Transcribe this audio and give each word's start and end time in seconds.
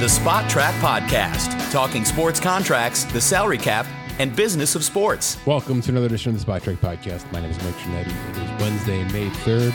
The 0.00 0.06
Spotrac 0.06 0.72
Podcast, 0.80 1.70
talking 1.70 2.06
sports 2.06 2.40
contracts, 2.40 3.04
the 3.04 3.20
salary 3.20 3.58
cap, 3.58 3.84
and 4.18 4.34
business 4.34 4.74
of 4.74 4.82
sports. 4.82 5.36
Welcome 5.44 5.82
to 5.82 5.90
another 5.90 6.06
edition 6.06 6.34
of 6.34 6.42
the 6.42 6.50
Spotrac 6.50 6.76
Podcast. 6.76 7.30
My 7.32 7.40
name 7.42 7.50
is 7.50 7.62
Mike 7.62 7.74
Ginnitti. 7.74 8.30
It 8.30 8.36
is 8.38 8.62
Wednesday, 8.62 9.04
May 9.12 9.28
3rd. 9.28 9.72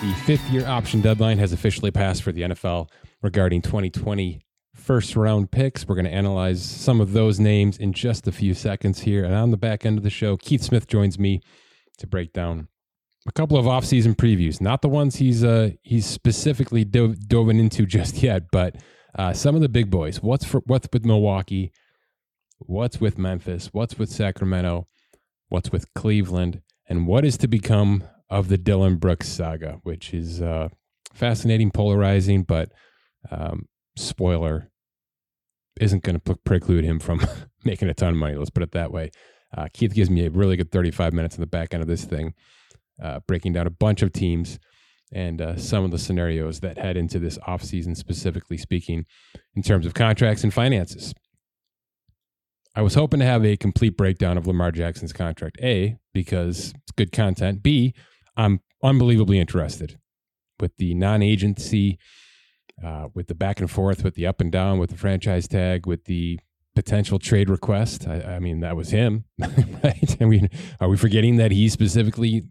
The 0.00 0.14
fifth 0.26 0.48
year 0.48 0.64
option 0.64 1.00
deadline 1.00 1.38
has 1.38 1.52
officially 1.52 1.90
passed 1.90 2.22
for 2.22 2.30
the 2.30 2.42
NFL 2.42 2.88
regarding 3.20 3.62
2020 3.62 4.42
first 4.76 5.16
round 5.16 5.50
picks. 5.50 5.88
We're 5.88 5.96
going 5.96 6.04
to 6.04 6.14
analyze 6.14 6.62
some 6.62 7.00
of 7.00 7.12
those 7.12 7.40
names 7.40 7.78
in 7.78 7.92
just 7.92 8.28
a 8.28 8.32
few 8.32 8.54
seconds 8.54 9.00
here. 9.00 9.24
And 9.24 9.34
on 9.34 9.50
the 9.50 9.56
back 9.56 9.84
end 9.84 9.98
of 9.98 10.04
the 10.04 10.08
show, 10.10 10.36
Keith 10.36 10.62
Smith 10.62 10.86
joins 10.86 11.18
me 11.18 11.40
to 11.98 12.06
break 12.06 12.32
down 12.32 12.68
a 13.26 13.32
couple 13.32 13.58
of 13.58 13.66
offseason 13.66 14.14
previews. 14.14 14.60
Not 14.60 14.82
the 14.82 14.88
ones 14.88 15.16
he's 15.16 15.42
uh, 15.42 15.70
he's 15.82 16.06
specifically 16.06 16.84
dove, 16.84 17.26
dove 17.26 17.48
into 17.48 17.86
just 17.86 18.22
yet, 18.22 18.52
but 18.52 18.76
uh, 19.16 19.32
some 19.32 19.54
of 19.54 19.62
the 19.62 19.68
big 19.68 19.90
boys. 19.90 20.22
What's 20.22 20.44
for 20.44 20.60
what's 20.66 20.88
with 20.92 21.04
Milwaukee? 21.04 21.72
What's 22.58 23.00
with 23.00 23.18
Memphis? 23.18 23.70
What's 23.72 23.98
with 23.98 24.10
Sacramento? 24.10 24.86
What's 25.48 25.72
with 25.72 25.92
Cleveland? 25.94 26.62
And 26.88 27.06
what 27.06 27.24
is 27.24 27.36
to 27.38 27.48
become 27.48 28.04
of 28.28 28.48
the 28.48 28.58
Dillon 28.58 28.96
Brooks 28.96 29.28
saga, 29.28 29.80
which 29.82 30.12
is 30.12 30.42
uh, 30.42 30.68
fascinating, 31.14 31.70
polarizing, 31.70 32.42
but 32.42 32.72
um, 33.30 33.66
spoiler 33.96 34.70
isn't 35.80 36.02
going 36.02 36.20
to 36.20 36.36
preclude 36.44 36.84
him 36.84 36.98
from 36.98 37.20
making 37.64 37.88
a 37.88 37.94
ton 37.94 38.10
of 38.10 38.16
money. 38.16 38.34
Let's 38.34 38.50
put 38.50 38.62
it 38.62 38.72
that 38.72 38.92
way. 38.92 39.10
Uh, 39.56 39.68
Keith 39.72 39.94
gives 39.94 40.10
me 40.10 40.26
a 40.26 40.30
really 40.30 40.56
good 40.56 40.70
35 40.70 41.12
minutes 41.12 41.36
in 41.36 41.40
the 41.40 41.46
back 41.46 41.72
end 41.72 41.82
of 41.82 41.88
this 41.88 42.04
thing, 42.04 42.34
uh, 43.02 43.20
breaking 43.26 43.52
down 43.52 43.66
a 43.66 43.70
bunch 43.70 44.02
of 44.02 44.12
teams 44.12 44.58
and 45.12 45.40
uh, 45.40 45.56
some 45.56 45.84
of 45.84 45.90
the 45.90 45.98
scenarios 45.98 46.60
that 46.60 46.78
head 46.78 46.96
into 46.96 47.18
this 47.18 47.38
offseason, 47.38 47.96
specifically 47.96 48.56
speaking, 48.56 49.06
in 49.54 49.62
terms 49.62 49.86
of 49.86 49.94
contracts 49.94 50.42
and 50.42 50.52
finances. 50.52 51.14
I 52.74 52.82
was 52.82 52.94
hoping 52.94 53.20
to 53.20 53.26
have 53.26 53.44
a 53.44 53.56
complete 53.56 53.96
breakdown 53.96 54.36
of 54.36 54.46
Lamar 54.46 54.70
Jackson's 54.70 55.12
contract. 55.12 55.58
A, 55.62 55.96
because 56.12 56.74
it's 56.82 56.92
good 56.94 57.10
content. 57.10 57.62
B, 57.62 57.94
I'm 58.36 58.60
unbelievably 58.82 59.38
interested 59.38 59.98
with 60.60 60.76
the 60.76 60.94
non 60.94 61.22
agency, 61.22 61.98
uh, 62.84 63.08
with 63.14 63.28
the 63.28 63.34
back 63.34 63.60
and 63.60 63.70
forth, 63.70 64.04
with 64.04 64.14
the 64.14 64.26
up 64.26 64.40
and 64.40 64.52
down, 64.52 64.78
with 64.78 64.90
the 64.90 64.96
franchise 64.96 65.48
tag, 65.48 65.86
with 65.86 66.04
the 66.04 66.38
potential 66.74 67.18
trade 67.18 67.48
request. 67.48 68.06
I, 68.06 68.34
I 68.34 68.38
mean, 68.40 68.60
that 68.60 68.76
was 68.76 68.90
him, 68.90 69.24
right? 69.38 70.16
I 70.20 70.24
mean, 70.26 70.50
are 70.78 70.88
we 70.88 70.98
forgetting 70.98 71.36
that 71.36 71.52
he 71.52 71.70
specifically 71.70 72.44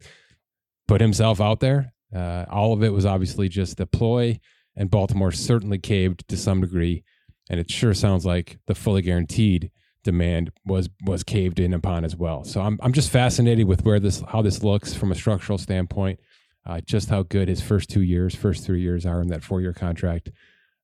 put 0.88 1.02
himself 1.02 1.40
out 1.40 1.60
there? 1.60 1.94
Uh, 2.14 2.46
all 2.50 2.74
of 2.74 2.84
it 2.84 2.94
was 2.94 3.06
obviously 3.06 3.50
just 3.50 3.80
a 3.80 3.86
ploy, 3.86 4.40
and 4.76 4.92
Baltimore 4.92 5.32
certainly 5.32 5.80
caved 5.80 6.28
to 6.28 6.38
some 6.38 6.62
degree. 6.62 7.04
And 7.50 7.60
it 7.60 7.70
sure 7.70 7.94
sounds 7.94 8.26
like 8.26 8.58
the 8.66 8.76
fully 8.76 9.02
guaranteed 9.02 9.72
demand 10.04 10.52
was 10.66 10.90
was 11.04 11.24
caved 11.24 11.60
in 11.60 11.74
upon 11.74 12.06
as 12.06 12.16
well. 12.16 12.44
So 12.44 12.62
I'm 12.62 12.80
I'm 12.82 12.94
just 12.94 13.10
fascinated 13.10 13.68
with 13.68 13.84
where 13.84 14.00
this 14.00 14.24
how 14.28 14.42
this 14.42 14.64
looks 14.64 14.94
from 14.94 15.12
a 15.12 15.16
structural 15.16 15.58
standpoint. 15.58 16.20
Uh, 16.66 16.82
just 16.82 17.10
how 17.10 17.22
good 17.22 17.48
his 17.48 17.62
first 17.62 17.90
two 17.90 18.02
years, 18.02 18.34
first 18.34 18.66
three 18.66 18.82
years 18.82 19.06
are 19.06 19.22
in 19.22 19.28
that 19.28 19.44
four 19.44 19.62
year 19.62 19.74
contract. 19.74 20.32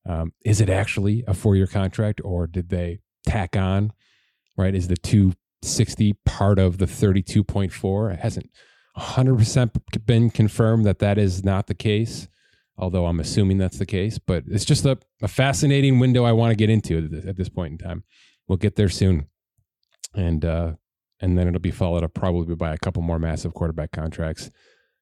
Um, 0.08 0.34
is 0.46 0.62
it 0.62 0.70
actually 0.70 1.24
a 1.28 1.34
four 1.34 1.56
year 1.56 1.68
contract, 1.68 2.22
or 2.24 2.46
did 2.48 2.70
they 2.70 3.00
tack 3.26 3.56
on? 3.56 3.94
Right? 4.58 4.76
Is 4.76 4.88
the 4.88 4.98
two 4.98 5.34
sixty 5.64 6.14
part 6.26 6.60
of 6.60 6.78
the 6.78 6.88
thirty 6.88 7.22
two 7.22 7.44
point 7.44 7.72
four? 7.72 8.12
It 8.12 8.20
hasn't 8.20 8.50
100% 9.02 10.06
been 10.06 10.30
confirmed 10.30 10.86
that 10.86 11.00
that 11.00 11.18
is 11.18 11.44
not 11.44 11.68
the 11.68 11.74
case, 11.74 12.28
although 12.78 13.06
I'm 13.06 13.20
assuming 13.20 13.58
that's 13.58 13.80
the 13.80 13.86
case. 13.86 14.18
But 14.20 14.44
it's 14.48 14.66
just 14.66 14.86
a, 14.86 14.98
a 15.22 15.28
fascinating 15.28 16.00
window 16.00 16.24
I 16.24 16.32
want 16.32 16.52
to 16.52 16.56
get 16.56 16.70
into 16.70 17.10
at 17.28 17.36
this 17.36 17.50
point 17.50 17.74
in 17.74 17.78
time. 17.78 18.04
We'll 18.48 18.58
get 18.58 18.76
there 18.76 18.90
soon. 18.90 19.28
And, 20.14 20.46
uh, 20.46 20.74
and 21.20 21.38
then 21.38 21.48
it'll 21.48 21.60
be 21.60 21.72
followed 21.72 22.04
up 22.04 22.14
probably 22.14 22.56
by 22.56 22.74
a 22.74 22.78
couple 22.78 23.02
more 23.02 23.20
massive 23.20 23.54
quarterback 23.54 23.92
contracts 23.92 24.50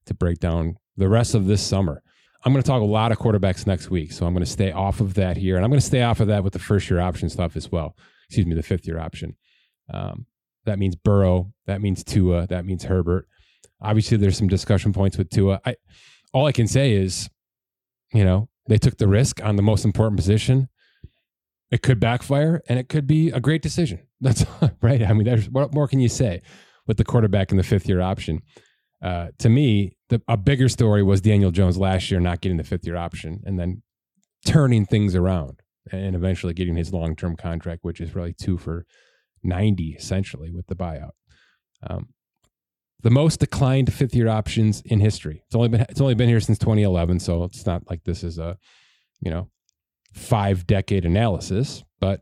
to 0.06 0.14
break 0.14 0.40
down 0.40 0.78
the 0.98 1.10
rest 1.10 1.36
of 1.36 1.46
this 1.46 1.62
summer. 1.62 2.04
I'm 2.46 2.54
going 2.54 2.64
to 2.64 2.68
talk 2.68 2.82
a 2.82 2.86
lot 2.86 3.12
of 3.12 3.18
quarterbacks 3.18 3.68
next 3.68 3.90
week, 3.90 4.14
so 4.14 4.26
I'm 4.26 4.34
going 4.34 4.46
to 4.46 4.52
stay 4.52 4.72
off 4.72 5.02
of 5.02 5.16
that 5.16 5.36
here, 5.36 5.58
and 5.58 5.66
I'm 5.66 5.72
going 5.72 5.80
to 5.80 5.86
stay 5.86 6.04
off 6.04 6.22
of 6.22 6.28
that 6.28 6.44
with 6.44 6.54
the 6.54 6.60
first 6.60 6.90
year 6.90 7.02
option 7.02 7.30
stuff 7.30 7.58
as 7.58 7.70
well. 7.70 7.98
Excuse 8.28 8.46
me, 8.46 8.56
the 8.56 8.64
fifth 8.64 8.88
year 8.88 9.00
option. 9.00 9.36
Um, 9.94 10.26
that 10.66 10.80
means 10.80 10.96
Burrow. 10.96 11.52
That 11.66 11.82
means 11.82 12.04
Tua. 12.04 12.48
That 12.48 12.66
means 12.66 12.84
Herbert. 12.84 13.28
Obviously, 13.82 14.18
there's 14.18 14.38
some 14.38 14.48
discussion 14.48 14.94
points 14.94 15.18
with 15.18 15.30
Tua. 15.30 15.62
I 15.66 15.76
all 16.34 16.46
I 16.46 16.52
can 16.52 16.68
say 16.68 16.94
is, 16.94 17.30
you 18.14 18.24
know, 18.24 18.50
they 18.68 18.78
took 18.78 18.98
the 18.98 19.08
risk 19.08 19.44
on 19.44 19.56
the 19.56 19.62
most 19.62 19.86
important 19.86 20.18
position. 20.18 20.70
It 21.72 21.82
could 21.82 22.00
backfire, 22.00 22.62
and 22.68 22.80
it 22.80 22.90
could 22.90 23.08
be 23.08 23.30
a 23.30 23.40
great 23.40 23.62
decision. 23.62 24.02
That's 24.22 24.46
right. 24.82 25.02
I 25.02 25.14
mean, 25.14 25.26
there's 25.26 25.50
what 25.50 25.74
more 25.74 25.88
can 25.88 26.00
you 26.00 26.10
say 26.10 26.42
with 26.88 26.98
the 26.98 27.06
quarterback 27.06 27.52
in 27.52 27.58
the 27.58 27.64
fifth 27.64 27.88
year 27.88 28.02
option? 28.02 28.42
Uh, 29.02 29.28
to 29.38 29.50
me, 29.50 29.96
the, 30.10 30.22
a 30.28 30.36
bigger 30.36 30.68
story 30.68 31.04
was 31.04 31.22
Daniel 31.22 31.52
Jones 31.52 31.78
last 31.78 32.12
year 32.12 32.20
not 32.20 32.42
getting 32.42 32.58
the 32.58 32.64
fifth 32.64 32.86
year 32.86 32.98
option, 32.98 33.42
and 33.46 33.58
then 33.60 33.82
turning 34.46 34.86
things 34.86 35.16
around 35.16 35.62
and 35.92 36.16
eventually 36.16 36.54
getting 36.54 36.76
his 36.76 36.94
long 36.94 37.16
term 37.16 37.36
contract, 37.36 37.80
which 37.84 38.02
is 38.02 38.14
really 38.14 38.34
two 38.34 38.58
for 38.58 38.86
ninety 39.42 39.96
essentially 39.98 40.52
with 40.52 40.68
the 40.68 40.76
buyout. 40.76 41.12
Um, 41.88 42.10
the 43.02 43.10
most 43.10 43.40
declined 43.40 43.94
fifth 43.94 44.14
year 44.14 44.28
options 44.28 44.82
in 44.82 45.00
history. 45.00 45.42
It's 45.46 45.56
only 45.56 45.70
been 45.70 45.82
it's 45.82 46.02
only 46.02 46.16
been 46.16 46.30
here 46.30 46.40
since 46.40 46.58
2011, 46.60 47.20
so 47.20 47.44
it's 47.44 47.66
not 47.66 47.90
like 47.90 48.04
this 48.04 48.24
is 48.24 48.38
a 48.38 48.58
you 49.22 49.32
know 49.32 49.50
five 50.14 50.68
decade 50.68 51.06
analysis, 51.06 51.84
but 52.00 52.22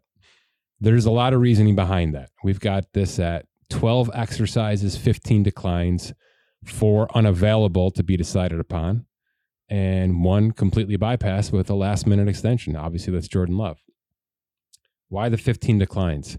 there's 0.79 1.05
a 1.05 1.11
lot 1.11 1.33
of 1.33 1.41
reasoning 1.41 1.75
behind 1.75 2.13
that. 2.13 2.29
We've 2.43 2.59
got 2.59 2.93
this 2.93 3.19
at 3.19 3.45
12 3.69 4.11
exercises, 4.13 4.95
15 4.95 5.43
declines, 5.43 6.13
four 6.65 7.07
unavailable 7.15 7.91
to 7.91 8.03
be 8.03 8.15
decided 8.15 8.59
upon, 8.59 9.05
and 9.69 10.23
one 10.23 10.51
completely 10.51 10.97
bypassed 10.97 11.51
with 11.51 11.69
a 11.69 11.75
last 11.75 12.05
minute 12.05 12.27
extension. 12.27 12.75
Obviously, 12.75 13.13
that's 13.13 13.27
Jordan 13.27 13.57
Love. 13.57 13.79
Why 15.09 15.29
the 15.29 15.37
15 15.37 15.79
declines? 15.79 16.37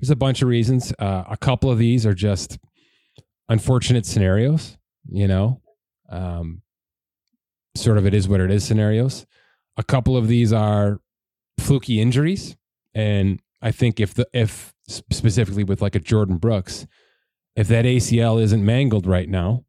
There's 0.00 0.10
a 0.10 0.16
bunch 0.16 0.42
of 0.42 0.48
reasons. 0.48 0.92
Uh, 0.98 1.24
a 1.30 1.36
couple 1.36 1.70
of 1.70 1.78
these 1.78 2.04
are 2.04 2.14
just 2.14 2.58
unfortunate 3.48 4.06
scenarios, 4.06 4.76
you 5.08 5.26
know, 5.26 5.60
um, 6.08 6.62
sort 7.74 7.98
of 7.98 8.06
it 8.06 8.14
is 8.14 8.28
what 8.28 8.40
it 8.40 8.50
is 8.50 8.64
scenarios. 8.64 9.26
A 9.76 9.84
couple 9.84 10.16
of 10.16 10.28
these 10.28 10.52
are 10.52 11.00
fluky 11.58 12.00
injuries, 12.00 12.56
and 12.94 13.40
I 13.62 13.72
think 13.72 14.00
if 14.00 14.14
the 14.14 14.26
if 14.32 14.74
specifically 14.88 15.64
with 15.64 15.82
like 15.82 15.94
a 15.94 16.00
Jordyn 16.00 16.40
Brooks, 16.40 16.86
if 17.54 17.68
that 17.68 17.84
ACL 17.84 18.40
isn't 18.40 18.64
mangled 18.64 19.06
right 19.06 19.28
now, 19.28 19.64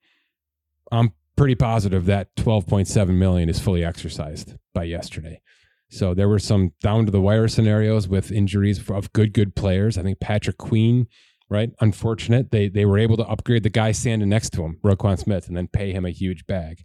I'm 0.91 1.13
pretty 1.35 1.55
positive 1.55 2.05
that 2.05 2.35
12.7 2.35 3.09
million 3.09 3.49
is 3.49 3.59
fully 3.59 3.83
exercised 3.83 4.55
by 4.73 4.83
yesterday. 4.83 5.41
So 5.89 6.13
there 6.13 6.27
were 6.27 6.39
some 6.39 6.73
down 6.81 7.05
to 7.05 7.11
the 7.11 7.21
wire 7.21 7.47
scenarios 7.47 8.07
with 8.07 8.31
injuries 8.31 8.89
of 8.89 9.13
good 9.13 9.33
good 9.33 9.55
players. 9.55 9.97
I 9.97 10.03
think 10.03 10.19
Patrick 10.19 10.57
Queen 10.57 11.07
right? 11.49 11.71
Unfortunate. 11.79 12.51
They 12.51 12.69
they 12.69 12.85
were 12.85 12.97
able 12.97 13.17
to 13.17 13.23
upgrade 13.23 13.63
the 13.63 13.69
guy 13.69 13.91
standing 13.91 14.29
next 14.29 14.51
to 14.51 14.63
him, 14.63 14.79
Roquan 14.83 15.17
Smith, 15.19 15.47
and 15.47 15.55
then 15.55 15.67
pay 15.67 15.91
him 15.91 16.05
a 16.05 16.11
huge 16.11 16.45
bag. 16.47 16.83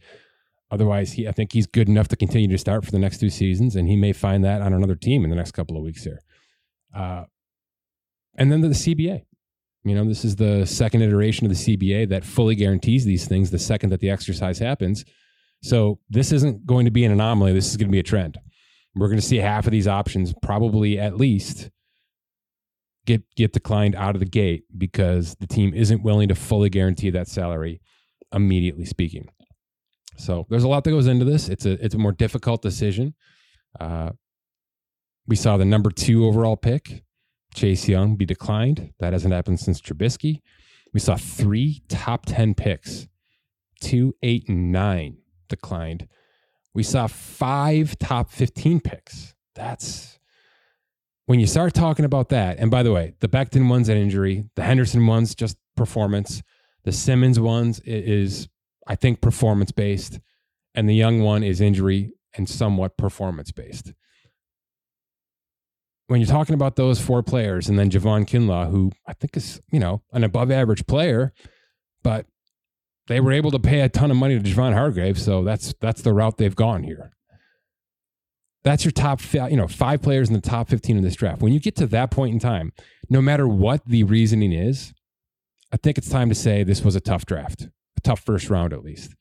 Otherwise, 0.71 1.13
he 1.13 1.29
I 1.29 1.33
think 1.33 1.53
he's 1.53 1.67
good 1.67 1.89
enough 1.89 2.09
to 2.09 2.17
continue 2.17 2.49
to 2.49 2.59
start 2.59 2.85
for 2.85 2.91
the 2.91 2.99
next 2.99 3.19
two 3.19 3.31
seasons, 3.31 3.77
and 3.77 3.89
he 3.89 3.97
may 3.97 4.13
find 4.13 4.45
that 4.45 4.63
on 4.63 4.73
another 4.73 4.97
team 4.97 5.25
in 5.25 5.31
the 5.31 5.37
next 5.37 5.53
couple 5.53 5.77
of 5.77 5.83
weeks 5.83 6.05
here. 6.05 6.21
Uh, 6.95 7.25
and 8.37 8.51
then 8.51 8.61
the, 8.61 8.69
the 8.69 8.75
CBA. 8.75 9.25
You 9.85 9.97
know, 9.97 10.05
this 10.05 10.25
is 10.25 10.37
the 10.37 10.65
second 10.65 11.03
iteration 11.03 11.45
of 11.45 11.51
the 11.51 11.77
CBA 11.77 12.09
that 12.11 12.25
fully 12.25 12.55
guarantees 12.55 13.05
these 13.05 13.27
things 13.27 13.51
the 13.51 13.59
second 13.59 13.91
that 13.91 13.99
the 13.99 14.11
exercise 14.11 14.61
happens. 14.61 15.05
So 15.63 15.99
this 16.09 16.31
isn't 16.33 16.67
going 16.67 16.85
to 16.85 16.91
be 16.91 17.05
an 17.05 17.13
anomaly. 17.13 17.53
This 17.53 17.71
is 17.71 17.77
going 17.77 17.89
to 17.89 17.93
be 17.93 17.99
a 17.99 18.05
trend. 18.05 18.39
We're 18.95 19.09
going 19.09 19.21
to 19.21 19.27
see 19.27 19.39
half 19.39 19.67
of 19.67 19.73
these 19.73 19.89
options, 19.89 20.35
probably 20.43 20.99
at 20.99 21.17
least, 21.17 21.71
get 23.07 23.23
get 23.37 23.53
declined 23.53 23.95
out 23.95 24.15
of 24.15 24.21
the 24.21 24.27
gate 24.27 24.65
because 24.77 25.35
the 25.41 25.47
team 25.47 25.75
isn't 25.75 26.03
willing 26.03 26.29
to 26.29 26.35
fully 26.35 26.71
guarantee 26.71 27.11
that 27.11 27.29
salary 27.29 27.81
immediately 28.33 28.85
speaking. 28.85 29.29
So 30.17 30.47
there's 30.51 30.65
a 30.65 30.69
lot 30.69 30.85
that 30.85 30.91
goes 30.91 31.07
into 31.07 31.25
this. 31.25 31.49
It's 31.49 31.67
a 31.67 31.73
it's 31.85 31.95
a 31.95 31.99
more 31.99 32.13
difficult 32.13 32.63
decision. 32.63 33.15
Uh, 33.79 34.11
we 35.27 35.37
saw 35.37 35.57
the 35.57 35.65
number 35.65 35.91
two 35.91 36.27
overall 36.27 36.57
pick, 36.57 37.05
Chase 37.55 37.89
Young, 37.89 38.17
be 38.17 38.27
declined. 38.27 38.93
That 39.01 39.13
hasn't 39.13 39.33
happened 39.33 39.61
since 39.61 39.81
Trubisky. 39.81 40.41
We 40.93 41.01
saw 41.01 41.17
three 41.17 41.83
top 41.89 42.27
ten 42.27 42.55
picks, 42.55 43.09
two, 43.81 44.15
eight, 44.23 44.49
and 44.49 44.71
nine 44.71 45.19
declined. 45.49 46.09
We 46.75 46.83
saw 46.83 47.07
five 47.07 47.99
top 47.99 48.31
fifteen 48.31 48.81
picks. 48.81 49.35
That's 49.55 50.19
when 51.27 51.41
you 51.41 51.47
start 51.47 51.75
talking 51.75 52.05
about 52.05 52.29
that, 52.31 52.59
and 52.59 52.71
by 52.71 52.83
the 52.83 52.93
way, 52.93 53.15
the 53.21 53.29
Becton 53.29 53.69
one's 53.69 53.89
an 53.89 53.97
injury, 53.97 54.45
the 54.57 54.63
Henderson 54.63 55.07
one's 55.07 55.35
just 55.35 55.57
performance, 55.77 56.43
the 56.85 56.93
Simmons 56.93 57.39
one's 57.39 57.81
is, 57.81 58.49
I 58.87 58.97
think, 58.97 59.21
performance 59.21 59.71
based, 59.73 60.21
and 60.75 60.89
the 60.89 60.95
Young 60.95 61.21
one 61.23 61.43
is 61.45 61.61
injury 61.61 62.13
and 62.35 62.49
somewhat 62.49 62.97
performance 62.97 63.53
based. 63.53 63.93
when 66.09 66.21
you're 66.21 66.29
talking 66.29 66.55
about 66.55 66.77
those 66.77 67.01
four 67.01 67.23
players 67.23 67.69
and 67.69 67.79
then 67.79 67.91
Javon 67.91 68.27
Kinlaw, 68.27 68.71
who 68.71 68.93
I 69.07 69.15
think 69.15 69.37
is, 69.37 69.61
you 69.71 69.81
know, 69.81 70.03
an 70.13 70.25
above 70.25 70.51
average 70.51 70.87
player, 70.87 71.33
but 72.03 72.27
they 73.07 73.21
were 73.21 73.33
able 73.33 73.51
to 73.51 73.59
pay 73.59 73.81
a 73.81 73.89
ton 73.89 74.11
of 74.11 74.17
money 74.17 74.39
to 74.39 74.51
Javon 74.51 74.75
Hargrave. 74.75 75.19
So 75.21 75.43
that's 75.43 75.75
that's 75.81 76.03
the 76.03 76.13
route 76.13 76.37
they've 76.37 76.55
gone 76.55 76.83
here. 76.83 77.13
That's 78.65 78.85
your 78.85 78.93
top, 78.93 79.21
you 79.33 79.57
know, 79.57 79.67
five 79.67 80.03
players 80.03 80.29
in 80.29 80.35
the 80.35 80.41
top 80.41 80.69
15 80.69 80.97
in 80.97 81.03
this 81.03 81.17
draft. 81.17 81.43
When 81.43 81.53
you 81.53 81.61
get 81.61 81.75
to 81.77 81.87
that 81.89 82.11
point 82.11 82.33
in 82.33 82.39
time, 82.39 82.73
no 83.11 83.21
matter 83.21 83.47
what 83.49 83.85
the 83.87 84.05
reasoning 84.05 84.53
is, 84.53 84.93
I 85.73 85.79
think 85.79 85.99
it's 85.99 86.09
time 86.09 86.29
to 86.29 86.35
say 86.35 86.63
this 86.63 86.83
was 86.83 86.95
a 86.95 87.01
tough 87.01 87.27
draft, 87.27 87.63
a 87.63 88.01
tough 88.03 88.21
first 88.21 88.51
round 88.51 88.73
at 88.73 88.85
least. 88.85 89.15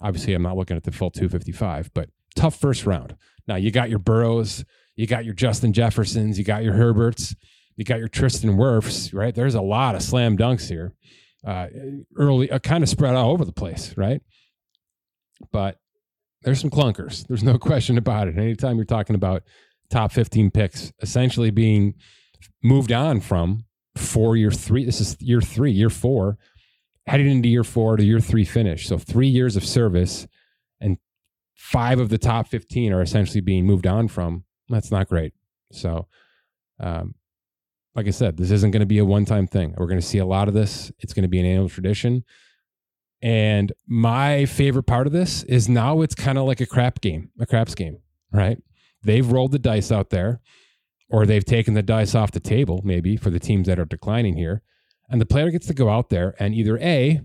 Obviously, 0.00 0.34
I'm 0.34 0.42
not 0.42 0.56
looking 0.56 0.76
at 0.76 0.82
the 0.82 0.92
full 0.92 1.10
255, 1.10 1.90
but 1.94 2.10
tough 2.34 2.56
first 2.56 2.84
round. 2.84 3.16
Now 3.46 3.56
you 3.56 3.70
got 3.70 3.88
your 3.88 3.98
Burrows, 3.98 4.64
you 4.96 5.06
got 5.06 5.24
your 5.24 5.34
Justin 5.34 5.72
Jeffersons, 5.72 6.38
you 6.38 6.44
got 6.44 6.64
your 6.64 6.74
Herberts, 6.74 7.34
you 7.76 7.84
got 7.84 7.98
your 7.98 8.08
Tristan 8.08 8.56
Wirfs, 8.56 9.14
right? 9.14 9.34
There's 9.34 9.54
a 9.54 9.62
lot 9.62 9.94
of 9.94 10.02
slam 10.02 10.36
dunks 10.36 10.68
here. 10.68 10.92
Uh, 11.44 11.66
early, 12.16 12.50
uh, 12.50 12.58
kind 12.58 12.84
of 12.84 12.88
spread 12.88 13.14
all 13.14 13.32
over 13.32 13.44
the 13.44 13.52
place, 13.52 13.96
right? 13.96 14.22
But 15.50 15.78
there's 16.42 16.60
some 16.60 16.70
clunkers. 16.70 17.26
There's 17.26 17.42
no 17.42 17.58
question 17.70 17.98
about 17.98 18.28
it. 18.28 18.36
Anytime 18.36 18.76
you're 18.76 18.84
talking 18.84 19.14
about 19.14 19.42
top 19.90 20.12
15 20.12 20.50
picks 20.50 20.92
essentially 21.00 21.50
being 21.50 21.94
moved 22.62 22.92
on 22.92 23.20
from 23.20 23.64
for 23.96 24.36
year 24.36 24.50
three, 24.50 24.84
this 24.84 25.00
is 25.00 25.20
year 25.20 25.40
three, 25.40 25.70
year 25.70 25.90
four, 25.90 26.38
heading 27.06 27.28
into 27.28 27.48
year 27.48 27.64
four 27.64 27.96
to 27.96 28.04
year 28.04 28.20
three 28.20 28.44
finish. 28.44 28.88
So 28.88 28.98
three 28.98 29.28
years 29.28 29.56
of 29.56 29.64
service 29.64 30.26
and 30.80 30.98
five 31.54 32.00
of 32.00 32.08
the 32.08 32.18
top 32.18 32.48
15 32.48 32.92
are 32.92 33.02
essentially 33.02 33.40
being 33.40 33.66
moved 33.66 33.86
on 33.86 34.08
from. 34.08 34.44
That's 34.68 34.90
not 34.90 35.08
great. 35.08 35.34
So, 35.72 36.06
um, 36.80 37.14
like 37.94 38.06
I 38.06 38.10
said, 38.10 38.36
this 38.36 38.50
isn't 38.50 38.70
going 38.70 38.80
to 38.80 38.86
be 38.86 38.98
a 38.98 39.04
one 39.04 39.24
time 39.24 39.46
thing. 39.46 39.74
We're 39.76 39.86
going 39.86 40.00
to 40.00 40.06
see 40.06 40.18
a 40.18 40.26
lot 40.26 40.48
of 40.48 40.54
this. 40.54 40.90
It's 41.00 41.12
going 41.12 41.24
to 41.24 41.28
be 41.28 41.40
an 41.40 41.46
annual 41.46 41.68
tradition. 41.68 42.24
And 43.22 43.72
my 43.86 44.46
favorite 44.46 44.82
part 44.82 45.06
of 45.06 45.12
this 45.12 45.44
is 45.44 45.68
now 45.68 46.00
it's 46.02 46.14
kind 46.14 46.38
of 46.38 46.44
like 46.44 46.60
a 46.60 46.66
crap 46.66 47.00
game, 47.00 47.30
a 47.38 47.46
craps 47.46 47.74
game, 47.74 47.98
right? 48.32 48.58
They've 49.02 49.30
rolled 49.30 49.52
the 49.52 49.60
dice 49.60 49.92
out 49.92 50.10
there, 50.10 50.40
or 51.08 51.24
they've 51.24 51.44
taken 51.44 51.74
the 51.74 51.82
dice 51.82 52.14
off 52.14 52.32
the 52.32 52.40
table, 52.40 52.80
maybe 52.84 53.16
for 53.16 53.30
the 53.30 53.38
teams 53.38 53.68
that 53.68 53.78
are 53.78 53.84
declining 53.84 54.36
here. 54.36 54.62
And 55.08 55.20
the 55.20 55.26
player 55.26 55.50
gets 55.50 55.66
to 55.68 55.74
go 55.74 55.88
out 55.88 56.10
there 56.10 56.34
and 56.38 56.54
either 56.54 56.78
A, 56.78 57.20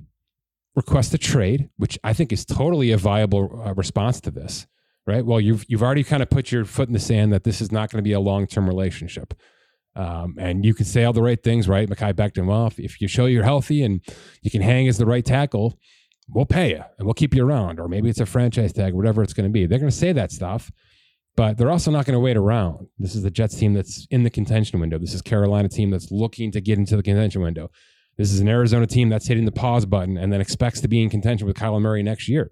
request 0.75 1.13
a 1.15 1.17
trade, 1.17 1.69
which 1.77 1.97
I 2.03 2.13
think 2.13 2.31
is 2.31 2.45
totally 2.45 2.91
a 2.91 2.97
viable 2.97 3.63
uh, 3.65 3.73
response 3.73 4.21
to 4.21 4.31
this, 4.31 4.67
right? 5.07 5.25
Well, 5.25 5.41
you've, 5.41 5.65
you've 5.67 5.81
already 5.81 6.03
kind 6.03 6.21
of 6.21 6.29
put 6.29 6.51
your 6.51 6.65
foot 6.65 6.87
in 6.87 6.93
the 6.93 6.99
sand 6.99 7.33
that 7.33 7.43
this 7.43 7.61
is 7.61 7.71
not 7.71 7.89
going 7.89 7.97
to 7.97 8.07
be 8.07 8.13
a 8.13 8.19
long 8.19 8.45
term 8.45 8.67
relationship. 8.67 9.33
Um, 9.97 10.35
and 10.37 10.63
you 10.63 10.75
can 10.75 10.85
say 10.85 11.03
all 11.05 11.11
the 11.13 11.23
right 11.23 11.41
things, 11.41 11.67
right? 11.67 11.89
Mekhi 11.89 12.13
Becton, 12.13 12.45
well, 12.45 12.67
if, 12.67 12.79
if 12.79 13.01
you 13.01 13.07
show 13.07 13.25
you're 13.25 13.43
healthy 13.43 13.81
and 13.81 14.01
you 14.43 14.51
can 14.51 14.61
hang 14.61 14.87
as 14.87 14.99
the 14.99 15.07
right 15.07 15.25
tackle, 15.25 15.79
we'll 16.29 16.45
pay 16.45 16.69
you 16.69 16.83
and 16.97 17.07
we'll 17.07 17.15
keep 17.15 17.33
you 17.33 17.43
around. 17.43 17.79
Or 17.79 17.87
maybe 17.87 18.07
it's 18.07 18.19
a 18.19 18.25
franchise 18.27 18.71
tag, 18.71 18.93
whatever 18.93 19.23
it's 19.23 19.33
going 19.33 19.49
to 19.49 19.51
be. 19.51 19.65
They're 19.65 19.79
going 19.79 19.89
to 19.89 19.95
say 19.95 20.11
that 20.11 20.31
stuff, 20.31 20.71
but 21.35 21.57
they're 21.57 21.71
also 21.71 21.89
not 21.89 22.05
going 22.05 22.13
to 22.13 22.19
wait 22.19 22.37
around. 22.37 22.87
This 22.99 23.15
is 23.15 23.23
the 23.23 23.31
Jets 23.31 23.55
team 23.55 23.73
that's 23.73 24.05
in 24.11 24.21
the 24.21 24.29
contention 24.29 24.79
window. 24.79 24.99
This 24.99 25.15
is 25.15 25.23
Carolina 25.23 25.67
team 25.67 25.89
that's 25.89 26.11
looking 26.11 26.51
to 26.51 26.61
get 26.61 26.77
into 26.77 26.95
the 26.95 27.03
contention 27.03 27.41
window. 27.41 27.71
This 28.17 28.31
is 28.31 28.39
an 28.39 28.47
Arizona 28.47 28.85
team 28.85 29.09
that's 29.09 29.27
hitting 29.27 29.45
the 29.45 29.51
pause 29.51 29.87
button 29.87 30.17
and 30.17 30.31
then 30.31 30.41
expects 30.41 30.79
to 30.81 30.87
be 30.87 31.01
in 31.01 31.09
contention 31.09 31.47
with 31.47 31.55
Kyler 31.55 31.81
Murray 31.81 32.03
next 32.03 32.27
year. 32.27 32.51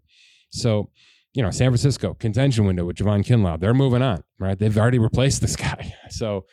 So, 0.50 0.90
you 1.36 1.44
know, 1.44 1.52
San 1.52 1.70
Francisco 1.70 2.16
contention 2.16 2.66
window 2.66 2.86
with 2.86 2.96
Javon 2.96 3.24
Kinlaw, 3.24 3.60
they're 3.60 3.74
moving 3.76 4.02
on, 4.02 4.24
right? 4.40 4.58
They've 4.58 4.76
already 4.76 5.00
replaced 5.00 5.42
this 5.42 5.56
guy. 5.56 5.94
So 6.10 6.46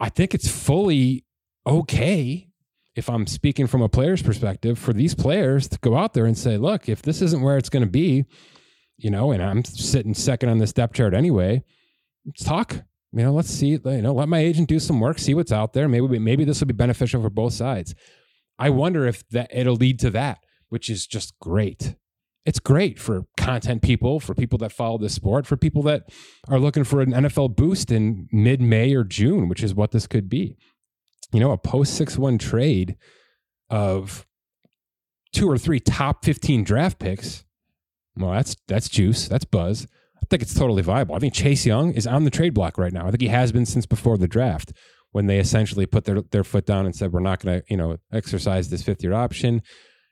I, 0.00 0.08
think 0.08 0.34
it's 0.34 0.48
fully 0.48 1.24
okay 1.66 2.48
if 2.94 3.08
I'm 3.08 3.26
speaking 3.26 3.66
from 3.66 3.82
a 3.82 3.88
player's 3.88 4.22
perspective 4.22 4.78
for 4.78 4.92
these 4.92 5.14
players 5.14 5.68
to 5.68 5.78
go 5.78 5.96
out 5.96 6.14
there 6.14 6.26
and 6.26 6.36
say, 6.36 6.56
look, 6.56 6.88
if 6.88 7.02
this 7.02 7.22
isn't 7.22 7.42
where 7.42 7.56
it's 7.56 7.68
going 7.68 7.84
to 7.84 7.90
be, 7.90 8.24
you 8.96 9.10
know, 9.10 9.30
and 9.30 9.42
I'm 9.42 9.64
sitting 9.64 10.14
second 10.14 10.48
on 10.48 10.58
this 10.58 10.72
depth 10.72 10.94
chart 10.94 11.14
anyway, 11.14 11.62
let's 12.26 12.44
talk. 12.44 12.82
You 13.12 13.22
know, 13.22 13.32
let's 13.32 13.50
see, 13.50 13.78
you 13.82 14.02
know, 14.02 14.12
let 14.12 14.28
my 14.28 14.38
agent 14.38 14.68
do 14.68 14.78
some 14.78 15.00
work, 15.00 15.18
see 15.18 15.32
what's 15.32 15.52
out 15.52 15.72
there. 15.72 15.88
Maybe 15.88 16.18
maybe 16.18 16.44
this 16.44 16.60
will 16.60 16.66
be 16.66 16.74
beneficial 16.74 17.22
for 17.22 17.30
both 17.30 17.54
sides. 17.54 17.94
I 18.58 18.68
wonder 18.70 19.06
if 19.06 19.26
that 19.30 19.50
it'll 19.52 19.76
lead 19.76 19.98
to 20.00 20.10
that, 20.10 20.38
which 20.68 20.90
is 20.90 21.06
just 21.06 21.38
great 21.40 21.94
it's 22.44 22.58
great 22.58 22.98
for 22.98 23.24
content 23.36 23.82
people, 23.82 24.20
for 24.20 24.34
people 24.34 24.58
that 24.58 24.72
follow 24.72 24.98
the 24.98 25.08
sport, 25.08 25.46
for 25.46 25.56
people 25.56 25.82
that 25.82 26.04
are 26.48 26.58
looking 26.58 26.84
for 26.84 27.00
an 27.00 27.12
NFL 27.12 27.56
boost 27.56 27.90
in 27.90 28.28
mid 28.32 28.60
May 28.60 28.94
or 28.94 29.04
June, 29.04 29.48
which 29.48 29.62
is 29.62 29.74
what 29.74 29.90
this 29.90 30.06
could 30.06 30.28
be. 30.28 30.56
You 31.32 31.40
know, 31.40 31.52
a 31.52 31.58
post 31.58 31.94
6 31.96 32.16
1 32.16 32.38
trade 32.38 32.96
of 33.68 34.26
two 35.32 35.48
or 35.48 35.58
three 35.58 35.80
top 35.80 36.24
15 36.24 36.64
draft 36.64 36.98
picks. 36.98 37.44
Well, 38.16 38.32
that's 38.32 38.56
that's 38.66 38.88
juice. 38.88 39.28
That's 39.28 39.44
buzz. 39.44 39.86
I 40.16 40.26
think 40.30 40.42
it's 40.42 40.54
totally 40.54 40.82
viable. 40.82 41.14
I 41.14 41.18
think 41.18 41.34
Chase 41.34 41.64
Young 41.64 41.92
is 41.92 42.06
on 42.06 42.24
the 42.24 42.30
trade 42.30 42.54
block 42.54 42.78
right 42.78 42.92
now. 42.92 43.06
I 43.06 43.10
think 43.10 43.20
he 43.20 43.28
has 43.28 43.52
been 43.52 43.66
since 43.66 43.86
before 43.86 44.18
the 44.18 44.26
draft 44.26 44.72
when 45.12 45.26
they 45.26 45.38
essentially 45.38 45.86
put 45.86 46.04
their, 46.04 46.22
their 46.22 46.44
foot 46.44 46.66
down 46.66 46.86
and 46.86 46.94
said, 46.94 47.12
we're 47.12 47.20
not 47.20 47.40
going 47.40 47.60
to, 47.60 47.66
you 47.70 47.76
know, 47.76 47.96
exercise 48.12 48.68
this 48.68 48.82
fifth 48.82 49.02
year 49.02 49.14
option 49.14 49.62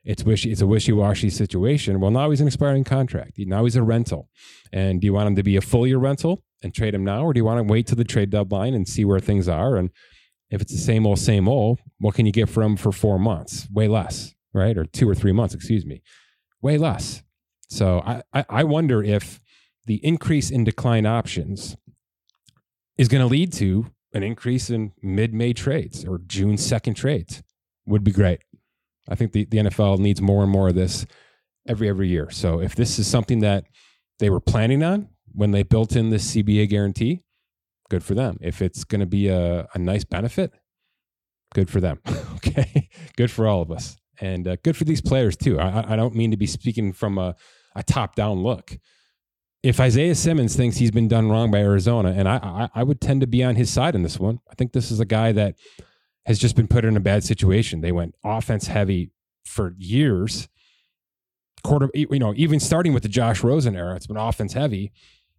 it's 0.06 0.22
wishy 0.24 0.52
it's 0.52 0.62
a 0.62 0.66
wishy-washy 0.66 1.30
situation. 1.30 2.00
Well, 2.00 2.12
now 2.12 2.30
he's 2.30 2.40
an 2.40 2.46
expiring 2.46 2.84
contract. 2.84 3.32
Now 3.38 3.64
he's 3.64 3.76
a 3.76 3.82
rental. 3.82 4.28
And 4.72 5.00
do 5.00 5.06
you 5.06 5.12
want 5.12 5.26
him 5.28 5.36
to 5.36 5.42
be 5.42 5.56
a 5.56 5.60
full 5.60 5.86
year 5.86 5.98
rental 5.98 6.42
and 6.62 6.74
trade 6.74 6.94
him 6.94 7.04
now, 7.04 7.24
or 7.24 7.32
do 7.32 7.38
you 7.38 7.44
want 7.44 7.58
to 7.58 7.70
wait 7.70 7.86
to 7.88 7.94
the 7.94 8.04
trade 8.04 8.30
deadline 8.30 8.72
and 8.72 8.88
see 8.88 9.04
where 9.04 9.20
things 9.20 9.48
are? 9.48 9.76
And 9.76 9.90
if 10.50 10.62
it's 10.62 10.72
the 10.72 10.78
same 10.78 11.06
old, 11.06 11.18
same 11.18 11.48
old, 11.48 11.80
what 11.98 12.14
can 12.14 12.24
you 12.24 12.32
get 12.32 12.48
from 12.48 12.62
him 12.62 12.76
for 12.76 12.92
four 12.92 13.18
months? 13.18 13.68
Way 13.70 13.88
less, 13.88 14.34
right? 14.54 14.78
Or 14.78 14.84
two 14.84 15.08
or 15.08 15.14
three 15.14 15.32
months, 15.32 15.54
excuse 15.54 15.84
me. 15.84 16.02
Way 16.62 16.78
less. 16.78 17.22
So 17.68 18.00
I, 18.06 18.22
I, 18.32 18.44
I 18.48 18.64
wonder 18.64 19.02
if 19.02 19.40
the 19.86 19.96
increase 20.04 20.50
in 20.50 20.64
decline 20.64 21.04
options 21.04 21.76
is 22.96 23.08
going 23.08 23.22
to 23.22 23.26
lead 23.26 23.52
to 23.54 23.86
an 24.12 24.22
increase 24.22 24.70
in 24.70 24.92
mid-May 25.02 25.52
trades 25.52 26.04
or 26.04 26.18
June 26.18 26.56
2nd 26.56 26.94
trades. 26.94 27.42
Would 27.86 28.02
be 28.02 28.10
great. 28.10 28.40
I 29.08 29.14
think 29.14 29.32
the, 29.32 29.44
the 29.44 29.58
NFL 29.58 29.98
needs 29.98 30.20
more 30.20 30.42
and 30.42 30.50
more 30.50 30.68
of 30.68 30.74
this 30.74 31.06
every 31.68 31.88
every 31.88 32.08
year. 32.08 32.30
So 32.30 32.60
if 32.60 32.74
this 32.74 32.98
is 32.98 33.06
something 33.06 33.40
that 33.40 33.64
they 34.18 34.30
were 34.30 34.40
planning 34.40 34.82
on 34.82 35.08
when 35.32 35.50
they 35.50 35.62
built 35.62 35.96
in 35.96 36.10
this 36.10 36.34
CBA 36.34 36.68
guarantee, 36.68 37.22
good 37.90 38.02
for 38.02 38.14
them. 38.14 38.38
If 38.40 38.62
it's 38.62 38.84
going 38.84 39.00
to 39.00 39.06
be 39.06 39.28
a, 39.28 39.68
a 39.74 39.78
nice 39.78 40.04
benefit, 40.04 40.52
good 41.54 41.70
for 41.70 41.80
them. 41.80 42.00
okay, 42.36 42.88
good 43.16 43.30
for 43.30 43.46
all 43.46 43.62
of 43.62 43.70
us, 43.70 43.96
and 44.20 44.48
uh, 44.48 44.56
good 44.62 44.76
for 44.76 44.84
these 44.84 45.00
players 45.00 45.36
too. 45.36 45.58
I, 45.58 45.92
I 45.92 45.96
don't 45.96 46.14
mean 46.14 46.30
to 46.30 46.36
be 46.36 46.46
speaking 46.46 46.92
from 46.92 47.18
a, 47.18 47.34
a 47.74 47.82
top 47.82 48.14
down 48.14 48.42
look. 48.42 48.76
If 49.62 49.80
Isaiah 49.80 50.14
Simmons 50.14 50.54
thinks 50.54 50.76
he's 50.76 50.92
been 50.92 51.08
done 51.08 51.28
wrong 51.28 51.50
by 51.50 51.58
Arizona, 51.58 52.14
and 52.16 52.28
I, 52.28 52.36
I, 52.36 52.68
I 52.74 52.82
would 52.82 53.00
tend 53.00 53.20
to 53.22 53.26
be 53.26 53.42
on 53.42 53.56
his 53.56 53.70
side 53.70 53.94
in 53.94 54.02
this 54.02 54.18
one. 54.18 54.40
I 54.50 54.54
think 54.54 54.72
this 54.72 54.90
is 54.90 55.00
a 55.00 55.04
guy 55.04 55.32
that 55.32 55.56
has 56.26 56.38
just 56.38 56.56
been 56.56 56.66
put 56.66 56.84
in 56.84 56.96
a 56.96 57.00
bad 57.00 57.24
situation. 57.24 57.80
They 57.80 57.92
went 57.92 58.14
offense 58.24 58.66
heavy 58.66 59.12
for 59.44 59.74
years. 59.78 60.48
Quarter, 61.62 61.88
you 61.94 62.18
know, 62.18 62.34
even 62.36 62.60
starting 62.60 62.92
with 62.92 63.02
the 63.02 63.08
Josh 63.08 63.42
Rosen 63.42 63.76
era, 63.76 63.94
it's 63.96 64.06
been 64.06 64.16
offense 64.16 64.52
heavy. 64.52 64.92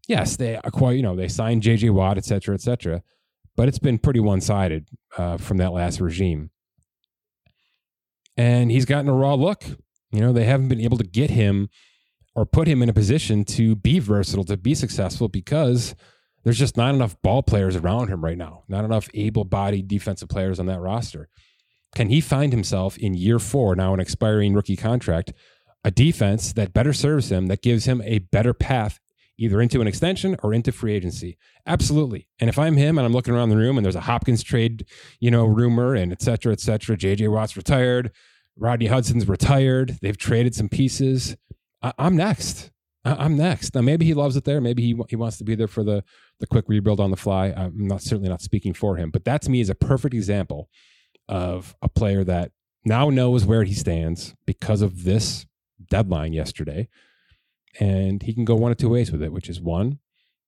Yes, 0.08 0.38
they 0.38 0.60
acquire, 0.64 0.96
you 0.96 1.04
know, 1.04 1.16
they 1.16 1.28
signed 1.28 1.62
J.J. 1.62 1.90
Watt, 1.90 2.18
et 2.18 2.24
cetera, 2.26 2.56
et 2.56 2.62
cetera, 2.62 3.04
but 3.58 3.68
it's 3.68 3.80
been 3.80 3.98
pretty 3.98 4.22
one 4.22 4.40
sided 4.40 4.88
uh, 5.18 5.38
from 5.38 5.58
that 5.58 5.74
last 5.74 6.00
regime. 6.00 6.50
And 8.38 8.72
he's 8.72 8.86
gotten 8.86 9.10
a 9.10 9.14
raw 9.14 9.34
look. 9.34 9.66
You 10.12 10.22
know, 10.22 10.32
they 10.32 10.46
haven't 10.46 10.70
been 10.70 10.80
able 10.80 10.98
to 10.98 11.04
get 11.04 11.30
him 11.30 11.70
or 12.36 12.46
put 12.46 12.68
him 12.68 12.82
in 12.82 12.88
a 12.88 12.94
position 12.94 13.44
to 13.44 13.76
be 13.76 14.00
versatile, 14.00 14.46
to 14.46 14.56
be 14.56 14.74
successful 14.76 15.28
because 15.28 15.96
there's 16.48 16.58
just 16.58 16.78
not 16.78 16.96
enough 16.96 17.22
ball 17.22 17.44
players 17.44 17.76
around 17.76 18.08
him 18.08 18.24
right 18.24 18.38
now, 18.38 18.64
not 18.70 18.86
enough 18.86 19.10
able 19.14 19.44
bodied 19.44 19.90
defensive 19.90 20.30
players 20.30 20.62
on 20.62 20.66
that 20.68 20.80
roster. 20.80 21.28
Can 21.94 22.08
he 22.08 22.22
find 22.22 22.54
himself 22.54 22.98
in 22.98 23.14
year 23.16 23.38
four, 23.38 23.76
now 23.76 23.94
an 23.94 24.00
expiring 24.00 24.54
rookie 24.54 24.78
contract, 24.78 25.34
a 25.84 25.92
defense 25.92 26.54
that 26.54 26.72
better 26.72 26.94
serves 26.94 27.30
him, 27.30 27.48
that 27.48 27.62
gives 27.62 27.84
him 27.84 28.02
a 28.06 28.20
better 28.20 28.54
path 28.54 28.98
either 29.38 29.60
into 29.60 29.82
an 29.82 29.88
extension 29.88 30.38
or 30.42 30.54
into 30.54 30.72
free 30.72 30.94
agency? 30.94 31.38
Absolutely. 31.66 32.30
And 32.40 32.50
if 32.50 32.58
I'm 32.58 32.78
him 32.78 32.98
and 32.98 33.06
I'm 33.06 33.12
looking 33.12 33.34
around 33.34 33.50
the 33.50 33.58
room 33.58 33.78
and 33.78 33.84
there's 33.84 33.96
a 33.98 34.02
Hopkins 34.02 34.42
trade, 34.42 34.86
you 35.20 35.30
know, 35.30 35.46
rumor 35.46 35.96
and 35.96 36.14
et 36.14 36.22
cetera, 36.22 36.54
et 36.54 36.62
cetera, 36.62 36.96
JJ 36.96 37.30
Watt's 37.30 37.58
retired, 37.58 38.10
Rodney 38.56 38.88
Hudson's 38.88 39.28
retired, 39.28 39.98
they've 40.02 40.18
traded 40.18 40.56
some 40.56 40.70
pieces. 40.70 41.36
I- 41.82 41.92
I'm 42.00 42.16
next. 42.16 42.72
I'm 43.06 43.38
next. 43.38 43.74
Now, 43.74 43.82
maybe 43.82 44.06
he 44.06 44.14
loves 44.14 44.36
it 44.36 44.44
there. 44.44 44.60
Maybe 44.60 44.84
he 44.84 44.96
he 45.10 45.16
wants 45.16 45.38
to 45.38 45.44
be 45.44 45.56
there 45.56 45.68
for 45.68 45.84
the 45.84 46.04
the 46.40 46.48
quick 46.48 46.66
rebuild 46.68 47.00
on 47.00 47.12
the 47.12 47.18
fly. 47.18 47.54
I'm 47.56 47.88
not 47.88 48.02
certainly 48.02 48.30
not 48.30 48.42
speaking 48.42 48.74
for 48.74 48.98
him, 48.98 49.12
but 49.12 49.24
that 49.26 49.42
to 49.44 49.52
me 49.52 49.62
is 49.62 49.70
a 49.70 49.76
perfect 49.76 50.14
example 50.14 50.70
of 51.30 51.76
a 51.82 51.90
player 51.90 52.24
that 52.24 52.52
now 52.86 53.10
knows 53.10 53.46
where 53.46 53.64
he 53.64 53.74
stands 53.74 54.36
because 54.46 54.82
of 54.82 55.04
this 55.04 55.46
deadline 55.90 56.34
yesterday, 56.34 56.88
and 57.80 58.24
he 58.24 58.34
can 58.34 58.46
go 58.46 58.56
one 58.56 58.72
of 58.72 58.78
two 58.78 58.90
ways 58.90 59.12
with 59.12 59.22
it, 59.22 59.32
which 59.32 59.50
is 59.50 59.62
one, 59.62 60.00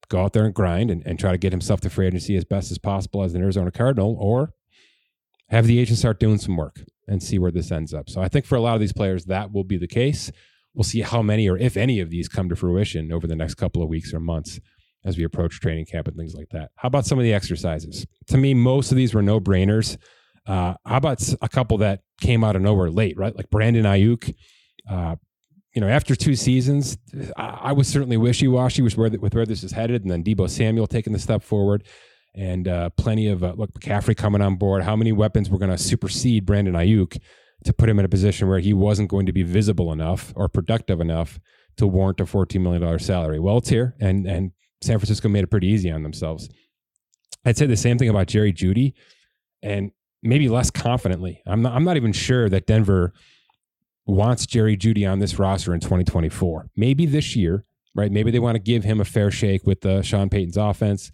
go 0.09 0.23
out 0.23 0.33
there 0.33 0.45
and 0.45 0.53
grind 0.53 0.89
and, 0.91 1.05
and 1.05 1.19
try 1.19 1.31
to 1.31 1.37
get 1.37 1.53
himself 1.53 1.81
to 1.81 1.89
free 1.89 2.07
agency 2.07 2.35
as 2.35 2.45
best 2.45 2.71
as 2.71 2.77
possible 2.77 3.23
as 3.23 3.33
an 3.33 3.41
Arizona 3.41 3.71
Cardinal, 3.71 4.17
or 4.19 4.53
have 5.49 5.65
the 5.65 5.79
agent 5.79 5.99
start 5.99 6.19
doing 6.19 6.37
some 6.37 6.55
work 6.55 6.81
and 7.07 7.23
see 7.23 7.39
where 7.39 7.51
this 7.51 7.71
ends 7.71 7.93
up. 7.93 8.09
So 8.09 8.21
I 8.21 8.27
think 8.27 8.45
for 8.45 8.55
a 8.55 8.61
lot 8.61 8.75
of 8.75 8.79
these 8.79 8.93
players, 8.93 9.25
that 9.25 9.51
will 9.51 9.63
be 9.63 9.77
the 9.77 9.87
case. 9.87 10.31
We'll 10.73 10.83
see 10.83 11.01
how 11.01 11.21
many 11.21 11.49
or 11.49 11.57
if 11.57 11.75
any 11.77 11.99
of 11.99 12.09
these 12.09 12.27
come 12.27 12.49
to 12.49 12.55
fruition 12.55 13.11
over 13.11 13.27
the 13.27 13.35
next 13.35 13.55
couple 13.55 13.81
of 13.81 13.89
weeks 13.89 14.13
or 14.13 14.19
months 14.19 14.59
as 15.05 15.17
we 15.17 15.23
approach 15.23 15.59
training 15.59 15.85
camp 15.85 16.07
and 16.07 16.17
things 16.17 16.35
like 16.35 16.49
that. 16.49 16.71
How 16.75 16.87
about 16.87 17.05
some 17.05 17.17
of 17.17 17.23
the 17.23 17.33
exercises? 17.33 18.05
To 18.27 18.37
me, 18.37 18.53
most 18.53 18.91
of 18.91 18.97
these 18.97 19.13
were 19.13 19.21
no 19.21 19.39
brainers. 19.39 19.97
Uh, 20.45 20.73
how 20.85 20.97
about 20.97 21.21
a 21.41 21.49
couple 21.49 21.77
that 21.77 22.01
came 22.21 22.43
out 22.43 22.55
of 22.55 22.61
nowhere 22.61 22.89
late, 22.89 23.17
right? 23.17 23.35
Like 23.35 23.49
Brandon 23.49 23.85
Aiyuk. 23.85 24.33
Uh, 24.89 25.15
you 25.73 25.81
know, 25.81 25.87
after 25.87 26.15
two 26.15 26.35
seasons, 26.35 26.97
I, 27.37 27.59
I 27.63 27.71
was 27.71 27.87
certainly 27.87 28.17
wishy 28.17 28.47
washy 28.47 28.81
with 28.81 28.97
where, 28.97 29.09
with 29.09 29.35
where 29.35 29.45
this 29.45 29.63
is 29.63 29.71
headed. 29.71 30.01
And 30.01 30.11
then 30.11 30.23
Deebo 30.23 30.49
Samuel 30.49 30.87
taking 30.87 31.13
the 31.13 31.19
step 31.19 31.43
forward 31.43 31.83
and 32.35 32.67
uh, 32.67 32.89
plenty 32.91 33.27
of 33.27 33.43
uh, 33.43 33.53
look 33.55 33.71
McCaffrey 33.73 34.17
coming 34.17 34.41
on 34.41 34.55
board. 34.55 34.83
How 34.83 34.95
many 34.95 35.11
weapons 35.11 35.49
were 35.49 35.59
going 35.59 35.71
to 35.71 35.77
supersede 35.77 36.45
Brandon 36.45 36.73
Aiyuk 36.73 37.19
to 37.65 37.73
put 37.73 37.89
him 37.89 37.99
in 37.99 38.05
a 38.05 38.09
position 38.09 38.47
where 38.47 38.59
he 38.59 38.73
wasn't 38.73 39.09
going 39.09 39.25
to 39.25 39.33
be 39.33 39.43
visible 39.43 39.91
enough 39.91 40.33
or 40.35 40.47
productive 40.47 41.01
enough 41.01 41.39
to 41.77 41.87
warrant 41.87 42.19
a 42.19 42.25
$14 42.25 42.61
million 42.61 42.99
salary? 42.99 43.39
Well, 43.39 43.57
it's 43.57 43.69
here, 43.69 43.95
and 43.99 44.25
and 44.25 44.51
San 44.81 44.97
Francisco 44.97 45.27
made 45.27 45.43
it 45.43 45.47
pretty 45.51 45.67
easy 45.67 45.91
on 45.91 46.03
themselves. 46.03 46.49
I'd 47.45 47.57
say 47.57 47.65
the 47.65 47.77
same 47.77 47.97
thing 47.97 48.09
about 48.09 48.27
Jerry 48.27 48.53
Jeudy 48.53 48.93
and 49.61 49.91
maybe 50.21 50.49
less 50.49 50.71
confidently. 50.71 51.41
I'm 51.45 51.61
not, 51.61 51.73
I'm 51.73 51.83
not 51.83 51.97
even 51.97 52.13
sure 52.13 52.49
that 52.49 52.67
Denver 52.67 53.13
wants 54.05 54.45
Jerry 54.45 54.77
Jeudy 54.77 55.09
on 55.09 55.19
this 55.19 55.37
roster 55.37 55.73
in 55.73 55.79
2024. 55.79 56.69
Maybe 56.75 57.05
this 57.05 57.35
year, 57.35 57.65
right? 57.95 58.11
Maybe 58.11 58.31
they 58.31 58.39
want 58.39 58.55
to 58.55 58.59
give 58.59 58.83
him 58.83 58.99
a 58.99 59.05
fair 59.05 59.31
shake 59.31 59.65
with 59.65 59.81
the 59.81 60.01
Sean 60.01 60.29
Payton's 60.29 60.57
offense 60.57 61.11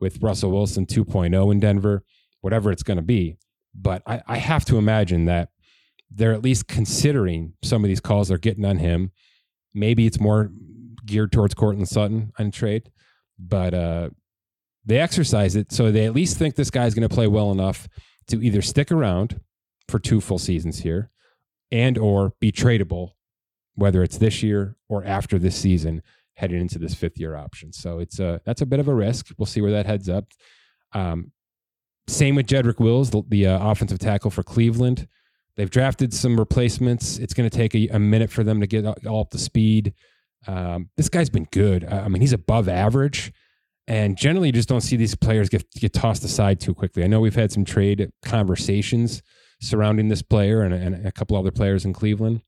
with 0.00 0.22
Russell 0.22 0.50
Wilson 0.50 0.86
2.0 0.86 1.52
in 1.52 1.60
Denver, 1.60 2.04
whatever 2.40 2.72
it's 2.72 2.82
going 2.82 2.96
to 2.96 3.02
be. 3.02 3.36
But 3.74 4.02
I, 4.06 4.22
I 4.26 4.36
have 4.38 4.64
to 4.66 4.76
imagine 4.76 5.26
that 5.26 5.50
they're 6.14 6.32
at 6.32 6.42
least 6.42 6.68
considering 6.68 7.54
some 7.62 7.84
of 7.84 7.88
these 7.88 8.00
calls 8.00 8.28
they're 8.28 8.38
getting 8.38 8.64
on 8.64 8.78
him. 8.78 9.10
Maybe 9.74 10.06
it's 10.06 10.20
more 10.20 10.50
geared 11.06 11.32
towards 11.32 11.54
Courtland 11.54 11.88
Sutton 11.88 12.32
on 12.38 12.50
trade, 12.50 12.90
but 13.38 13.74
uh, 13.74 14.10
they 14.84 14.98
exercise 14.98 15.56
it 15.56 15.72
so 15.72 15.90
they 15.90 16.06
at 16.06 16.14
least 16.14 16.36
think 16.36 16.54
this 16.54 16.70
guy's 16.70 16.94
going 16.94 17.08
to 17.08 17.14
play 17.14 17.26
well 17.26 17.50
enough 17.50 17.88
to 18.28 18.44
either 18.44 18.62
stick 18.62 18.92
around 18.92 19.40
for 19.88 19.98
two 19.98 20.20
full 20.20 20.38
seasons 20.38 20.80
here 20.80 21.10
and 21.70 21.98
or 21.98 22.34
be 22.40 22.52
tradable, 22.52 23.12
whether 23.74 24.02
it's 24.02 24.18
this 24.18 24.42
year 24.42 24.76
or 24.88 25.04
after 25.04 25.38
this 25.38 25.56
season 25.56 26.02
heading 26.34 26.60
into 26.60 26.78
this 26.78 26.94
fifth 26.94 27.18
year 27.18 27.36
option. 27.36 27.72
So 27.72 27.98
it's 27.98 28.18
a 28.18 28.40
that's 28.44 28.60
a 28.60 28.66
bit 28.66 28.80
of 28.80 28.88
a 28.88 28.94
risk. 28.94 29.28
We'll 29.38 29.46
see 29.46 29.60
where 29.60 29.72
that 29.72 29.86
heads 29.86 30.08
up. 30.08 30.26
Um, 30.92 31.32
same 32.08 32.34
with 32.34 32.46
Jedrick 32.46 32.80
Wills, 32.80 33.10
the, 33.10 33.22
the 33.28 33.46
uh, 33.46 33.70
offensive 33.70 33.98
tackle 33.98 34.30
for 34.30 34.42
Cleveland. 34.42 35.08
They've 35.56 35.70
drafted 35.70 36.14
some 36.14 36.38
replacements. 36.38 37.18
It's 37.18 37.34
going 37.34 37.48
to 37.48 37.56
take 37.56 37.74
a, 37.74 37.88
a, 37.88 37.98
minute 37.98 38.30
for 38.30 38.42
them 38.42 38.60
to 38.60 38.66
get 38.66 38.86
all 39.06 39.20
up 39.20 39.30
to 39.30 39.38
speed. 39.38 39.92
Um, 40.46 40.88
this 40.96 41.08
guy's 41.08 41.28
been 41.30 41.46
good. 41.52 41.84
I 41.84 42.08
mean, 42.08 42.20
he's 42.20 42.32
above 42.32 42.68
average, 42.68 43.32
and 43.86 44.16
generally, 44.16 44.48
you 44.48 44.52
just 44.52 44.68
don't 44.68 44.80
see 44.80 44.96
these 44.96 45.14
players 45.14 45.48
get 45.48 45.70
get 45.72 45.92
tossed 45.92 46.24
aside 46.24 46.60
too 46.60 46.74
quickly. 46.74 47.04
I 47.04 47.06
know 47.06 47.20
we've 47.20 47.34
had 47.34 47.52
some 47.52 47.64
trade 47.64 48.10
conversations 48.24 49.22
surrounding 49.60 50.08
this 50.08 50.22
player 50.22 50.62
and, 50.62 50.74
and 50.74 51.06
a 51.06 51.12
couple 51.12 51.36
other 51.36 51.50
players 51.50 51.84
in 51.84 51.92
Cleveland. 51.92 52.42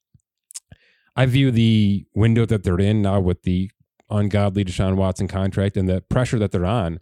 I 1.17 1.27
view 1.27 1.51
the 1.51 2.07
window 2.15 2.45
that 2.47 2.65
they're 2.65 2.81
in 2.81 3.03
now 3.03 3.21
with 3.21 3.43
the 3.43 3.71
ungodly 4.11 4.65
Deshaun 4.65 4.97
Watson 4.97 5.29
contract 5.29 5.77
and 5.77 5.89
the 5.89 6.01
pressure 6.03 6.39
that 6.39 6.53
they're 6.53 6.65
on 6.65 6.99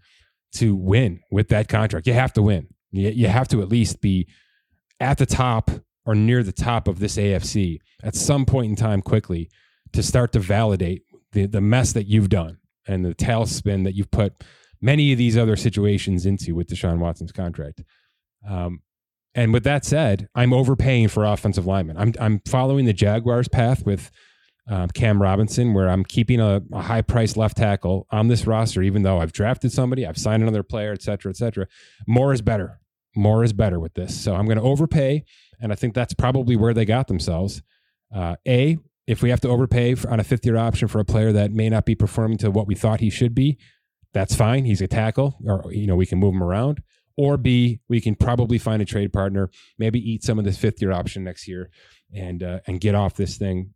to 0.57 0.75
win 0.75 1.21
with 1.31 1.49
that 1.49 1.69
contract. 1.69 2.07
You 2.07 2.13
have 2.13 2.33
to 2.35 2.43
win. 2.43 2.69
You, 2.91 3.09
you 3.09 3.29
have 3.29 3.49
to 3.49 3.63
at 3.63 3.69
least 3.69 4.01
be 4.01 4.29
at 5.01 5.19
the 5.19 5.27
top 5.27 5.71
or 6.05 6.15
near 6.15 6.43
the 6.43 6.53
top 6.53 6.89
of 6.89 6.99
this 6.99 7.17
AFC 7.17 7.79
at 8.03 8.15
some 8.15 8.45
point 8.45 8.71
in 8.71 8.77
time 8.77 9.03
quickly 9.03 9.51
to 9.93 10.03
start 10.03 10.33
to 10.33 10.39
validate 10.39 11.03
the, 11.33 11.47
the 11.47 11.61
mess 11.61 11.93
that 11.93 12.07
you've 12.07 12.29
done 12.29 12.59
and 12.87 13.05
the 13.05 13.15
tailspin 13.15 13.85
that 13.85 13.95
you've 13.95 14.11
put 14.11 14.35
many 14.81 15.13
of 15.13 15.19
these 15.19 15.39
other 15.39 15.57
situations 15.57 16.27
into 16.27 16.55
with 16.55 16.69
Deshaun 16.69 16.99
Watson's 16.99 17.33
contract. 17.33 17.83
Um, 18.49 18.83
and 19.35 19.53
with 19.53 19.65
that 19.65 19.85
said, 19.85 20.29
I'm 20.35 20.53
overpaying 20.53 21.09
for 21.09 21.25
offensive 21.25 21.65
linemen. 21.65 21.97
I'm 21.97 22.13
I'm 22.21 22.41
following 22.47 22.85
the 22.85 22.93
Jaguars 22.93 23.49
path 23.49 23.87
with 23.87 24.11
um, 24.69 24.89
Cam 24.89 25.21
Robinson, 25.23 25.73
where 25.73 25.89
I'm 25.89 26.05
keeping 26.05 26.41
a, 26.41 26.61
a 26.73 26.83
high 26.83 27.03
price 27.03 27.37
left 27.37 27.57
tackle 27.57 28.07
on 28.11 28.29
this 28.29 28.47
roster, 28.47 28.83
even 28.83 29.03
though 29.03 29.19
I've 29.19 29.33
drafted 29.33 29.73
somebody, 29.73 30.07
I've 30.07 30.19
signed 30.19 30.43
another 30.43 30.63
player, 30.63 30.93
et 30.93 31.03
cetera, 31.03 31.31
et 31.31 31.37
cetera. 31.37 31.67
More 32.07 32.33
is 32.33 32.43
better. 32.43 32.81
More 33.17 33.43
is 33.43 33.53
better 33.53 33.81
with 33.81 33.95
this. 33.95 34.19
So 34.19 34.35
I'm 34.35 34.47
going 34.47 34.59
to 34.59 34.65
overpay, 34.65 35.25
and 35.63 35.73
I 35.73 35.77
think 35.77 35.95
that's 35.95 36.13
probably 36.13 36.57
where 36.57 36.75
they 36.75 36.85
got 36.85 37.09
themselves. 37.09 37.63
Uh, 38.15 38.37
a, 38.47 38.77
if 39.07 39.23
we 39.23 39.31
have 39.31 39.41
to 39.41 39.49
overpay 39.49 39.95
for, 39.95 40.11
on 40.11 40.21
a 40.21 40.25
fifth 40.25 40.45
year 40.45 40.57
option 40.57 40.89
for 40.89 40.99
a 40.99 41.05
player 41.05 41.33
that 41.33 41.53
may 41.53 41.71
not 41.71 41.87
be 41.87 41.95
performing 41.95 42.37
to 42.39 42.51
what 42.51 42.67
we 42.67 42.75
thought 42.75 43.01
he 43.01 43.09
should 43.09 43.35
be, 43.35 43.59
that's 44.13 44.35
fine. 44.35 44.65
He's 44.65 44.83
a 44.83 44.87
tackle, 44.89 45.39
or 45.47 45.73
you 45.73 45.87
know 45.87 45.97
we 45.97 46.05
can 46.05 46.19
move 46.19 46.35
him 46.35 46.43
around. 46.43 46.83
Or 47.17 47.37
B, 47.37 47.81
we 47.89 48.01
can 48.01 48.15
probably 48.15 48.59
find 48.59 48.83
a 48.83 48.87
trade 48.87 49.13
partner, 49.13 49.51
maybe 49.79 49.99
eat 49.99 50.25
some 50.25 50.39
of 50.39 50.45
this 50.45 50.59
fifth 50.59 50.81
year 50.83 50.93
option 50.93 51.25
next 51.25 51.47
year, 51.49 51.71
and 52.13 52.43
uh, 52.43 52.61
and 52.67 52.81
get 52.81 52.95
off 52.95 53.15
this 53.15 53.39
thing 53.39 53.73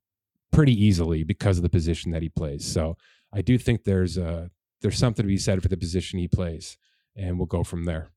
pretty 0.52 0.73
easily 0.73 1.23
because 1.23 1.59
of 1.59 1.62
the 1.62 1.69
position 1.69 2.12
that 2.12 2.23
he 2.23 2.28
plays. 2.28 2.64
So 2.64 2.97
I 3.33 3.43
do 3.43 3.59
think 3.59 3.85
there's 3.85 4.19
uh 4.19 4.49
there's 4.83 4.99
something 4.99 5.23
to 5.23 5.28
be 5.28 5.38
said 5.38 5.62
for 5.62 5.69
the 5.69 5.76
position 5.76 6.19
he 6.19 6.28
plays, 6.28 6.76
and 7.14 7.38
we'll 7.38 7.47
go 7.47 7.64
from 7.64 7.85
there. 7.85 8.11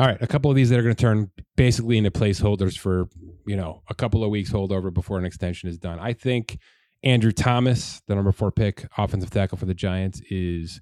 All 0.00 0.06
right, 0.06 0.16
a 0.22 0.26
couple 0.26 0.50
of 0.50 0.56
these 0.56 0.70
that 0.70 0.78
are 0.78 0.82
going 0.82 0.94
to 0.94 1.00
turn 1.00 1.30
basically 1.58 1.98
into 1.98 2.10
placeholders 2.10 2.78
for 2.78 3.10
you 3.46 3.54
know 3.54 3.82
a 3.90 3.94
couple 3.94 4.24
of 4.24 4.30
weeks 4.30 4.50
holdover 4.50 4.90
before 4.90 5.18
an 5.18 5.26
extension 5.26 5.68
is 5.68 5.76
done. 5.76 5.98
I 5.98 6.14
think 6.14 6.58
Andrew 7.02 7.32
Thomas, 7.32 8.00
the 8.06 8.14
number 8.14 8.32
four 8.32 8.50
pick, 8.50 8.86
offensive 8.96 9.28
tackle 9.28 9.58
for 9.58 9.66
the 9.66 9.74
Giants, 9.74 10.22
is 10.30 10.80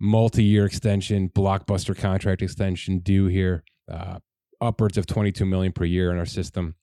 multi-year 0.00 0.66
extension, 0.66 1.28
blockbuster 1.28 1.96
contract 1.96 2.42
extension 2.42 2.98
due 2.98 3.26
here, 3.26 3.62
uh, 3.88 4.18
upwards 4.60 4.98
of 4.98 5.06
22 5.06 5.46
million 5.46 5.72
per 5.72 5.84
year 5.84 6.10
in 6.10 6.18
our 6.18 6.26
system. 6.26 6.74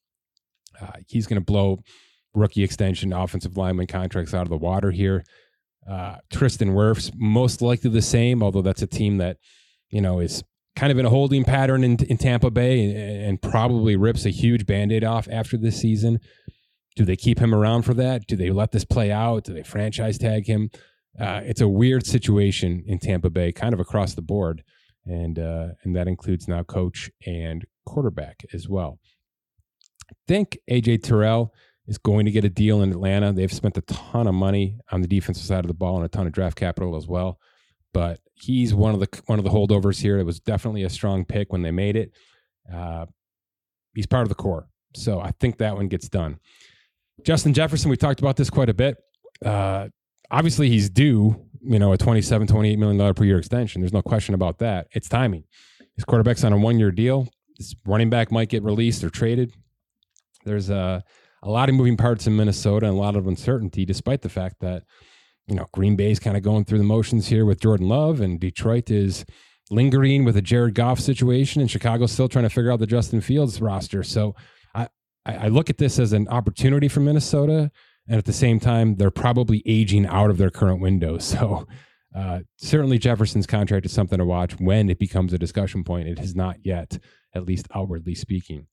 Uh, 0.81 0.93
he's 1.09 1.27
going 1.27 1.41
to 1.41 1.45
blow 1.45 1.79
rookie 2.33 2.63
extension, 2.63 3.11
offensive 3.11 3.57
lineman 3.57 3.87
contracts 3.87 4.33
out 4.33 4.43
of 4.43 4.49
the 4.49 4.55
water 4.55 4.91
here. 4.91 5.25
Uh, 5.85 6.19
Tristan 6.31 6.69
Wirfs, 6.69 7.11
most 7.17 7.61
likely 7.61 7.89
the 7.89 8.01
same, 8.01 8.41
although 8.41 8.61
that's 8.61 8.81
a 8.81 8.87
team 8.87 9.17
that, 9.17 9.35
you 9.89 9.99
know, 9.99 10.21
is 10.21 10.41
kind 10.79 10.93
of 10.93 10.97
in 10.97 11.05
a 11.05 11.09
holding 11.09 11.43
pattern 11.43 11.83
in, 11.83 11.97
in 12.05 12.17
Tampa 12.17 12.49
Bay 12.49 12.85
and, 12.85 12.97
and 12.97 13.41
probably 13.41 13.97
rips 13.97 14.25
a 14.25 14.29
huge 14.29 14.65
band 14.65 14.93
aid 14.93 15.03
off 15.03 15.27
after 15.29 15.57
this 15.57 15.77
season. 15.77 16.21
Do 16.95 17.03
they 17.03 17.17
keep 17.17 17.39
him 17.39 17.53
around 17.53 17.81
for 17.81 17.93
that? 17.95 18.27
Do 18.27 18.37
they 18.37 18.49
let 18.49 18.71
this 18.71 18.85
play 18.85 19.11
out? 19.11 19.43
Do 19.43 19.53
they 19.53 19.63
franchise 19.63 20.17
tag 20.17 20.47
him? 20.47 20.71
Uh, 21.19 21.41
it's 21.43 21.59
a 21.59 21.67
weird 21.67 22.05
situation 22.05 22.81
in 22.87 22.97
Tampa 22.97 23.29
Bay, 23.29 23.51
kind 23.51 23.73
of 23.73 23.81
across 23.81 24.13
the 24.13 24.21
board, 24.21 24.63
and 25.05 25.37
uh, 25.37 25.69
and 25.83 25.93
that 25.97 26.07
includes 26.07 26.47
now 26.47 26.63
coach 26.63 27.11
and 27.25 27.65
quarterback 27.85 28.45
as 28.53 28.69
well. 28.69 28.99
I 30.09 30.15
think 30.29 30.57
AJ 30.71 31.03
Terrell 31.03 31.53
is 31.87 31.97
going 31.97 32.25
to 32.25 32.31
get 32.31 32.45
a 32.45 32.49
deal 32.49 32.81
in 32.81 32.91
Atlanta. 32.91 33.33
They've 33.33 33.51
spent 33.51 33.77
a 33.77 33.81
ton 33.81 34.27
of 34.27 34.33
money 34.33 34.77
on 34.91 35.01
the 35.01 35.07
defensive 35.09 35.45
side 35.45 35.65
of 35.65 35.67
the 35.67 35.73
ball 35.73 35.97
and 35.97 36.05
a 36.05 36.09
ton 36.09 36.25
of 36.25 36.31
draft 36.31 36.55
capital 36.55 36.95
as 36.95 37.05
well. 37.05 37.37
But 37.93 38.19
he's 38.35 38.73
one 38.73 38.93
of 38.93 38.99
the 38.99 39.21
one 39.25 39.39
of 39.39 39.45
the 39.45 39.51
holdovers 39.51 40.01
here. 40.01 40.19
It 40.19 40.25
was 40.25 40.39
definitely 40.39 40.83
a 40.83 40.89
strong 40.89 41.25
pick 41.25 41.51
when 41.51 41.61
they 41.61 41.71
made 41.71 41.95
it. 41.95 42.11
Uh, 42.71 43.05
he's 43.95 44.05
part 44.05 44.23
of 44.23 44.29
the 44.29 44.35
core, 44.35 44.67
so 44.95 45.19
I 45.19 45.31
think 45.39 45.57
that 45.57 45.75
one 45.75 45.87
gets 45.87 46.07
done. 46.07 46.39
Justin 47.25 47.53
Jefferson, 47.53 47.89
we 47.89 47.97
talked 47.97 48.19
about 48.19 48.37
this 48.37 48.49
quite 48.49 48.69
a 48.69 48.73
bit. 48.73 48.97
Uh, 49.43 49.89
obviously 50.31 50.69
he's 50.69 50.89
due, 50.89 51.45
you 51.61 51.79
know, 51.79 51.93
a 51.93 51.97
27, 51.97 52.47
28 52.47 52.79
million 52.79 52.97
dollar 52.97 53.13
per 53.13 53.23
year 53.23 53.37
extension. 53.37 53.81
There's 53.81 53.93
no 53.93 54.01
question 54.01 54.35
about 54.35 54.59
that. 54.59 54.87
It's 54.91 55.09
timing. 55.09 55.43
His 55.95 56.05
quarterback's 56.05 56.43
on 56.43 56.53
a 56.53 56.57
one 56.57 56.79
year 56.79 56.91
deal. 56.91 57.27
His 57.57 57.75
running 57.85 58.09
back 58.09 58.31
might 58.31 58.49
get 58.49 58.63
released 58.63 59.03
or 59.03 59.09
traded. 59.09 59.53
There's 60.45 60.69
a, 60.69 61.03
a 61.43 61.49
lot 61.49 61.69
of 61.69 61.75
moving 61.75 61.97
parts 61.97 62.27
in 62.27 62.35
Minnesota 62.35 62.85
and 62.85 62.95
a 62.95 62.99
lot 62.99 63.15
of 63.15 63.27
uncertainty, 63.27 63.85
despite 63.85 64.21
the 64.21 64.29
fact 64.29 64.57
that, 64.61 64.83
you 65.49 65.55
know, 65.55 65.67
Green 65.73 65.95
Bay's 65.95 66.19
kind 66.19 66.37
of 66.37 66.43
going 66.43 66.65
through 66.65 66.77
the 66.77 66.83
motions 66.83 67.27
here 67.27 67.45
with 67.45 67.59
Jordan 67.59 67.87
Love 67.87 68.21
and 68.21 68.39
Detroit 68.39 68.89
is 68.89 69.25
lingering 69.71 70.23
with 70.23 70.37
a 70.37 70.41
Jared 70.41 70.75
Goff 70.75 70.99
situation 70.99 71.61
and 71.61 71.69
Chicago's 71.69 72.11
still 72.11 72.29
trying 72.29 72.43
to 72.43 72.49
figure 72.49 72.71
out 72.71 72.79
the 72.79 72.87
Justin 72.87 73.21
Fields 73.21 73.61
roster. 73.61 74.03
So 74.03 74.35
I, 74.73 74.87
I 75.25 75.47
look 75.47 75.69
at 75.69 75.77
this 75.77 75.99
as 75.99 76.13
an 76.13 76.27
opportunity 76.27 76.87
for 76.87 76.99
Minnesota 76.99 77.71
and 78.07 78.17
at 78.17 78.25
the 78.25 78.33
same 78.33 78.59
time, 78.59 78.95
they're 78.95 79.11
probably 79.11 79.61
aging 79.65 80.07
out 80.07 80.29
of 80.29 80.37
their 80.37 80.49
current 80.49 80.81
window. 80.81 81.17
So 81.29 81.67
uh, 82.15 82.39
certainly 82.57 82.97
Jefferson's 82.97 83.45
contract 83.45 83.85
is 83.85 83.91
something 83.91 84.17
to 84.17 84.25
watch 84.25 84.59
when 84.59 84.89
it 84.89 84.97
becomes 84.97 85.31
a 85.31 85.37
discussion 85.37 85.83
point. 85.83 86.07
It 86.07 86.17
has 86.17 86.35
not 86.35 86.57
yet, 86.63 86.97
at 87.35 87.45
least 87.45 87.67
outwardly 87.75 88.15
speaking. 88.15 88.65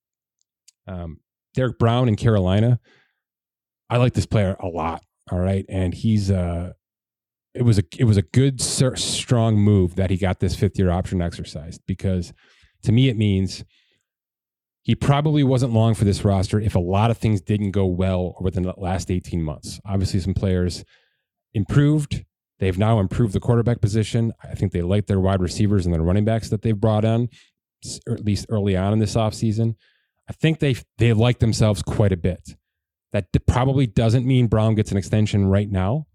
Um, 0.86 1.20
Derrick 1.52 1.78
Brown 1.78 2.08
in 2.08 2.16
Carolina, 2.16 2.80
I 3.90 3.98
like 3.98 4.14
this 4.14 4.24
player 4.24 4.56
a 4.58 4.68
lot. 4.68 5.02
All 5.30 5.38
right, 5.38 5.64
and 5.68 5.92
he's 5.92 6.30
uh, 6.30 6.72
it 7.54 7.62
was 7.62 7.78
a 7.78 7.84
it 7.98 8.04
was 8.04 8.16
a 8.16 8.22
good 8.22 8.60
strong 8.60 9.56
move 9.56 9.96
that 9.96 10.10
he 10.10 10.16
got 10.16 10.40
this 10.40 10.54
fifth 10.54 10.78
year 10.78 10.90
option 10.90 11.22
exercised 11.22 11.80
because 11.86 12.32
to 12.82 12.92
me 12.92 13.08
it 13.08 13.16
means 13.16 13.64
he 14.82 14.94
probably 14.94 15.42
wasn't 15.42 15.72
long 15.72 15.94
for 15.94 16.04
this 16.04 16.24
roster 16.24 16.60
if 16.60 16.76
a 16.76 16.80
lot 16.80 17.10
of 17.10 17.18
things 17.18 17.40
didn't 17.40 17.72
go 17.72 17.86
well 17.86 18.36
over 18.38 18.50
the 18.50 18.72
last 18.76 19.10
18 19.10 19.42
months. 19.42 19.80
Obviously, 19.84 20.20
some 20.20 20.34
players 20.34 20.84
improved. 21.54 22.24
They've 22.60 22.78
now 22.78 23.00
improved 23.00 23.32
the 23.32 23.40
quarterback 23.40 23.80
position. 23.80 24.32
I 24.44 24.54
think 24.54 24.70
they 24.70 24.82
like 24.82 25.06
their 25.06 25.18
wide 25.18 25.40
receivers 25.40 25.86
and 25.86 25.94
their 25.94 26.02
running 26.02 26.24
backs 26.24 26.50
that 26.50 26.62
they've 26.62 26.78
brought 26.78 27.04
in 27.04 27.28
or 28.06 28.14
at 28.14 28.24
least 28.24 28.46
early 28.48 28.76
on 28.76 28.92
in 28.92 28.98
this 28.98 29.14
offseason. 29.14 29.74
I 30.28 30.32
think 30.32 30.60
they 30.60 30.76
they 30.98 31.12
like 31.12 31.38
themselves 31.38 31.82
quite 31.82 32.12
a 32.12 32.16
bit. 32.16 32.56
That 33.16 33.46
probably 33.46 33.86
doesn't 33.86 34.26
mean 34.26 34.46
Brown 34.46 34.74
gets 34.74 34.90
an 34.90 34.96
extension 34.96 35.46
right 35.46 35.70
now, 35.70 36.06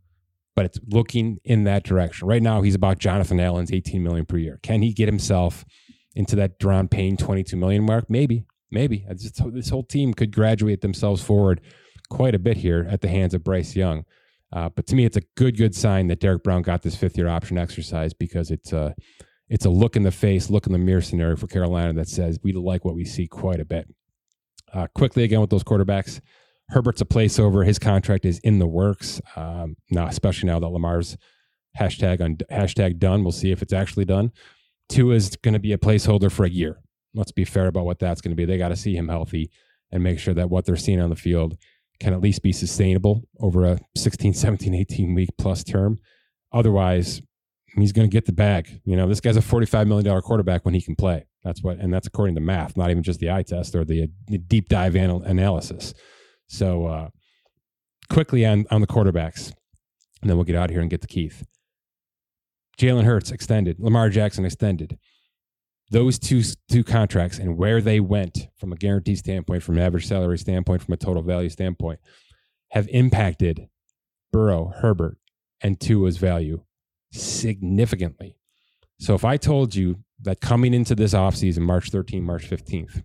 but 0.55 0.65
it's 0.65 0.79
looking 0.87 1.39
in 1.43 1.63
that 1.63 1.83
direction. 1.83 2.27
Right 2.27 2.41
now, 2.41 2.61
he's 2.61 2.75
about 2.75 2.99
Jonathan 2.99 3.39
Allen's 3.39 3.71
18 3.71 4.03
million 4.03 4.25
per 4.25 4.37
year. 4.37 4.59
Can 4.61 4.81
he 4.81 4.93
get 4.93 5.07
himself 5.07 5.65
into 6.15 6.35
that 6.35 6.59
Daron 6.59 6.89
Payne 6.89 7.17
22 7.17 7.57
million 7.57 7.83
mark? 7.85 8.09
Maybe. 8.09 8.45
Maybe 8.69 9.05
this 9.09 9.69
whole 9.69 9.83
team 9.83 10.13
could 10.13 10.31
graduate 10.31 10.81
themselves 10.81 11.21
forward 11.21 11.59
quite 12.09 12.35
a 12.35 12.39
bit 12.39 12.57
here 12.57 12.87
at 12.89 13.01
the 13.01 13.09
hands 13.09 13.33
of 13.33 13.43
Bryce 13.43 13.75
Young. 13.75 14.05
Uh, 14.53 14.69
but 14.69 14.85
to 14.87 14.95
me, 14.95 15.05
it's 15.05 15.17
a 15.17 15.21
good, 15.35 15.57
good 15.57 15.75
sign 15.75 16.07
that 16.07 16.19
Derrick 16.19 16.43
Brown 16.43 16.61
got 16.61 16.81
this 16.81 16.95
fifth 16.95 17.17
year 17.17 17.27
option 17.27 17.57
exercise 17.57 18.13
because 18.13 18.51
it's 18.51 18.71
a, 18.71 18.95
it's 19.49 19.65
a 19.65 19.69
look 19.69 19.95
in 19.95 20.03
the 20.03 20.11
face, 20.11 20.49
look 20.49 20.67
in 20.67 20.71
the 20.71 20.77
mirror 20.77 21.01
scenario 21.01 21.35
for 21.35 21.47
Carolina 21.47 21.93
that 21.93 22.07
says 22.07 22.39
we 22.43 22.53
like 22.53 22.85
what 22.85 22.95
we 22.95 23.05
see 23.05 23.27
quite 23.27 23.59
a 23.59 23.65
bit. 23.65 23.87
Uh, 24.73 24.87
quickly 24.95 25.23
again 25.23 25.41
with 25.41 25.49
those 25.49 25.63
quarterbacks, 25.63 26.21
Herbert's 26.71 27.01
a 27.01 27.05
placeover. 27.05 27.65
His 27.65 27.79
contract 27.79 28.25
is 28.25 28.39
in 28.39 28.59
the 28.59 28.67
works 28.67 29.21
um, 29.35 29.75
now, 29.89 30.07
especially 30.07 30.47
now 30.47 30.59
that 30.59 30.67
Lamar's 30.67 31.17
hashtag 31.79 32.21
on 32.21 32.37
hashtag 32.51 32.97
done. 32.97 33.23
We'll 33.23 33.31
see 33.31 33.51
if 33.51 33.61
it's 33.61 33.73
actually 33.73 34.05
done. 34.05 34.31
Tua 34.89 35.15
is 35.15 35.37
going 35.37 35.53
to 35.53 35.59
be 35.59 35.71
a 35.71 35.77
placeholder 35.77 36.31
for 36.31 36.45
a 36.45 36.49
year 36.49 36.81
let's 37.13 37.31
be 37.31 37.45
fair 37.45 37.67
about 37.67 37.85
what 37.85 37.99
that's 37.99 38.21
going 38.21 38.31
to 38.31 38.35
be. 38.35 38.45
They 38.45 38.57
got 38.57 38.69
to 38.69 38.75
see 38.75 38.95
him 38.95 39.09
healthy 39.09 39.51
and 39.91 40.03
make 40.03 40.19
sure 40.19 40.33
that 40.33 40.49
what 40.49 40.65
they're 40.65 40.75
seeing 40.75 41.01
on 41.01 41.09
the 41.09 41.15
field 41.15 41.57
can 41.99 42.13
at 42.13 42.21
least 42.21 42.41
be 42.41 42.51
sustainable 42.51 43.23
over 43.39 43.65
a 43.65 43.79
16, 43.95 44.33
17, 44.33 44.73
18 44.73 45.13
week 45.13 45.29
plus 45.37 45.63
term. 45.63 45.99
Otherwise, 46.51 47.21
he's 47.75 47.91
going 47.91 48.09
to 48.09 48.13
get 48.13 48.25
the 48.25 48.31
bag. 48.31 48.81
You 48.85 48.95
know, 48.95 49.07
this 49.07 49.21
guy's 49.21 49.37
a 49.37 49.41
$45 49.41 49.87
million 49.87 50.21
quarterback 50.21 50.65
when 50.65 50.73
he 50.73 50.81
can 50.81 50.95
play. 50.95 51.25
That's 51.43 51.63
what, 51.63 51.77
and 51.77 51.93
that's 51.93 52.07
according 52.07 52.35
to 52.35 52.41
math, 52.41 52.77
not 52.77 52.89
even 52.89 53.03
just 53.03 53.19
the 53.19 53.31
eye 53.31 53.43
test 53.43 53.75
or 53.75 53.83
the, 53.83 54.09
the 54.27 54.37
deep 54.37 54.69
dive 54.69 54.95
anal- 54.95 55.23
analysis. 55.23 55.93
So, 56.51 56.85
uh, 56.85 57.09
quickly 58.09 58.45
on, 58.45 58.65
on 58.69 58.81
the 58.81 58.87
quarterbacks, 58.87 59.53
and 60.21 60.29
then 60.29 60.35
we'll 60.35 60.43
get 60.43 60.57
out 60.57 60.69
here 60.69 60.81
and 60.81 60.89
get 60.89 60.99
to 61.01 61.07
Keith. 61.07 61.45
Jalen 62.77 63.05
Hurts 63.05 63.31
extended, 63.31 63.79
Lamar 63.79 64.09
Jackson 64.09 64.43
extended 64.43 64.99
those 65.91 66.19
two 66.19 66.41
two 66.69 66.83
contracts 66.83 67.37
and 67.37 67.57
where 67.57 67.79
they 67.81 67.99
went 68.01 68.47
from 68.57 68.73
a 68.73 68.75
guarantee 68.75 69.15
standpoint, 69.15 69.63
from 69.63 69.77
an 69.77 69.83
average 69.83 70.07
salary 70.07 70.37
standpoint, 70.37 70.81
from 70.81 70.93
a 70.93 70.97
total 70.97 71.23
value 71.23 71.49
standpoint, 71.49 71.99
have 72.71 72.87
impacted 72.89 73.67
Burrow, 74.33 74.73
Herbert, 74.75 75.17
and 75.61 75.79
Tua's 75.79 76.17
value 76.17 76.63
significantly. 77.13 78.35
So 78.99 79.15
if 79.15 79.23
I 79.23 79.37
told 79.37 79.73
you 79.73 80.03
that 80.21 80.41
coming 80.41 80.73
into 80.73 80.95
this 80.95 81.13
offseason, 81.13 81.59
March 81.59 81.91
13th, 81.91 82.21
March 82.21 82.49
15th, 82.49 83.03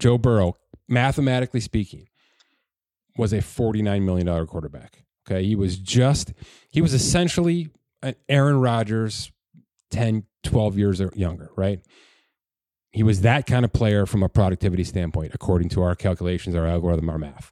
Joe 0.00 0.18
Burrow, 0.18 0.56
mathematically 0.88 1.60
speaking, 1.60 2.08
was 3.16 3.32
a 3.32 3.38
$49 3.38 4.02
million 4.02 4.46
quarterback. 4.46 5.04
Okay. 5.26 5.44
He 5.44 5.54
was 5.54 5.78
just, 5.78 6.32
he 6.70 6.80
was 6.80 6.94
essentially 6.94 7.68
an 8.02 8.14
Aaron 8.28 8.60
Rodgers 8.60 9.30
10, 9.90 10.24
12 10.42 10.78
years 10.78 11.02
younger, 11.14 11.50
right? 11.56 11.80
He 12.90 13.02
was 13.02 13.22
that 13.22 13.46
kind 13.46 13.64
of 13.64 13.72
player 13.72 14.04
from 14.04 14.22
a 14.22 14.28
productivity 14.28 14.84
standpoint, 14.84 15.32
according 15.34 15.70
to 15.70 15.82
our 15.82 15.94
calculations, 15.94 16.54
our 16.54 16.66
algorithm, 16.66 17.08
our 17.08 17.18
math. 17.18 17.50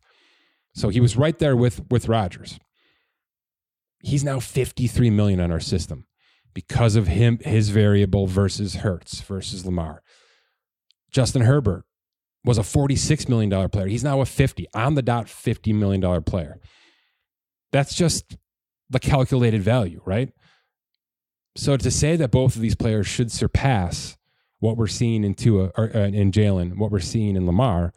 So 0.74 0.88
he 0.88 1.00
was 1.00 1.16
right 1.16 1.38
there 1.38 1.56
with 1.56 1.82
with 1.90 2.08
Rodgers. 2.08 2.58
He's 4.02 4.24
now 4.24 4.40
53 4.40 5.10
million 5.10 5.40
on 5.40 5.50
our 5.50 5.60
system 5.60 6.06
because 6.54 6.96
of 6.96 7.06
him, 7.06 7.38
his 7.38 7.70
variable 7.70 8.26
versus 8.26 8.76
Hurts 8.76 9.20
versus 9.20 9.64
Lamar. 9.64 10.02
Justin 11.10 11.42
Herbert 11.42 11.84
was 12.44 12.58
a 12.58 12.62
$46 12.62 13.28
million 13.28 13.68
player. 13.68 13.86
He's 13.86 14.04
now 14.04 14.20
a 14.20 14.26
50 14.26 14.66
on 14.74 14.94
the 14.94 15.02
dot 15.02 15.26
$50 15.26 15.74
million 15.74 16.22
player. 16.22 16.58
That's 17.72 17.94
just 17.94 18.36
the 18.88 18.98
calculated 18.98 19.62
value, 19.62 20.00
right? 20.04 20.32
So 21.56 21.76
to 21.76 21.90
say 21.90 22.16
that 22.16 22.30
both 22.30 22.56
of 22.56 22.62
these 22.62 22.74
players 22.74 23.06
should 23.06 23.30
surpass 23.30 24.16
what 24.60 24.76
we're 24.76 24.86
seeing 24.86 25.24
in 25.24 25.34
Tua 25.34 25.70
uh, 25.76 25.82
in 25.82 26.32
Jalen, 26.32 26.76
what 26.76 26.90
we're 26.90 27.00
seeing 27.00 27.36
in 27.36 27.46
Lamar, 27.46 27.92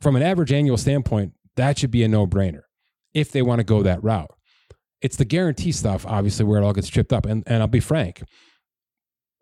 from 0.00 0.16
an 0.16 0.22
average 0.22 0.52
annual 0.52 0.76
standpoint, 0.76 1.34
that 1.56 1.78
should 1.78 1.90
be 1.90 2.02
a 2.02 2.08
no-brainer 2.08 2.62
if 3.12 3.32
they 3.32 3.42
want 3.42 3.58
to 3.58 3.64
go 3.64 3.82
that 3.82 4.02
route. 4.02 4.30
It's 5.02 5.16
the 5.16 5.24
guarantee 5.24 5.72
stuff, 5.72 6.06
obviously, 6.06 6.44
where 6.44 6.60
it 6.60 6.64
all 6.64 6.72
gets 6.72 6.88
tripped 6.88 7.12
up. 7.12 7.26
And 7.26 7.42
and 7.46 7.62
I'll 7.62 7.68
be 7.68 7.80
frank, 7.80 8.22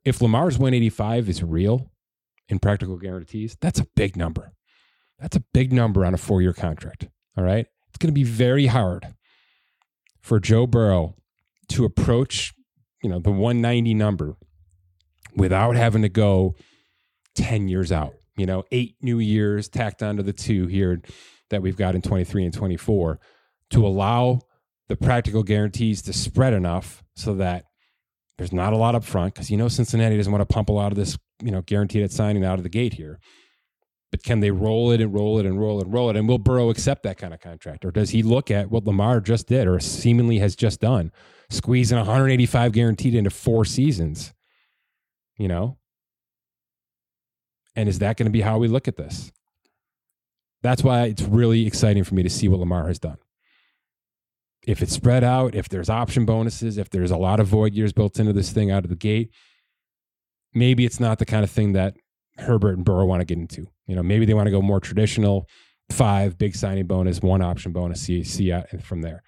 if 0.04 0.20
Lamar's 0.20 0.58
185 0.58 1.28
is 1.28 1.42
real 1.42 1.90
in 2.48 2.58
practical 2.58 2.96
guarantees, 2.96 3.56
that's 3.60 3.80
a 3.80 3.86
big 3.96 4.16
number. 4.16 4.52
That's 5.18 5.36
a 5.36 5.44
big 5.52 5.72
number 5.72 6.04
on 6.04 6.14
a 6.14 6.18
four-year 6.18 6.52
contract. 6.52 7.08
All 7.36 7.44
right. 7.44 7.66
It's 7.88 7.98
going 7.98 8.08
to 8.08 8.12
be 8.12 8.24
very 8.24 8.66
hard 8.66 9.14
for 10.20 10.38
Joe 10.38 10.66
Burrow 10.66 11.16
to 11.68 11.84
approach 11.84 12.54
you 13.02 13.10
know 13.10 13.18
the 13.18 13.30
190 13.30 13.94
number 13.94 14.36
without 15.36 15.76
having 15.76 16.02
to 16.02 16.08
go 16.08 16.54
10 17.34 17.68
years 17.68 17.92
out 17.92 18.14
you 18.36 18.46
know 18.46 18.64
eight 18.72 18.96
new 19.00 19.18
years 19.18 19.68
tacked 19.68 20.02
onto 20.02 20.22
the 20.22 20.32
two 20.32 20.66
here 20.66 21.00
that 21.50 21.62
we've 21.62 21.76
got 21.76 21.94
in 21.94 22.02
23 22.02 22.44
and 22.44 22.54
24 22.54 23.20
to 23.70 23.86
allow 23.86 24.40
the 24.88 24.96
practical 24.96 25.42
guarantees 25.42 26.02
to 26.02 26.12
spread 26.12 26.52
enough 26.52 27.04
so 27.14 27.34
that 27.34 27.64
there's 28.38 28.52
not 28.52 28.72
a 28.72 28.76
lot 28.76 28.94
up 28.94 29.04
front 29.04 29.34
because 29.34 29.50
you 29.50 29.56
know 29.56 29.68
Cincinnati 29.68 30.16
doesn't 30.16 30.32
want 30.32 30.48
to 30.48 30.52
pump 30.52 30.68
a 30.68 30.72
lot 30.72 30.92
of 30.92 30.96
this 30.96 31.18
you 31.42 31.50
know 31.50 31.62
guaranteed 31.62 32.02
at 32.02 32.12
signing 32.12 32.44
out 32.44 32.58
of 32.58 32.62
the 32.62 32.68
gate 32.68 32.94
here 32.94 33.20
but 34.10 34.22
can 34.22 34.40
they 34.40 34.50
roll 34.50 34.90
it 34.90 35.00
and 35.00 35.12
roll 35.12 35.38
it 35.38 35.46
and 35.46 35.60
roll 35.60 35.80
it 35.80 35.84
and 35.84 35.92
roll 35.92 36.10
it? 36.10 36.16
And 36.16 36.28
will 36.28 36.38
Burrow 36.38 36.70
accept 36.70 37.02
that 37.02 37.18
kind 37.18 37.34
of 37.34 37.40
contract? 37.40 37.84
Or 37.84 37.90
does 37.90 38.10
he 38.10 38.22
look 38.22 38.50
at 38.50 38.70
what 38.70 38.84
Lamar 38.84 39.20
just 39.20 39.48
did 39.48 39.66
or 39.66 39.78
seemingly 39.80 40.38
has 40.38 40.56
just 40.56 40.80
done, 40.80 41.12
squeezing 41.50 41.98
185 41.98 42.72
guaranteed 42.72 43.14
into 43.14 43.30
four 43.30 43.64
seasons? 43.64 44.32
You 45.36 45.48
know? 45.48 45.76
And 47.76 47.88
is 47.88 47.98
that 47.98 48.16
going 48.16 48.26
to 48.26 48.32
be 48.32 48.40
how 48.40 48.58
we 48.58 48.66
look 48.66 48.88
at 48.88 48.96
this? 48.96 49.30
That's 50.62 50.82
why 50.82 51.04
it's 51.04 51.22
really 51.22 51.66
exciting 51.66 52.02
for 52.02 52.14
me 52.14 52.22
to 52.22 52.30
see 52.30 52.48
what 52.48 52.60
Lamar 52.60 52.88
has 52.88 52.98
done. 52.98 53.18
If 54.68 54.82
it's 54.82 54.92
spread 54.92 55.24
out, 55.24 55.54
if 55.54 55.70
there's 55.70 55.88
option 55.88 56.26
bonuses, 56.26 56.76
if 56.76 56.90
there's 56.90 57.10
a 57.10 57.16
lot 57.16 57.40
of 57.40 57.46
void 57.46 57.72
years 57.72 57.94
built 57.94 58.20
into 58.20 58.34
this 58.34 58.52
thing 58.52 58.70
out 58.70 58.84
of 58.84 58.90
the 58.90 58.96
gate, 58.96 59.30
maybe 60.52 60.84
it's 60.84 61.00
not 61.00 61.18
the 61.18 61.24
kind 61.24 61.42
of 61.42 61.50
thing 61.50 61.72
that 61.72 61.96
Herbert 62.36 62.76
and 62.76 62.84
Burrow 62.84 63.06
want 63.06 63.22
to 63.22 63.24
get 63.24 63.38
into. 63.38 63.66
You 63.86 63.96
know, 63.96 64.02
maybe 64.02 64.26
they 64.26 64.34
want 64.34 64.46
to 64.46 64.50
go 64.50 64.60
more 64.60 64.78
traditional, 64.78 65.48
five 65.90 66.36
big 66.36 66.54
signing 66.54 66.86
bonus, 66.86 67.22
one 67.22 67.40
option 67.40 67.72
bonus, 67.72 68.02
see 68.02 68.22
see 68.24 68.54
from 68.82 69.00
there. 69.00 69.22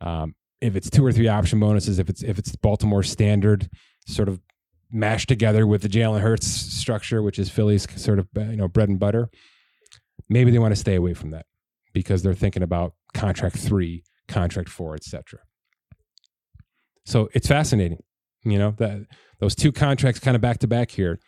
Um, 0.00 0.36
if 0.60 0.76
it's 0.76 0.88
two 0.88 1.04
or 1.04 1.10
three 1.10 1.26
option 1.26 1.58
bonuses, 1.58 1.98
if 1.98 2.08
it's 2.08 2.22
if 2.22 2.38
it's 2.38 2.54
Baltimore 2.54 3.02
standard, 3.02 3.68
sort 4.06 4.28
of 4.28 4.40
mashed 4.92 5.28
together 5.28 5.66
with 5.66 5.82
the 5.82 5.88
Jalen 5.88 6.20
Hurts 6.20 6.46
structure, 6.46 7.20
which 7.20 7.40
is 7.40 7.50
Philly's 7.50 7.84
sort 8.00 8.20
of 8.20 8.28
you 8.36 8.56
know 8.56 8.68
bread 8.68 8.88
and 8.88 9.00
butter, 9.00 9.28
maybe 10.28 10.52
they 10.52 10.60
want 10.60 10.70
to 10.70 10.80
stay 10.80 10.94
away 10.94 11.14
from 11.14 11.32
that 11.32 11.46
because 11.92 12.22
they're 12.22 12.32
thinking 12.32 12.62
about 12.62 12.94
contract 13.12 13.56
three, 13.56 14.04
contract 14.28 14.68
four, 14.68 14.94
etc. 14.94 15.40
So 17.04 17.28
it's 17.34 17.48
fascinating, 17.48 18.02
you 18.44 18.58
know 18.58 18.74
that 18.78 19.06
those 19.40 19.54
two 19.54 19.72
contracts 19.72 20.20
kind 20.20 20.34
of 20.34 20.40
back 20.40 20.58
to 20.58 20.68
back 20.68 20.90
here 20.90 21.18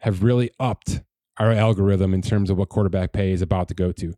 have 0.00 0.22
really 0.22 0.50
upped 0.58 1.02
our 1.38 1.52
algorithm 1.52 2.12
in 2.14 2.22
terms 2.22 2.50
of 2.50 2.58
what 2.58 2.68
quarterback 2.68 3.12
pay 3.12 3.32
is 3.32 3.42
about 3.42 3.68
to 3.68 3.74
go 3.74 3.92
to. 3.92 4.14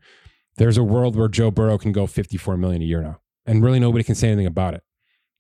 There's 0.57 0.77
a 0.77 0.83
world 0.83 1.17
where 1.17 1.29
Joe 1.29 1.51
Burrow 1.51 1.79
can 1.79 1.93
go 1.93 2.07
54 2.07 2.57
million 2.57 2.83
a 2.83 2.85
year 2.85 3.03
now, 3.03 3.21
and 3.47 3.63
really 3.63 3.79
nobody 3.79 4.05
can 4.05 4.15
say 4.15 4.29
anything 4.29 4.47
about 4.47 4.75
it. 4.75 4.83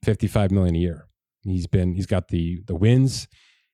55 0.04 0.50
million 0.50 0.74
a 0.74 0.78
year. 0.78 1.06
He's 1.42 1.66
been 1.66 1.94
he's 1.94 2.06
got 2.06 2.28
the 2.28 2.62
the 2.66 2.74
wins, 2.74 3.28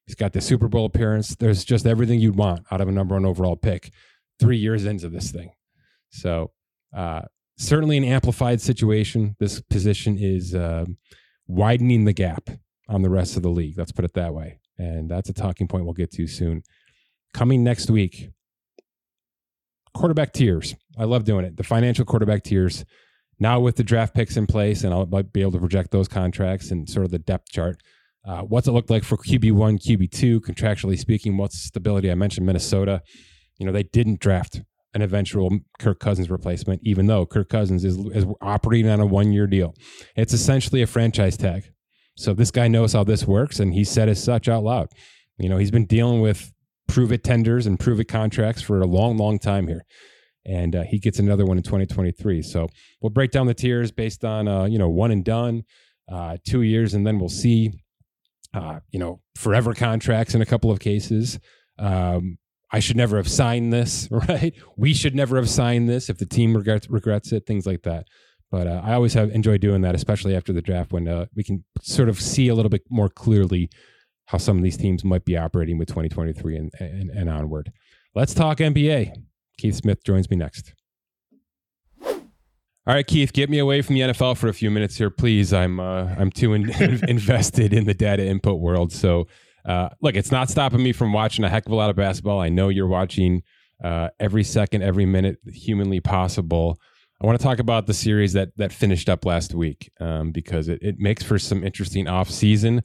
he's 0.07 0.15
got 0.15 0.33
the 0.33 0.41
Super 0.41 0.69
Bowl 0.69 0.87
appearance. 0.87 1.37
There's 1.37 1.65
just 1.65 1.87
everything 1.87 2.21
you'd 2.21 2.37
want 2.37 2.67
out 2.71 2.81
of 2.81 2.89
a 2.89 2.93
number 2.93 3.15
one 3.15 3.27
overall 3.27 3.57
pick. 3.57 3.93
Three 4.41 4.57
years 4.57 4.85
into 4.85 5.09
this 5.09 5.31
thing, 5.31 5.51
so 6.11 6.53
uh, 6.97 7.23
certainly 7.59 7.97
an 7.97 8.05
amplified 8.05 8.61
situation. 8.61 9.37
This 9.39 9.61
position 9.61 10.17
is 10.19 10.55
uh, 10.55 10.87
widening 11.47 12.05
the 12.05 12.13
gap 12.13 12.49
on 12.89 13.03
the 13.03 13.11
rest 13.11 13.37
of 13.37 13.43
the 13.43 13.51
league. 13.51 13.77
Let's 13.77 13.93
put 13.93 14.05
it 14.05 14.15
that 14.15 14.33
way. 14.33 14.61
And 14.79 15.11
that's 15.11 15.29
a 15.29 15.35
talking 15.35 15.67
point 15.67 15.85
we'll 15.85 15.93
get 15.93 16.13
to 16.13 16.27
soon. 16.27 16.63
Coming 17.35 17.63
next 17.65 17.91
week, 17.91 18.31
quarterback 19.93 20.33
tiers. 20.33 20.77
I 20.97 21.05
love 21.05 21.25
doing 21.25 21.45
it. 21.45 21.57
The 21.57 21.65
financial 21.65 22.05
quarterback 22.05 22.45
tiers. 22.45 22.85
Now 23.41 23.61
with 23.61 23.77
the 23.77 23.85
draft 23.85 24.15
picks 24.15 24.37
in 24.37 24.47
place, 24.47 24.85
and 24.85 24.95
I'll 24.95 25.07
be 25.07 25.43
able 25.43 25.53
to 25.53 25.59
project 25.59 25.91
those 25.91 26.09
contracts 26.09 26.71
and 26.71 26.89
sort 26.89 27.05
of 27.05 27.11
the 27.11 27.19
depth 27.19 27.51
chart. 27.51 27.81
Uh, 28.25 28.43
what's 28.43 28.67
it 28.67 28.73
look 28.73 28.91
like 28.91 29.05
for 29.05 29.17
QB 29.17 29.53
one, 29.53 29.79
QB 29.79 30.11
two, 30.11 30.41
contractually 30.41 30.99
speaking? 30.99 31.37
What's 31.37 31.59
stability? 31.59 32.11
I 32.11 32.15
mentioned 32.15 32.47
Minnesota. 32.47 33.03
You 33.59 33.67
know, 33.67 33.73
they 33.73 33.85
didn't 33.85 34.21
draft 34.21 34.63
an 34.95 35.03
eventual 35.03 35.51
Kirk 35.79 36.01
Cousins 36.01 36.31
replacement, 36.31 36.81
even 36.85 37.07
though 37.07 37.27
Kirk 37.27 37.49
Cousins 37.49 37.85
is, 37.85 37.97
is 37.97 38.27
operating 38.41 38.91
on 38.91 39.01
a 39.01 39.07
one 39.07 39.33
year 39.33 39.47
deal. 39.47 39.75
It's 40.17 40.33
essentially 40.33 40.83
a 40.83 40.87
franchise 40.87 41.37
tag. 41.37 41.71
So 42.17 42.35
this 42.35 42.51
guy 42.51 42.69
knows 42.69 42.95
how 42.95 43.05
this 43.05 43.27
works, 43.27 43.61
and 43.61 43.75
he 43.75 43.85
said 43.85 44.09
as 44.09 44.23
such 44.23 44.49
out 44.49 44.65
loud. 44.65 44.89
You 45.39 45.49
know, 45.49 45.57
he's 45.57 45.71
been 45.71 45.87
dealing 45.87 46.21
with 46.21 46.53
prove 46.89 47.13
it 47.13 47.23
tenders 47.23 47.67
and 47.67 47.79
prove 47.79 48.01
it 48.01 48.07
contracts 48.07 48.63
for 48.63 48.81
a 48.81 48.87
long, 48.87 49.17
long 49.17 49.39
time 49.39 49.69
here. 49.69 49.85
And 50.45 50.75
uh, 50.75 50.83
he 50.83 50.99
gets 50.99 51.19
another 51.19 51.45
one 51.45 51.59
in 51.59 51.63
2023. 51.63 52.43
So 52.43 52.69
we'll 53.01 53.11
break 53.11 53.31
down 53.31 53.47
the 53.47 53.55
tiers 53.55 53.93
based 53.93 54.25
on, 54.25 54.49
uh, 54.49 54.65
you 54.65 54.79
know, 54.79 54.89
one 54.89 55.11
and 55.11 55.25
done, 55.25 55.63
uh, 56.11 56.39
two 56.45 56.63
years, 56.63 56.95
and 56.95 57.07
then 57.07 57.19
we'll 57.19 57.29
see, 57.29 57.71
uh, 58.55 58.81
you 58.91 58.99
know, 58.99 59.21
forever 59.37 59.75
contracts 59.75 60.35
in 60.35 60.41
a 60.41 60.47
couple 60.47 60.71
of 60.71 60.81
cases. 60.81 61.39
Um, 61.79 62.39
I 62.71 62.81
should 62.81 62.97
never 62.97 63.17
have 63.17 63.29
signed 63.29 63.73
this, 63.73 64.09
right? 64.29 64.55
We 64.77 64.95
should 64.95 65.15
never 65.15 65.37
have 65.37 65.49
signed 65.49 65.89
this 65.89 66.09
if 66.09 66.19
the 66.19 66.27
team 66.27 66.57
regrets, 66.57 66.89
regrets 66.91 67.33
it, 67.33 67.47
things 67.47 67.67
like 67.67 67.83
that. 67.83 68.07
But 68.51 68.67
uh, 68.67 68.81
I 68.83 68.95
always 68.95 69.15
have 69.15 69.31
enjoyed 69.31 69.61
doing 69.61 69.83
that, 69.83 69.95
especially 69.95 70.35
after 70.35 70.53
the 70.53 70.63
draft 70.63 70.93
when 70.93 71.07
uh, 71.07 71.27
we 71.35 71.45
can 71.45 71.65
sort 71.83 72.09
of 72.09 72.21
see 72.21 72.49
a 72.49 72.55
little 72.55 72.71
bit 72.71 72.83
more 72.89 73.09
clearly 73.09 73.69
how 74.27 74.39
some 74.39 74.57
of 74.57 74.63
these 74.63 74.77
teams 74.77 75.05
might 75.05 75.25
be 75.25 75.37
operating 75.37 75.79
with 75.79 75.89
2023 75.89 76.57
and, 76.57 76.71
and, 76.79 77.11
and 77.11 77.31
onward. 77.31 77.73
Let's 78.15 78.35
talk 78.35 78.59
NBA. 78.59 79.15
Keith 79.59 79.75
Smith 79.75 80.03
joins 80.05 80.31
me 80.31 80.37
next. 80.37 80.73
All 82.89 82.95
right, 82.95 83.07
Keith, 83.07 83.35
get 83.35 83.51
me 83.51 83.59
away 83.59 83.83
from 83.83 83.97
the 83.97 84.01
NFL 84.01 84.39
for 84.39 84.49
a 84.49 84.55
few 84.55 84.71
minutes 84.71 84.97
here, 84.97 85.11
please. 85.11 85.53
I'm 85.53 85.79
uh, 85.79 86.15
I'm 86.19 86.31
too 86.31 86.55
in, 86.55 86.71
invested 87.09 87.75
in 87.75 87.85
the 87.85 87.93
data 87.93 88.25
input 88.25 88.61
world. 88.61 88.93
So, 88.93 89.27
uh, 89.69 89.91
look, 90.01 90.17
it's 90.17 90.33
not 90.33 90.49
stopping 90.49 90.83
me 90.83 90.93
from 90.93 91.13
watching 91.13 91.45
a 91.45 91.49
heck 91.49 91.67
of 91.67 91.73
a 91.73 91.77
lot 91.77 91.91
of 91.91 91.97
basketball. 91.97 92.41
I 92.41 92.49
know 92.49 92.71
you're 92.71 92.89
watching 92.89 93.43
uh, 93.85 94.09
every 94.19 94.43
second, 94.43 94.83
every 94.83 95.07
minute 95.07 95.37
humanly 95.47 96.01
possible. 96.01 96.79
I 97.23 97.27
want 97.27 97.39
to 97.39 97.45
talk 97.45 97.59
about 97.59 97.87
the 97.87 97.95
series 97.95 98.33
that 98.33 98.51
that 98.57 98.73
finished 98.73 99.09
up 99.09 99.25
last 99.25 99.55
week 99.55 99.91
um, 100.01 100.33
because 100.33 100.69
it, 100.69 100.79
it 100.83 100.99
makes 100.99 101.23
for 101.23 101.39
some 101.39 101.63
interesting 101.63 102.09
off 102.09 102.31
season 102.31 102.83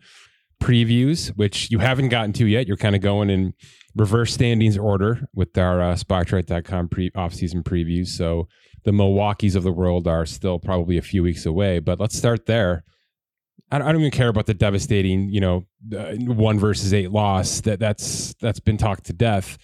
previews, 0.62 1.30
which 1.36 1.70
you 1.72 1.80
haven't 1.80 2.10
gotten 2.10 2.34
to 2.34 2.46
yet. 2.48 2.68
You're 2.68 2.78
kind 2.78 2.96
of 2.96 3.02
going 3.02 3.30
in 3.30 3.54
reverse 3.96 4.34
standings 4.34 4.78
order 4.78 5.28
with 5.34 5.58
our 5.58 5.82
uh, 5.82 5.96
Spotrac.com 5.96 6.90
pre 6.90 7.12
off-season 7.16 7.64
previews. 7.64 8.08
So 8.08 8.48
the 8.84 8.92
Milwaukee's 8.92 9.56
of 9.56 9.64
the 9.64 9.72
world 9.72 10.08
are 10.08 10.26
still 10.26 10.60
probably 10.60 10.98
a 10.98 11.02
few 11.02 11.24
weeks 11.24 11.46
away. 11.46 11.80
But 11.80 12.00
let's 12.00 12.18
start 12.18 12.46
there. 12.46 12.84
I 13.76 13.92
don't, 13.92 14.00
even 14.00 14.12
care 14.12 14.30
about 14.30 14.46
the 14.46 14.54
devastating, 14.54 15.30
you 15.30 15.42
know, 15.42 15.66
uh, 15.98 16.14
one 16.16 16.60
versus 16.60 16.94
eight 16.94 17.12
loss 17.12 17.62
that 17.62 17.80
that's 17.80 18.34
that's 18.40 18.60
been 18.60 18.78
talked 18.78 19.06
to 19.06 19.14
death 19.14 19.58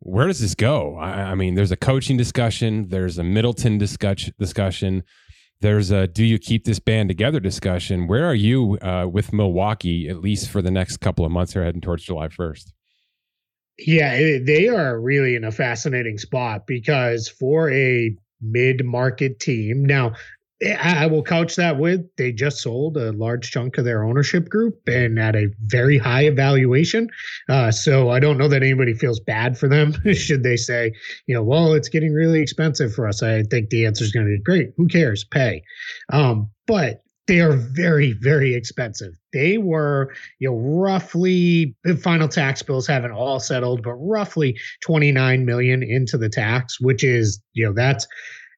where 0.00 0.26
does 0.26 0.40
this 0.40 0.54
go? 0.54 0.96
I, 0.96 1.10
I, 1.30 1.34
mean, 1.34 1.54
there's 1.54 1.72
a 1.72 1.76
coaching 1.76 2.16
discussion, 2.16 2.88
there's 2.88 3.18
a 3.18 3.24
Middleton 3.24 3.78
discuss, 3.78 4.30
discussion, 4.38 5.02
there's 5.60 5.90
a 5.90 6.06
do 6.06 6.24
you 6.24 6.38
keep 6.38 6.64
this 6.64 6.78
band 6.78 7.08
together 7.08 7.40
discussion. 7.40 8.06
Where 8.06 8.26
are 8.26 8.34
you 8.34 8.78
uh, 8.82 9.08
with 9.10 9.32
Milwaukee, 9.32 10.08
at 10.08 10.20
least 10.20 10.50
for 10.50 10.60
the 10.60 10.70
next 10.70 10.98
couple 10.98 11.24
of 11.24 11.32
months, 11.32 11.56
Are 11.56 11.64
heading 11.64 11.80
towards 11.80 12.04
July 12.04 12.28
1st? 12.28 12.72
Yeah, 13.78 14.38
they 14.44 14.68
are 14.68 15.00
really 15.00 15.34
in 15.34 15.44
a 15.44 15.52
fascinating 15.52 16.18
spot 16.18 16.66
because 16.66 17.28
for 17.28 17.70
a 17.70 18.14
mid 18.40 18.84
market 18.84 19.40
team, 19.40 19.84
now 19.84 20.12
I 20.64 21.06
will 21.06 21.22
couch 21.22 21.56
that 21.56 21.78
with 21.78 22.08
they 22.16 22.32
just 22.32 22.62
sold 22.62 22.96
a 22.96 23.12
large 23.12 23.50
chunk 23.50 23.76
of 23.76 23.84
their 23.84 24.04
ownership 24.04 24.48
group 24.48 24.80
and 24.86 25.18
at 25.18 25.36
a 25.36 25.48
very 25.66 25.98
high 25.98 26.24
evaluation. 26.24 27.10
Uh, 27.48 27.70
so 27.70 28.08
I 28.08 28.20
don't 28.20 28.38
know 28.38 28.48
that 28.48 28.62
anybody 28.62 28.94
feels 28.94 29.20
bad 29.20 29.58
for 29.58 29.68
them. 29.68 29.94
Should 30.14 30.42
they 30.44 30.56
say, 30.56 30.92
you 31.26 31.34
know, 31.34 31.42
well, 31.42 31.74
it's 31.74 31.90
getting 31.90 32.14
really 32.14 32.40
expensive 32.40 32.94
for 32.94 33.06
us? 33.06 33.22
I 33.22 33.42
think 33.42 33.68
the 33.68 33.84
answer 33.84 34.04
is 34.04 34.12
going 34.12 34.24
to 34.24 34.32
be 34.32 34.42
great. 34.42 34.72
Who 34.78 34.88
cares? 34.88 35.24
Pay. 35.24 35.62
Um, 36.10 36.50
but 36.66 37.02
they 37.26 37.40
are 37.40 37.52
very, 37.52 38.12
very 38.12 38.54
expensive. 38.54 39.12
They 39.32 39.58
were, 39.58 40.14
you 40.38 40.48
know, 40.48 40.56
roughly 40.56 41.74
the 41.84 41.96
final 41.96 42.28
tax 42.28 42.62
bills 42.62 42.86
haven't 42.86 43.12
all 43.12 43.40
settled, 43.40 43.82
but 43.82 43.94
roughly 43.94 44.58
29 44.82 45.44
million 45.44 45.82
into 45.82 46.16
the 46.16 46.28
tax, 46.28 46.80
which 46.80 47.02
is, 47.04 47.42
you 47.52 47.66
know, 47.66 47.72
that's 47.72 48.06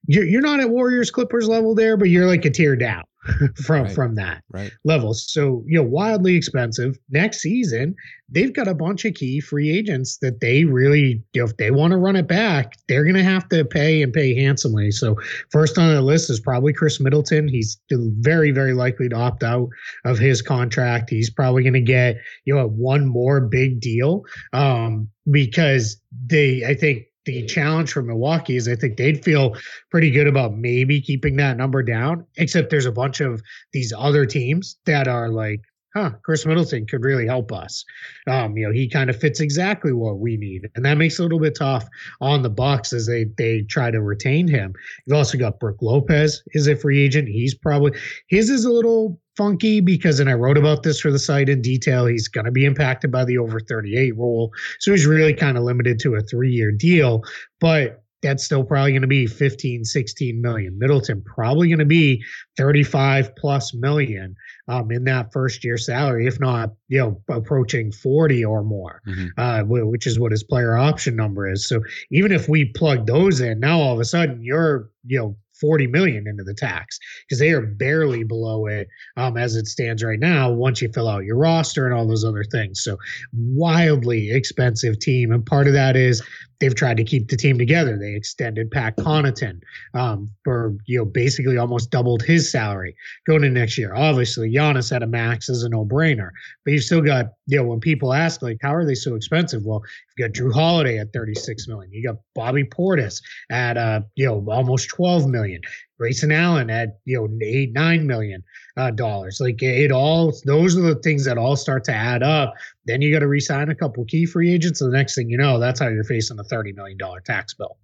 you're 0.07 0.25
you're 0.25 0.43
not 0.43 0.61
at 0.61 0.71
Warriors 0.71 1.11
Clippers 1.11 1.49
level 1.49 1.75
there, 1.75 1.97
but 1.97 2.09
you're 2.09 2.27
like 2.27 2.45
a 2.45 2.51
tier 2.51 2.77
down 2.77 3.05
from 3.65 3.85
right. 3.85 3.93
from 3.93 4.15
that 4.15 4.43
right. 4.51 4.73
level. 4.85 5.15
So 5.15 5.65
you 5.67 5.79
know, 5.79 5.83
wildly 5.83 6.35
expensive. 6.35 6.99
Next 7.11 7.39
season, 7.39 7.95
they've 8.29 8.53
got 8.53 8.69
a 8.69 8.75
bunch 8.75 9.05
of 9.05 9.15
key 9.15 9.41
free 9.41 9.71
agents 9.71 10.19
that 10.19 10.41
they 10.41 10.65
really, 10.65 11.23
you 11.33 11.43
know, 11.43 11.45
if 11.45 11.57
they 11.57 11.71
want 11.71 11.93
to 11.93 11.99
run 11.99 12.17
it 12.17 12.27
back, 12.27 12.75
they're 12.89 13.05
going 13.05 13.17
to 13.17 13.25
have 13.25 13.49
to 13.51 13.65
pay 13.65 14.03
and 14.03 14.13
pay 14.13 14.35
handsomely. 14.35 14.91
So 14.91 15.17
first 15.51 15.79
on 15.79 15.95
the 15.95 16.01
list 16.01 16.31
is 16.31 16.41
probably 16.41 16.73
Khris 16.73 17.01
Middleton. 17.01 17.49
He's 17.49 17.79
very 17.91 18.51
very 18.51 18.75
likely 18.75 19.09
to 19.09 19.17
opt 19.17 19.43
out 19.43 19.69
of 20.05 20.19
his 20.19 20.43
contract. 20.43 21.11
He's 21.11 21.31
probably 21.31 21.63
going 21.63 21.75
to 21.75 21.81
get 21.81 22.17
you 22.45 22.55
know 22.55 22.69
one 22.69 23.07
more 23.07 23.41
big 23.41 23.81
deal 23.81 24.25
um, 24.53 25.09
because 25.31 26.01
they, 26.27 26.65
I 26.65 26.75
think 26.75 27.05
the 27.29 27.43
mm. 27.43 27.49
challenge 27.49 27.93
for 27.93 28.03
Milwaukee 28.03 28.57
is 28.57 28.67
I 28.67 28.75
think 28.75 28.97
they'd 28.97 29.23
feel 29.23 29.55
pretty 29.91 30.11
good 30.11 30.27
about 30.27 30.57
maybe 30.57 31.01
keeping 31.01 31.37
that 31.37 31.57
number 31.57 31.83
down, 31.83 32.27
except 32.37 32.71
there's 32.71 32.87
a 32.87 32.93
bunch 32.93 33.21
of 33.21 33.43
these 33.73 33.93
other 33.97 34.25
teams 34.25 34.79
that 34.87 35.07
are 35.07 35.29
like, 35.29 35.61
huh, 35.99 36.11
Khris 36.23 36.47
Middleton 36.47 36.87
could 36.87 37.03
really 37.03 37.27
help 37.27 37.53
us. 37.53 37.85
Um, 38.27 38.57
you 38.57 38.67
know, 38.67 38.73
he 38.73 38.89
kind 38.89 39.11
of 39.11 39.19
fits 39.19 39.41
exactly 39.41 39.93
what 39.93 40.19
we 40.19 40.37
need. 40.37 40.69
And 40.75 40.85
that 40.85 40.99
makes 40.99 41.19
it 41.19 41.21
a 41.21 41.25
little 41.25 41.41
bit 41.41 41.57
tough 41.57 41.87
on 42.21 42.43
the 42.43 42.51
Bucks 42.51 42.93
as 42.93 43.07
they 43.07 43.27
they 43.37 43.63
try 43.63 43.91
to 43.91 44.01
retain 44.01 44.49
him. 44.49 44.75
You've 45.07 45.17
also 45.17 45.39
got 45.39 45.61
Brook 45.61 45.79
Lopez 45.81 46.43
is 46.53 46.69
a 46.69 46.77
free 46.77 47.01
agent. 47.01 47.29
He's 47.29 47.55
probably 47.55 47.93
his 48.29 48.51
is 48.51 48.65
a 48.65 48.73
little 48.73 49.21
funky 49.37 49.81
because, 49.81 50.21
and 50.21 50.29
I 50.29 50.35
wrote 50.35 50.59
about 50.59 50.83
this 50.83 51.01
for 51.01 51.11
the 51.11 51.19
site 51.19 51.49
in 51.49 51.63
detail, 51.63 52.07
he's 52.07 52.29
going 52.29 52.47
to 52.47 52.51
be 52.51 52.65
impacted 52.65 53.13
by 53.13 53.25
the 53.25 53.39
over 53.39 53.61
38 53.61 54.17
rule. 54.17 54.51
So 54.81 54.91
he's 54.91 55.07
really 55.07 55.33
kind 55.33 55.57
of 55.57 55.65
limited 55.65 55.99
to 56.01 56.17
a 56.17 56.21
three 56.21 56.53
year 56.53 56.73
deal. 56.73 57.23
But 57.61 58.03
that's 58.23 58.45
still 58.45 58.65
probably 58.65 58.93
going 58.93 59.03
to 59.03 59.09
be 59.09 59.27
15, 59.27 59.85
16 59.85 60.41
million. 60.41 60.79
Middleton 60.79 61.23
probably 61.23 61.69
going 61.69 61.79
to 61.79 61.85
be 61.85 62.23
35 62.57 63.35
plus 63.37 63.73
million 63.75 64.35
um, 64.67 64.91
in 64.91 65.05
that 65.05 65.33
first 65.33 65.65
year 65.65 65.79
salary, 65.79 66.27
if 66.27 66.41
not, 66.41 66.71
you 66.89 66.99
know, 66.99 67.23
approaching 67.31 67.93
40 67.93 68.45
or 68.45 68.65
more, 68.65 69.01
mm-hmm. 69.07 69.27
uh, 69.37 69.63
which 69.65 70.07
is 70.07 70.19
what 70.19 70.33
his 70.33 70.43
player 70.43 70.77
option 70.77 71.15
number 71.15 71.51
is. 71.51 71.69
So 71.69 71.81
even 72.11 72.33
if 72.33 72.49
we 72.49 72.67
plug 72.67 73.07
those 73.07 73.41
in, 73.41 73.61
now 73.61 73.81
all 73.81 73.95
of 73.95 74.01
a 74.01 74.05
sudden 74.05 74.43
you're, 74.43 74.91
you 75.05 75.19
know, 75.19 75.37
40 75.61 75.89
million 75.89 76.27
into 76.27 76.45
the 76.45 76.55
tax 76.55 76.99
because 77.27 77.41
they 77.41 77.51
are 77.51 77.63
barely 77.63 78.25
below 78.25 78.67
it 78.67 78.89
um, 79.17 79.37
as 79.37 79.57
it 79.57 79.67
stands 79.67 80.05
right 80.05 80.21
now 80.21 80.51
once 80.51 80.81
you 80.81 80.89
fill 80.93 81.09
out 81.09 81.25
your 81.25 81.37
roster 81.37 81.85
and 81.85 81.95
all 81.95 82.07
those 82.07 82.25
other 82.25 82.45
things 82.45 82.81
so 82.83 82.97
wildly 83.35 84.31
expensive 84.31 84.99
team 85.01 85.33
and 85.33 85.45
part 85.45 85.67
of 85.67 85.73
that 85.73 85.97
is 85.97 86.23
they've 86.61 86.75
tried 86.75 86.97
to 86.99 87.05
keep 87.05 87.29
the 87.29 87.37
team 87.37 87.59
together. 87.59 87.97
They 87.97 88.15
extended 88.15 88.71
pat 88.71 88.97
connaughton 88.97 89.61
um, 89.95 90.29
for 90.45 90.77
you 90.87 90.99
know 90.99 91.05
basically 91.05 91.57
almost 91.57 91.91
doubled 91.91 92.23
his 92.23 92.51
salary 92.51 92.95
going 93.27 93.45
into 93.45 93.59
next 93.59 93.79
year. 93.79 93.95
Obviously 93.95 94.51
Giannis 94.51 94.95
at 94.95 95.03
a 95.03 95.07
max 95.07 95.49
is 95.49 95.63
a 95.63 95.69
no-brainer 95.69 96.31
but 96.65 96.73
you've 96.73 96.85
still 96.85 97.01
got 97.01 97.27
you 97.47 97.57
know 97.57 97.65
when 97.65 97.81
people 97.81 98.13
ask 98.13 98.43
like 98.43 98.59
how 98.61 98.75
are 98.75 98.85
they 98.85 98.95
so 98.95 99.15
expensive? 99.15 99.65
Well 99.65 99.83
you've 100.17 100.29
got 100.29 100.39
Jrue 100.39 100.53
Holiday 100.53 100.99
at 100.99 101.13
36 101.13 101.69
million. 101.69 101.93
You 101.93 102.07
got 102.07 102.17
bobby 102.35 102.65
portis 102.65 103.23
at 103.51 103.77
uh 103.77 104.03
you 104.15 104.27
know 104.27 104.45
almost 104.51 104.89
12 104.91 105.27
million 105.27 105.39
million. 105.39 105.63
Grayson 105.99 106.31
Allen 106.31 106.71
at 106.71 106.99
you 107.05 107.19
know 107.19 107.29
eight 107.43 107.73
nine 107.73 108.07
million 108.07 108.43
uh, 108.77 108.91
dollars. 108.91 109.39
Like 109.41 109.63
it 109.63 109.91
all, 109.91 110.33
those 110.45 110.77
are 110.77 110.83
the 110.83 110.95
things 110.97 111.25
that 111.25 111.39
all 111.39 111.57
start 111.57 111.85
to 111.85 111.93
add 111.93 112.23
up. 112.23 112.55
Then 112.87 113.03
you 113.03 113.13
got 113.13 113.21
to 113.21 113.29
resign 113.29 113.69
a 113.69 113.75
couple 113.75 114.05
key 114.05 114.25
free 114.25 114.53
agents, 114.53 114.81
and 114.81 114.93
the 114.93 114.97
next 114.97 115.15
thing 115.17 115.29
you 115.29 115.37
know, 115.37 115.59
that's 115.59 115.81
how 115.81 115.89
you're 115.89 116.05
facing 116.05 116.39
a 116.39 116.45
thirty 116.45 116.73
million 116.73 116.97
dollar 116.97 117.21
tax 117.21 117.55
bill. 117.55 117.77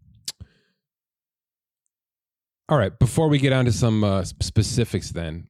All 2.68 2.78
right. 2.78 2.98
Before 2.98 3.28
we 3.28 3.38
get 3.38 3.52
on 3.52 3.66
to 3.66 3.72
some 3.72 4.02
uh, 4.04 4.24
specifics, 4.24 5.10
then, 5.10 5.48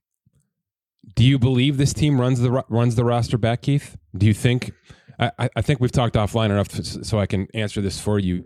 do 1.14 1.22
you 1.22 1.38
believe 1.38 1.76
this 1.76 1.92
team 1.92 2.20
runs 2.20 2.40
the 2.40 2.64
runs 2.68 2.96
the 2.96 3.04
roster 3.04 3.38
back, 3.38 3.62
Keith? 3.62 3.96
Do 4.16 4.26
you 4.26 4.34
think? 4.34 4.72
I, 5.18 5.48
I 5.54 5.62
think 5.62 5.78
we've 5.78 5.92
talked 5.92 6.16
offline 6.16 6.46
enough 6.46 6.72
so 6.72 7.20
I 7.20 7.26
can 7.26 7.46
answer 7.54 7.80
this 7.80 8.00
for 8.00 8.18
you. 8.18 8.44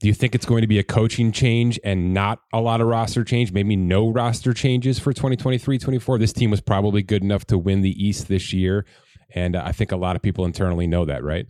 Do 0.00 0.08
you 0.08 0.14
think 0.14 0.34
it's 0.34 0.46
going 0.46 0.62
to 0.62 0.66
be 0.66 0.78
a 0.78 0.82
coaching 0.82 1.30
change 1.30 1.78
and 1.84 2.14
not 2.14 2.40
a 2.54 2.60
lot 2.60 2.80
of 2.80 2.86
roster 2.86 3.22
change? 3.22 3.52
Maybe 3.52 3.76
no 3.76 4.08
roster 4.08 4.54
changes 4.54 4.98
for 4.98 5.12
2023 5.12 5.78
24? 5.78 6.18
This 6.18 6.32
team 6.32 6.50
was 6.50 6.60
probably 6.62 7.02
good 7.02 7.22
enough 7.22 7.44
to 7.46 7.58
win 7.58 7.82
the 7.82 7.92
East 8.02 8.28
this 8.28 8.52
year. 8.52 8.86
And 9.34 9.56
I 9.56 9.72
think 9.72 9.92
a 9.92 9.96
lot 9.96 10.16
of 10.16 10.22
people 10.22 10.46
internally 10.46 10.86
know 10.86 11.04
that, 11.04 11.22
right? 11.22 11.46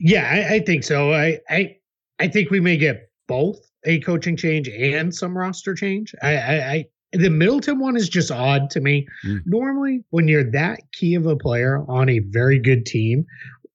Yeah, 0.00 0.28
I, 0.28 0.54
I 0.54 0.60
think 0.60 0.82
so. 0.82 1.12
I, 1.12 1.38
I 1.48 1.76
I 2.18 2.28
think 2.28 2.50
we 2.50 2.60
may 2.60 2.76
get 2.76 3.10
both 3.28 3.58
a 3.84 4.00
coaching 4.00 4.36
change 4.36 4.68
and 4.68 5.14
some 5.14 5.36
roster 5.36 5.74
change. 5.74 6.14
I, 6.22 6.36
I, 6.36 6.72
I 6.72 6.84
the 7.12 7.30
Middleton 7.30 7.78
one 7.78 7.96
is 7.96 8.08
just 8.08 8.30
odd 8.30 8.70
to 8.70 8.80
me. 8.80 9.06
Mm. 9.26 9.42
Normally, 9.46 10.04
when 10.10 10.26
you're 10.28 10.50
that 10.52 10.80
key 10.92 11.14
of 11.14 11.26
a 11.26 11.36
player 11.36 11.84
on 11.88 12.08
a 12.08 12.20
very 12.30 12.58
good 12.58 12.84
team, 12.84 13.26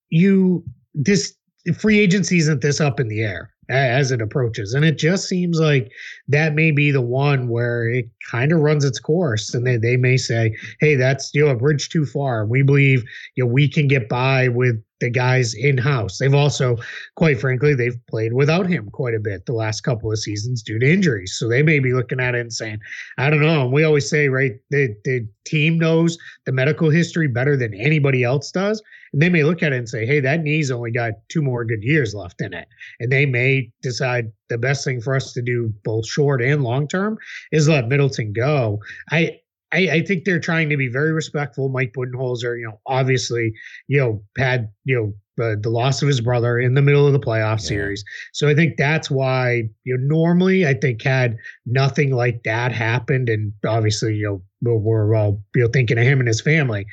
you 0.10 0.64
this 0.94 1.34
free 1.78 2.00
agency 2.00 2.38
isn't 2.38 2.62
this 2.62 2.82
up 2.82 3.00
in 3.00 3.08
the 3.08 3.22
air 3.22 3.52
as 3.70 4.12
it 4.12 4.22
approaches. 4.22 4.74
And 4.74 4.84
it 4.84 4.98
just 4.98 5.28
seems 5.28 5.60
like 5.60 5.92
that 6.28 6.54
may 6.54 6.72
be 6.72 6.92
the 6.92 7.02
one 7.02 7.48
where 7.48 7.88
it 7.88 8.10
kind 8.30 8.52
of 8.52 8.60
runs 8.60 8.84
its 8.84 9.00
course. 9.00 9.54
And 9.54 9.66
they, 9.66 9.78
they 9.78 9.98
may 9.98 10.18
say, 10.18 10.56
hey, 10.80 10.96
that's 10.96 11.34
you 11.34 11.46
know 11.46 11.52
a 11.52 11.56
bridge 11.56 11.90
too 11.90 12.06
far. 12.06 12.46
We 12.46 12.64
believe 12.64 13.04
you 13.36 13.44
know 13.44 13.52
we 13.52 13.70
can 13.70 13.88
get 13.88 14.10
by 14.10 14.50
with 14.50 14.82
the 15.02 15.10
guys 15.10 15.54
in 15.54 15.78
house. 15.78 16.20
They've 16.20 16.34
also, 16.34 16.78
quite 17.18 17.42
frankly, 17.42 17.76
they've 17.76 18.00
played 18.08 18.34
without 18.34 18.68
him 18.68 18.90
quite 18.92 19.16
a 19.16 19.20
bit 19.20 19.46
the 19.46 19.54
last 19.54 19.82
couple 19.82 20.10
of 20.12 20.20
seasons 20.20 20.64
due 20.64 20.80
to 20.80 20.90
injuries. 20.90 21.36
So 21.38 21.50
they 21.50 21.64
may 21.64 21.80
be 21.80 21.92
looking 21.92 22.22
at 22.22 22.36
it 22.36 22.40
and 22.40 22.54
saying, 22.54 22.80
I 23.18 23.30
don't 23.30 23.42
know. 23.42 23.64
And 23.64 23.74
we 23.74 23.84
always 23.84 24.10
say, 24.10 24.30
right, 24.30 24.54
the, 24.70 24.96
the 25.04 25.28
team 25.46 25.78
knows 25.78 26.18
the 26.46 26.54
medical 26.54 26.90
history 26.90 27.28
better 27.28 27.58
than 27.58 27.74
anybody 27.74 28.24
else 28.24 28.52
does. 28.52 28.82
And 29.12 29.22
they 29.22 29.30
may 29.30 29.44
look 29.44 29.62
at 29.62 29.74
it 29.74 29.78
and 29.78 29.90
say, 29.90 30.06
hey, 30.06 30.22
that 30.22 30.42
knee's 30.42 30.72
only 30.72 30.92
got 30.92 31.14
two 31.28 31.42
more 31.42 31.66
good 31.66 31.84
years 31.84 32.14
left 32.14 32.40
in 32.40 32.54
it. 32.54 32.68
And 33.00 33.12
they 33.12 33.26
may 33.26 33.70
decide 33.82 34.32
the 34.50 34.58
best 34.58 34.86
thing 34.86 35.02
for 35.02 35.16
us 35.16 35.34
to 35.34 35.42
do, 35.42 35.74
both 35.84 36.08
short 36.08 36.42
and 36.42 36.64
long 36.64 36.88
term, 36.88 37.18
is 37.52 37.68
let 37.68 37.90
Middleton 37.90 38.32
go. 38.32 38.80
I, 39.12 39.40
I, 39.74 39.90
I, 39.92 40.02
think 40.02 40.26
they're 40.26 40.40
trying 40.40 40.70
to 40.70 40.78
be 40.78 40.88
very 40.88 41.14
respectful. 41.14 41.70
Mike 41.70 41.94
Budenholzer, 41.98 42.60
you 42.60 42.68
know, 42.68 42.80
obviously, 42.86 43.54
you 43.88 44.00
know, 44.00 44.24
had 44.38 44.70
you 44.84 44.96
know 44.96 45.14
uh, 45.44 45.56
the 45.60 45.70
loss 45.70 46.02
of 46.02 46.08
his 46.08 46.22
brother 46.22 46.60
in 46.60 46.74
the 46.74 46.82
middle 46.82 47.08
of 47.08 47.14
the 47.14 47.20
playoff 47.20 47.62
yeah. 47.62 47.68
series. 47.68 48.04
So 48.34 48.48
I 48.48 48.56
think 48.56 48.76
that's 48.78 49.10
why 49.10 49.64
you 49.84 49.98
know 49.98 50.04
normally 50.04 50.68
I 50.68 50.74
think 50.74 51.02
had 51.02 51.38
nothing 51.66 52.12
like 52.12 52.44
that 52.44 52.72
happened, 52.72 53.30
and 53.30 53.54
obviously 53.66 54.16
you 54.16 54.26
know 54.26 54.42
we're 54.62 55.16
all 55.16 55.34
uh, 55.34 55.36
you 55.56 55.64
know 55.64 55.70
thinking 55.72 55.98
of 55.98 56.04
him 56.04 56.20
and 56.20 56.28
his 56.28 56.42
family, 56.42 56.86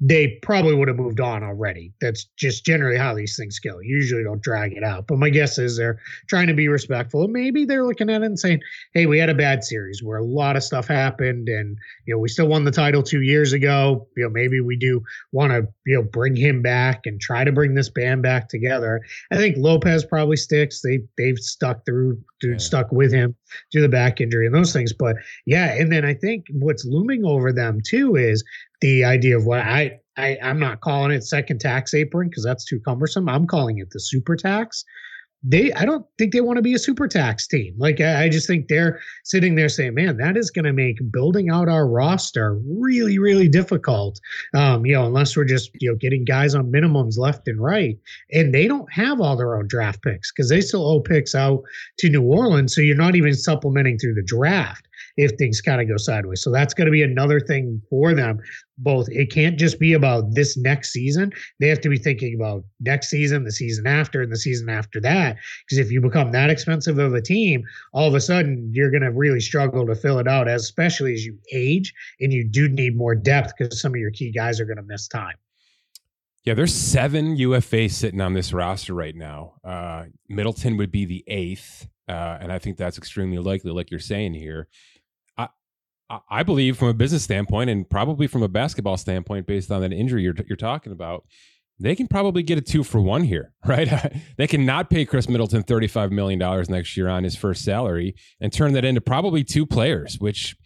they 0.00 0.38
probably 0.42 0.74
would 0.74 0.88
have 0.88 0.96
moved 0.96 1.20
on 1.20 1.42
already. 1.42 1.92
That's 2.00 2.24
just 2.36 2.64
generally 2.64 2.98
how 2.98 3.14
these 3.14 3.36
things 3.36 3.58
go. 3.58 3.80
You 3.80 3.96
usually 3.96 4.24
don't 4.24 4.42
drag 4.42 4.72
it 4.72 4.84
out. 4.84 5.06
But 5.06 5.18
my 5.18 5.30
guess 5.30 5.58
is 5.58 5.76
they're 5.76 5.98
trying 6.28 6.48
to 6.48 6.54
be 6.54 6.68
respectful. 6.68 7.26
Maybe 7.28 7.64
they're 7.64 7.84
looking 7.84 8.10
at 8.10 8.22
it 8.22 8.26
and 8.26 8.38
saying, 8.38 8.60
"Hey, 8.92 9.06
we 9.06 9.18
had 9.18 9.30
a 9.30 9.34
bad 9.34 9.64
series 9.64 10.02
where 10.02 10.18
a 10.18 10.24
lot 10.24 10.56
of 10.56 10.62
stuff 10.62 10.86
happened, 10.86 11.48
and 11.48 11.76
you 12.06 12.14
know 12.14 12.18
we 12.18 12.28
still 12.28 12.48
won 12.48 12.64
the 12.64 12.70
title 12.70 13.02
two 13.02 13.22
years 13.22 13.52
ago. 13.52 14.06
You 14.16 14.24
know 14.24 14.30
maybe 14.30 14.60
we 14.60 14.76
do 14.76 15.02
want 15.32 15.52
to 15.52 15.66
you 15.86 15.96
know 15.96 16.02
bring 16.02 16.36
him 16.36 16.62
back 16.62 17.02
and 17.06 17.20
try 17.20 17.44
to 17.44 17.52
bring 17.52 17.74
this 17.74 17.88
band 17.88 18.22
back 18.22 18.48
together." 18.48 19.00
I 19.32 19.36
think 19.36 19.56
Lopez 19.56 20.04
probably 20.04 20.36
sticks. 20.36 20.82
They 20.82 21.00
they've 21.16 21.38
stuck 21.38 21.84
through, 21.86 22.18
yeah. 22.42 22.58
stuck 22.58 22.92
with 22.92 23.12
him 23.12 23.34
through 23.72 23.82
the 23.82 23.88
back 23.88 24.20
injury 24.20 24.46
and 24.46 24.54
those 24.54 24.72
things. 24.72 24.92
But 24.92 25.16
yeah, 25.46 25.72
and 25.74 25.90
then 25.90 26.04
I 26.04 26.14
think 26.14 26.46
what's 26.50 26.84
looming 26.84 27.13
over 27.22 27.52
them 27.52 27.80
too 27.86 28.16
is 28.16 28.42
the 28.80 29.04
idea 29.04 29.36
of 29.36 29.46
what 29.46 29.60
I, 29.60 30.00
I 30.16 30.38
I'm 30.42 30.58
not 30.58 30.80
calling 30.80 31.10
it 31.10 31.24
second 31.24 31.60
tax 31.60 31.94
apron 31.94 32.28
because 32.28 32.44
that's 32.44 32.64
too 32.64 32.80
cumbersome. 32.80 33.28
I'm 33.28 33.46
calling 33.46 33.78
it 33.78 33.90
the 33.90 34.00
super 34.00 34.36
tax. 34.36 34.84
They 35.46 35.72
I 35.74 35.84
don't 35.84 36.06
think 36.16 36.32
they 36.32 36.40
want 36.40 36.56
to 36.56 36.62
be 36.62 36.72
a 36.72 36.78
super 36.78 37.06
tax 37.06 37.46
team. 37.46 37.74
Like 37.76 38.00
I, 38.00 38.24
I 38.24 38.28
just 38.30 38.46
think 38.46 38.68
they're 38.68 39.00
sitting 39.24 39.56
there 39.56 39.68
saying, 39.68 39.94
man, 39.94 40.16
that 40.16 40.38
is 40.38 40.50
going 40.50 40.64
to 40.64 40.72
make 40.72 40.96
building 41.12 41.50
out 41.50 41.68
our 41.68 41.86
roster 41.86 42.58
really, 42.66 43.18
really 43.18 43.48
difficult. 43.48 44.20
Um, 44.54 44.86
you 44.86 44.94
know, 44.94 45.04
unless 45.04 45.36
we're 45.36 45.44
just, 45.44 45.70
you 45.80 45.90
know, 45.90 45.96
getting 45.96 46.24
guys 46.24 46.54
on 46.54 46.72
minimums 46.72 47.18
left 47.18 47.46
and 47.46 47.60
right. 47.60 47.98
And 48.32 48.54
they 48.54 48.66
don't 48.66 48.90
have 48.90 49.20
all 49.20 49.36
their 49.36 49.56
own 49.56 49.66
draft 49.68 50.02
picks 50.02 50.32
because 50.32 50.48
they 50.48 50.62
still 50.62 50.86
owe 50.86 51.00
picks 51.00 51.34
out 51.34 51.62
to 51.98 52.08
New 52.08 52.22
Orleans. 52.22 52.74
So 52.74 52.80
you're 52.80 52.96
not 52.96 53.14
even 53.14 53.34
supplementing 53.34 53.98
through 53.98 54.14
the 54.14 54.22
draft 54.22 54.88
if 55.16 55.32
things 55.32 55.60
kind 55.60 55.80
of 55.80 55.88
go 55.88 55.96
sideways. 55.96 56.42
So 56.42 56.50
that's 56.50 56.74
going 56.74 56.86
to 56.86 56.92
be 56.92 57.02
another 57.02 57.40
thing 57.40 57.80
for 57.90 58.14
them. 58.14 58.40
Both 58.78 59.08
it 59.10 59.30
can't 59.30 59.58
just 59.58 59.78
be 59.78 59.92
about 59.92 60.34
this 60.34 60.56
next 60.56 60.92
season. 60.92 61.32
They 61.60 61.68
have 61.68 61.80
to 61.82 61.88
be 61.88 61.98
thinking 61.98 62.34
about 62.34 62.64
next 62.80 63.08
season, 63.08 63.44
the 63.44 63.52
season 63.52 63.86
after, 63.86 64.22
and 64.22 64.32
the 64.32 64.36
season 64.36 64.68
after 64.68 65.00
that. 65.02 65.36
Because 65.64 65.84
if 65.84 65.92
you 65.92 66.00
become 66.00 66.32
that 66.32 66.50
expensive 66.50 66.98
of 66.98 67.14
a 67.14 67.22
team, 67.22 67.64
all 67.92 68.08
of 68.08 68.14
a 68.14 68.20
sudden 68.20 68.70
you're 68.72 68.90
going 68.90 69.02
to 69.02 69.12
really 69.12 69.40
struggle 69.40 69.86
to 69.86 69.94
fill 69.94 70.18
it 70.18 70.26
out, 70.26 70.48
especially 70.48 71.14
as 71.14 71.24
you 71.24 71.38
age 71.52 71.94
and 72.20 72.32
you 72.32 72.44
do 72.44 72.68
need 72.68 72.96
more 72.96 73.14
depth 73.14 73.52
because 73.56 73.80
some 73.80 73.92
of 73.92 74.00
your 74.00 74.10
key 74.10 74.32
guys 74.32 74.60
are 74.60 74.64
going 74.64 74.76
to 74.76 74.82
miss 74.82 75.06
time. 75.06 75.36
Yeah, 76.44 76.52
there's 76.52 76.74
seven 76.74 77.38
UFAs 77.38 77.92
sitting 77.92 78.20
on 78.20 78.34
this 78.34 78.52
roster 78.52 78.92
right 78.92 79.16
now. 79.16 79.54
Uh, 79.64 80.04
Middleton 80.28 80.76
would 80.76 80.90
be 80.90 81.06
the 81.06 81.24
eighth, 81.26 81.88
uh, 82.06 82.36
and 82.38 82.52
I 82.52 82.58
think 82.58 82.76
that's 82.76 82.98
extremely 82.98 83.38
likely, 83.38 83.70
like 83.70 83.90
you're 83.90 83.98
saying 83.98 84.34
here. 84.34 84.68
I 86.28 86.42
believe 86.42 86.76
from 86.76 86.88
a 86.88 86.94
business 86.94 87.24
standpoint 87.24 87.70
and 87.70 87.88
probably 87.88 88.26
from 88.26 88.42
a 88.42 88.48
basketball 88.48 88.96
standpoint, 88.96 89.46
based 89.46 89.70
on 89.70 89.80
that 89.80 89.92
injury 89.92 90.22
you're, 90.22 90.34
you're 90.46 90.56
talking 90.56 90.92
about, 90.92 91.24
they 91.80 91.96
can 91.96 92.06
probably 92.06 92.42
get 92.42 92.58
a 92.58 92.60
two 92.60 92.84
for 92.84 93.00
one 93.00 93.24
here, 93.24 93.52
right? 93.66 93.88
they 94.36 94.46
cannot 94.46 94.90
pay 94.90 95.04
Khris 95.04 95.28
Middleton 95.28 95.62
$35 95.62 96.10
million 96.10 96.38
next 96.68 96.96
year 96.96 97.08
on 97.08 97.24
his 97.24 97.36
first 97.36 97.64
salary 97.64 98.14
and 98.40 98.52
turn 98.52 98.72
that 98.74 98.84
into 98.84 99.00
probably 99.00 99.44
two 99.44 99.66
players, 99.66 100.18
which 100.18 100.56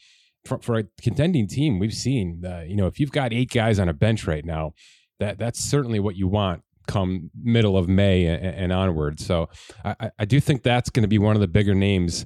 for, 0.44 0.58
for 0.58 0.78
a 0.78 0.84
contending 1.00 1.46
team, 1.46 1.78
we've 1.78 1.94
seen, 1.94 2.42
uh, 2.44 2.60
you 2.66 2.76
know, 2.76 2.86
if 2.86 2.98
you've 2.98 3.12
got 3.12 3.32
eight 3.32 3.50
guys 3.50 3.78
on 3.78 3.88
a 3.88 3.94
bench 3.94 4.26
right 4.26 4.44
now, 4.44 4.72
that 5.20 5.38
that's 5.38 5.60
certainly 5.60 6.00
what 6.00 6.16
you 6.16 6.28
want 6.28 6.62
come 6.86 7.30
middle 7.40 7.76
of 7.76 7.88
May 7.88 8.26
and, 8.26 8.42
and 8.42 8.72
onward. 8.72 9.20
So 9.20 9.50
I, 9.84 10.10
I 10.18 10.24
do 10.24 10.40
think 10.40 10.62
that's 10.62 10.90
going 10.90 11.02
to 11.02 11.08
be 11.08 11.18
one 11.18 11.36
of 11.36 11.40
the 11.40 11.48
bigger 11.48 11.74
names 11.74 12.24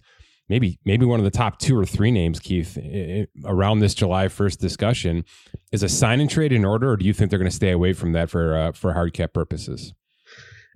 maybe 0.52 0.78
maybe 0.84 1.06
one 1.06 1.18
of 1.18 1.24
the 1.24 1.30
top 1.30 1.58
two 1.58 1.78
or 1.78 1.86
three 1.86 2.10
names, 2.10 2.38
Keith, 2.38 2.76
around 3.46 3.78
this 3.78 3.94
July 3.94 4.28
first 4.28 4.60
discussion. 4.60 5.24
Is 5.72 5.82
a 5.82 5.88
sign 5.88 6.20
and 6.20 6.28
trade 6.28 6.52
in 6.52 6.62
order, 6.66 6.90
or 6.90 6.98
do 6.98 7.06
you 7.06 7.14
think 7.14 7.30
they're 7.30 7.38
going 7.38 7.50
to 7.50 7.56
stay 7.56 7.70
away 7.70 7.94
from 7.94 8.12
that 8.12 8.28
for 8.28 8.54
uh, 8.54 8.72
for 8.72 8.92
hard 8.92 9.14
cap 9.14 9.32
purposes? 9.32 9.94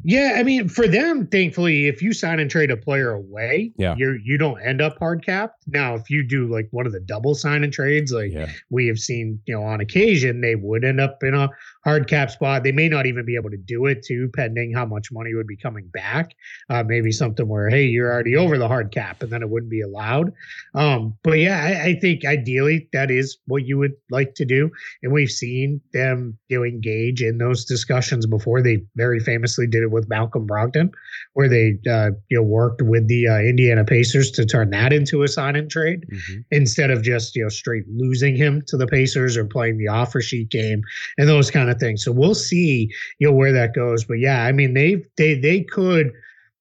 Yeah, 0.02 0.34
I 0.36 0.42
mean, 0.42 0.68
for 0.68 0.86
them, 0.86 1.26
thankfully, 1.26 1.86
if 1.86 2.02
you 2.02 2.12
sign 2.12 2.38
and 2.38 2.50
trade 2.50 2.70
a 2.70 2.76
player 2.76 3.10
away, 3.10 3.72
yeah, 3.76 3.94
you 3.98 4.18
you 4.24 4.38
don't 4.38 4.60
end 4.62 4.80
up 4.80 4.98
hard 4.98 5.24
capped. 5.24 5.64
Now, 5.66 5.94
if 5.94 6.08
you 6.08 6.22
do 6.22 6.46
like 6.46 6.68
one 6.70 6.86
of 6.86 6.92
the 6.92 7.00
double 7.00 7.34
sign 7.34 7.62
and 7.62 7.72
trades, 7.72 8.12
like 8.12 8.32
yeah. 8.32 8.50
we 8.70 8.86
have 8.86 8.98
seen, 8.98 9.40
you 9.46 9.54
know, 9.54 9.62
on 9.62 9.80
occasion, 9.80 10.40
they 10.40 10.54
would 10.54 10.84
end 10.84 11.00
up 11.00 11.18
in 11.22 11.34
a 11.34 11.50
hard 11.86 12.08
cap 12.08 12.32
spot. 12.32 12.64
They 12.64 12.72
may 12.72 12.88
not 12.88 13.06
even 13.06 13.24
be 13.24 13.36
able 13.36 13.50
to 13.50 13.56
do 13.56 13.86
it 13.86 14.04
too, 14.04 14.28
pending 14.34 14.72
how 14.74 14.84
much 14.84 15.12
money 15.12 15.34
would 15.34 15.46
be 15.46 15.56
coming 15.56 15.86
back. 15.86 16.34
Uh, 16.68 16.82
maybe 16.82 17.12
something 17.12 17.46
where, 17.46 17.70
hey, 17.70 17.84
you're 17.84 18.12
already 18.12 18.34
over 18.34 18.58
the 18.58 18.66
hard 18.66 18.90
cap, 18.90 19.22
and 19.22 19.30
then 19.30 19.40
it 19.40 19.48
wouldn't 19.48 19.70
be 19.70 19.82
allowed. 19.82 20.32
Um, 20.74 21.16
but 21.22 21.38
yeah, 21.38 21.62
I, 21.62 21.90
I 21.90 21.98
think 22.00 22.24
ideally 22.24 22.88
that 22.92 23.12
is 23.12 23.38
what 23.46 23.66
you 23.66 23.78
would 23.78 23.92
like 24.10 24.34
to 24.34 24.44
do, 24.44 24.68
and 25.04 25.12
we've 25.12 25.30
seen 25.30 25.80
them 25.92 26.36
you 26.48 26.58
know 26.58 26.64
engage 26.64 27.22
in 27.22 27.38
those 27.38 27.64
discussions 27.64 28.26
before. 28.26 28.62
They 28.62 28.82
very 28.96 29.20
famously 29.20 29.68
did 29.68 29.84
it 29.84 29.92
with 29.92 30.08
Malcolm 30.08 30.44
Brogdon, 30.44 30.90
where 31.36 31.50
they 31.50 31.78
uh, 31.90 32.12
you 32.30 32.38
know 32.38 32.42
worked 32.42 32.80
with 32.80 33.08
the 33.08 33.28
uh, 33.28 33.38
Indiana 33.40 33.84
Pacers 33.84 34.30
to 34.30 34.46
turn 34.46 34.70
that 34.70 34.90
into 34.90 35.22
a 35.22 35.28
sign 35.28 35.54
and 35.54 35.70
trade 35.70 36.06
mm-hmm. 36.10 36.40
instead 36.50 36.90
of 36.90 37.02
just 37.02 37.36
you 37.36 37.42
know 37.42 37.50
straight 37.50 37.84
losing 37.88 38.34
him 38.34 38.62
to 38.68 38.78
the 38.78 38.86
Pacers 38.86 39.36
or 39.36 39.44
playing 39.44 39.76
the 39.76 39.86
offer 39.86 40.22
sheet 40.22 40.48
game 40.48 40.80
and 41.18 41.28
those 41.28 41.50
kind 41.50 41.68
of 41.68 41.78
things. 41.78 42.02
So 42.02 42.10
we'll 42.10 42.34
see 42.34 42.90
you 43.18 43.28
know 43.28 43.34
where 43.34 43.52
that 43.52 43.74
goes. 43.74 44.02
But 44.02 44.14
yeah, 44.14 44.44
I 44.44 44.52
mean 44.52 44.72
they 44.72 45.04
they 45.18 45.34
they 45.38 45.60
could 45.60 46.10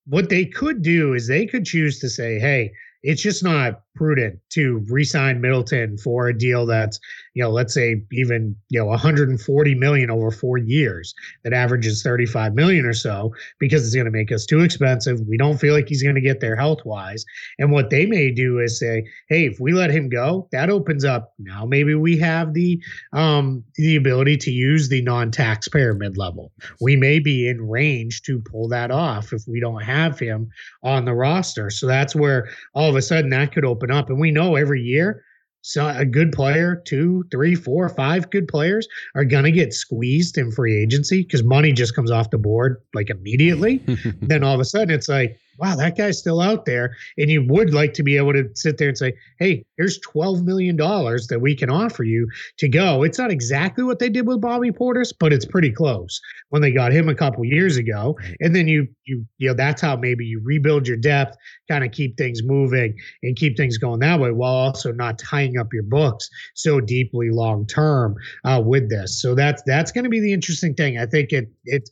what 0.08 0.28
they 0.28 0.44
could 0.44 0.82
do 0.82 1.14
is 1.14 1.28
they 1.28 1.46
could 1.46 1.64
choose 1.64 2.00
to 2.00 2.10
say, 2.10 2.38
hey, 2.38 2.74
it's 3.02 3.22
just 3.22 3.46
not 3.46 3.82
prudent 3.96 4.40
to 4.52 4.84
re-sign 4.90 5.42
Middleton 5.42 5.98
for 5.98 6.28
a 6.28 6.38
deal 6.38 6.66
that's, 6.66 7.00
you 7.34 7.44
know, 7.44 7.52
let's 7.52 7.74
say 7.74 8.02
even, 8.12 8.56
you 8.70 8.80
know, 8.80 8.88
140 8.88 9.76
million 9.76 10.10
over 10.10 10.32
four 10.32 10.58
years 10.58 11.14
that 11.44 11.54
averages 11.54 12.02
35 12.04 12.56
million 12.56 12.86
or 12.86 12.94
so 12.94 13.34
because 13.60 13.86
it's 13.86 13.96
going 13.96 14.06
to 14.06 14.12
make 14.12 14.32
us 14.32 14.46
too 14.46 14.62
expensive. 14.62 15.20
We 15.28 15.38
don't 15.38 15.58
feel 15.58 15.74
like 15.74 15.88
he's 15.88 16.04
going 16.04 16.16
to 16.16 16.22
get 16.22 16.40
there 16.40 16.56
health 16.56 16.86
wise. 16.86 17.26
And 17.60 17.72
what 17.72 17.90
they 17.90 18.06
may 18.06 18.32
do 18.32 18.60
is 18.60 18.80
say, 18.80 19.06
hey, 19.30 19.46
if 19.46 19.60
we 19.60 19.74
let 19.74 19.92
him 19.92 20.10
go, 20.10 20.48
that 20.52 20.70
opens 20.70 21.06
up 21.06 21.34
now 21.38 21.66
maybe 21.66 21.96
we 21.96 22.18
have 22.18 22.54
the 22.54 22.82
um 23.14 23.64
the 23.76 23.96
ability 23.96 24.38
to 24.38 24.52
use 24.52 24.90
the 24.90 25.02
non-taxpayer 25.02 25.94
mid-level. 25.94 26.52
We 26.82 26.96
may 26.96 27.20
be 27.20 27.48
in 27.48 27.68
range 27.68 28.22
to 28.24 28.40
pull 28.40 28.68
that 28.70 28.92
off 28.92 29.34
if 29.34 29.44
we 29.48 29.60
don't 29.60 29.84
have 29.84 30.18
him 30.18 30.50
on 30.84 31.06
the 31.06 31.14
roster. 31.14 31.70
So 31.70 31.88
that's 31.88 32.16
where 32.16 32.50
all 32.74 32.90
of 32.90 32.96
a 32.96 33.02
sudden 33.02 33.30
that 33.32 33.54
could 33.54 33.66
open 33.66 33.85
open 33.86 33.96
up. 33.96 34.10
And 34.10 34.20
we 34.20 34.32
know 34.32 34.56
every 34.56 34.82
year, 34.82 35.24
so 35.62 35.88
a 35.88 36.06
good 36.06 36.32
player, 36.32 36.82
two, 36.86 37.24
three, 37.32 37.56
four, 37.56 37.90
five 37.90 38.30
good 38.30 38.48
players 38.48 38.88
are 39.16 39.26
gonna 39.26 39.52
get 39.52 39.74
squeezed 39.74 40.38
in 40.38 40.52
free 40.52 40.80
agency 40.82 41.24
because 41.24 41.44
money 41.44 41.72
just 41.72 41.96
comes 41.96 42.12
off 42.12 42.30
the 42.30 42.38
board 42.38 42.82
like 42.94 43.10
immediately. 43.10 43.78
then 44.22 44.44
all 44.44 44.54
of 44.54 44.60
a 44.60 44.66
sudden 44.66 44.94
it's 44.94 45.10
like, 45.10 45.40
wow, 45.58 45.76
that 45.76 45.98
guy's 45.98 46.20
still 46.20 46.42
out 46.42 46.66
there. 46.66 46.96
And 47.18 47.30
you 47.30 47.46
would 47.48 47.74
like 47.74 47.94
to 47.94 48.04
be 48.04 48.18
able 48.18 48.34
to 48.34 48.50
sit 48.56 48.78
there 48.78 48.90
and 48.90 48.98
say, 48.98 49.14
hey, 49.40 49.66
here's 49.78 50.00
$12 50.00 50.44
million 50.44 50.76
that 50.78 51.40
we 51.42 51.56
can 51.56 51.70
offer 51.70 52.04
you 52.04 52.28
to 52.58 52.68
go. 52.68 53.04
It's 53.04 53.18
not 53.18 53.32
exactly 53.32 53.84
what 53.84 54.00
they 54.00 54.10
did 54.10 54.28
with 54.28 54.42
Bobby 54.42 54.72
Portis, 54.72 55.14
but 55.18 55.34
it's 55.34 55.46
pretty 55.46 55.72
close 55.72 56.20
when 56.50 56.62
they 56.62 56.72
got 56.72 56.92
him 56.92 57.10
a 57.10 57.16
couple 57.16 57.46
years 57.46 57.78
ago. 57.78 58.18
And 58.40 58.56
then 58.56 58.68
you, 58.68 58.88
you, 59.06 59.26
you 59.38 59.50
know, 59.50 59.54
that's 59.54 59.82
how 59.82 59.96
maybe 59.96 60.26
you 60.26 60.42
rebuild 60.44 60.88
your 60.88 60.98
depth, 60.98 61.38
kind 61.70 61.84
of 61.84 61.92
keep 61.92 62.18
things 62.18 62.42
moving 62.44 62.96
and 63.24 63.36
keep 63.36 63.58
things 63.58 63.78
going 63.78 64.00
that 64.00 64.20
way 64.20 64.32
while 64.32 64.54
also 64.54 64.92
not 64.92 65.20
tying 65.20 65.58
up 65.58 65.74
your 65.74 65.84
books 65.84 66.30
so 66.54 66.80
deeply 66.80 67.30
long 67.30 67.66
term 67.66 68.16
uh, 68.44 68.62
with 68.64 68.90
this. 68.90 69.22
So 69.22 69.36
that's, 69.36 69.62
that's 69.66 69.92
going 69.92 70.04
to 70.04 70.10
be 70.10 70.20
the 70.20 70.34
interesting 70.34 70.74
thing. 70.74 70.98
I 70.98 71.06
think 71.06 71.32
it, 71.32 71.50
it, 71.66 71.90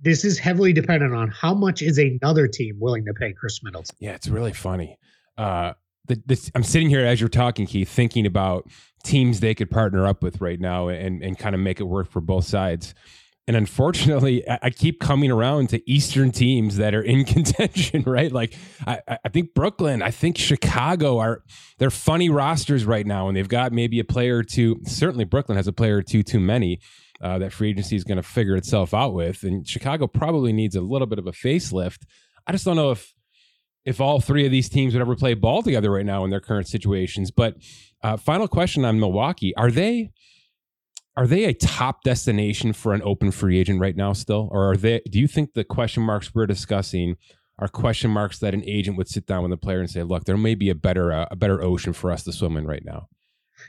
this 0.00 0.24
is 0.24 0.38
heavily 0.38 0.72
dependent 0.72 1.14
on 1.14 1.28
how 1.30 1.54
much 1.54 1.82
is 1.82 1.98
another 1.98 2.46
team 2.46 2.76
willing 2.78 3.04
to 3.06 3.14
pay 3.14 3.32
Khris 3.32 3.62
Middleton. 3.62 3.96
Yeah, 3.98 4.12
it's 4.12 4.28
really 4.28 4.52
funny. 4.52 4.98
Uh, 5.36 5.72
the, 6.06 6.22
this, 6.26 6.50
I'm 6.54 6.62
sitting 6.62 6.88
here 6.88 7.04
as 7.04 7.20
you're 7.20 7.28
talking, 7.28 7.66
Keith, 7.66 7.88
thinking 7.88 8.26
about 8.26 8.68
teams 9.04 9.40
they 9.40 9.54
could 9.54 9.70
partner 9.70 10.06
up 10.06 10.22
with 10.22 10.40
right 10.40 10.60
now 10.60 10.88
and 10.88 11.22
and 11.22 11.38
kind 11.38 11.54
of 11.54 11.60
make 11.60 11.80
it 11.80 11.84
work 11.84 12.10
for 12.10 12.20
both 12.20 12.44
sides. 12.44 12.94
And 13.48 13.56
unfortunately, 13.56 14.42
I 14.48 14.70
keep 14.70 14.98
coming 14.98 15.30
around 15.30 15.68
to 15.68 15.90
Eastern 15.90 16.32
teams 16.32 16.78
that 16.78 16.96
are 16.96 17.02
in 17.02 17.24
contention, 17.36 18.02
right? 18.04 18.32
Like 18.32 18.56
I, 18.86 19.00
I 19.24 19.28
think 19.28 19.54
Brooklyn, 19.54 20.02
I 20.02 20.10
think 20.10 20.36
Chicago 20.36 21.18
are 21.18 21.42
they're 21.78 21.90
funny 21.90 22.28
rosters 22.28 22.84
right 22.84 23.06
now, 23.06 23.28
and 23.28 23.36
they've 23.36 23.48
got 23.48 23.72
maybe 23.72 24.00
a 24.00 24.04
player 24.04 24.38
or 24.38 24.42
two. 24.42 24.80
Certainly, 24.84 25.26
Brooklyn 25.26 25.56
has 25.56 25.68
a 25.68 25.72
player 25.72 25.98
or 25.98 26.02
two 26.02 26.24
too 26.24 26.40
many 26.40 26.80
uh, 27.20 27.38
that 27.38 27.52
free 27.52 27.70
agency 27.70 27.96
is 27.96 28.04
going 28.04 28.16
to 28.16 28.22
figure 28.22 28.56
itself 28.56 28.94
out 28.94 29.14
with. 29.14 29.42
And 29.42 29.66
Chicago 29.66 30.06
probably 30.06 30.52
needs 30.52 30.76
a 30.76 30.80
little 30.80 31.06
bit 31.06 31.18
of 31.18 31.26
a 31.26 31.32
facelift. 31.32 32.04
I 32.46 32.52
just 32.52 32.64
don't 32.64 32.76
know 32.76 32.90
if 32.90 33.14
if 33.84 34.00
all 34.00 34.20
three 34.20 34.44
of 34.44 34.50
these 34.50 34.68
teams 34.68 34.92
would 34.94 35.00
ever 35.00 35.14
play 35.14 35.34
ball 35.34 35.62
together 35.62 35.92
right 35.92 36.04
now 36.04 36.24
in 36.24 36.30
their 36.30 36.40
current 36.40 36.66
situations. 36.66 37.30
But 37.30 37.56
uh, 38.02 38.16
final 38.16 38.48
question 38.48 38.84
on 38.84 38.98
Milwaukee: 38.98 39.54
Are 39.56 39.70
they 39.70 40.10
are 41.16 41.26
they 41.26 41.44
a 41.44 41.54
top 41.54 42.02
destination 42.02 42.72
for 42.72 42.92
an 42.92 43.00
open 43.02 43.30
free 43.30 43.58
agent 43.58 43.80
right 43.80 43.96
now 43.96 44.12
still, 44.12 44.48
or 44.52 44.70
are 44.72 44.76
they? 44.76 45.00
Do 45.10 45.18
you 45.18 45.26
think 45.26 45.54
the 45.54 45.64
question 45.64 46.02
marks 46.02 46.34
we're 46.34 46.46
discussing? 46.46 47.16
Are 47.58 47.68
question 47.68 48.10
marks 48.10 48.38
that 48.40 48.52
an 48.52 48.62
agent 48.66 48.98
would 48.98 49.08
sit 49.08 49.26
down 49.26 49.42
with 49.42 49.52
a 49.52 49.56
player 49.56 49.80
and 49.80 49.88
say, 49.88 50.02
"Look, 50.02 50.24
there 50.24 50.36
may 50.36 50.54
be 50.54 50.68
a 50.68 50.74
better 50.74 51.10
uh, 51.10 51.26
a 51.30 51.36
better 51.36 51.62
ocean 51.62 51.94
for 51.94 52.10
us 52.10 52.22
to 52.24 52.32
swim 52.32 52.58
in 52.58 52.66
right 52.66 52.84
now." 52.84 53.08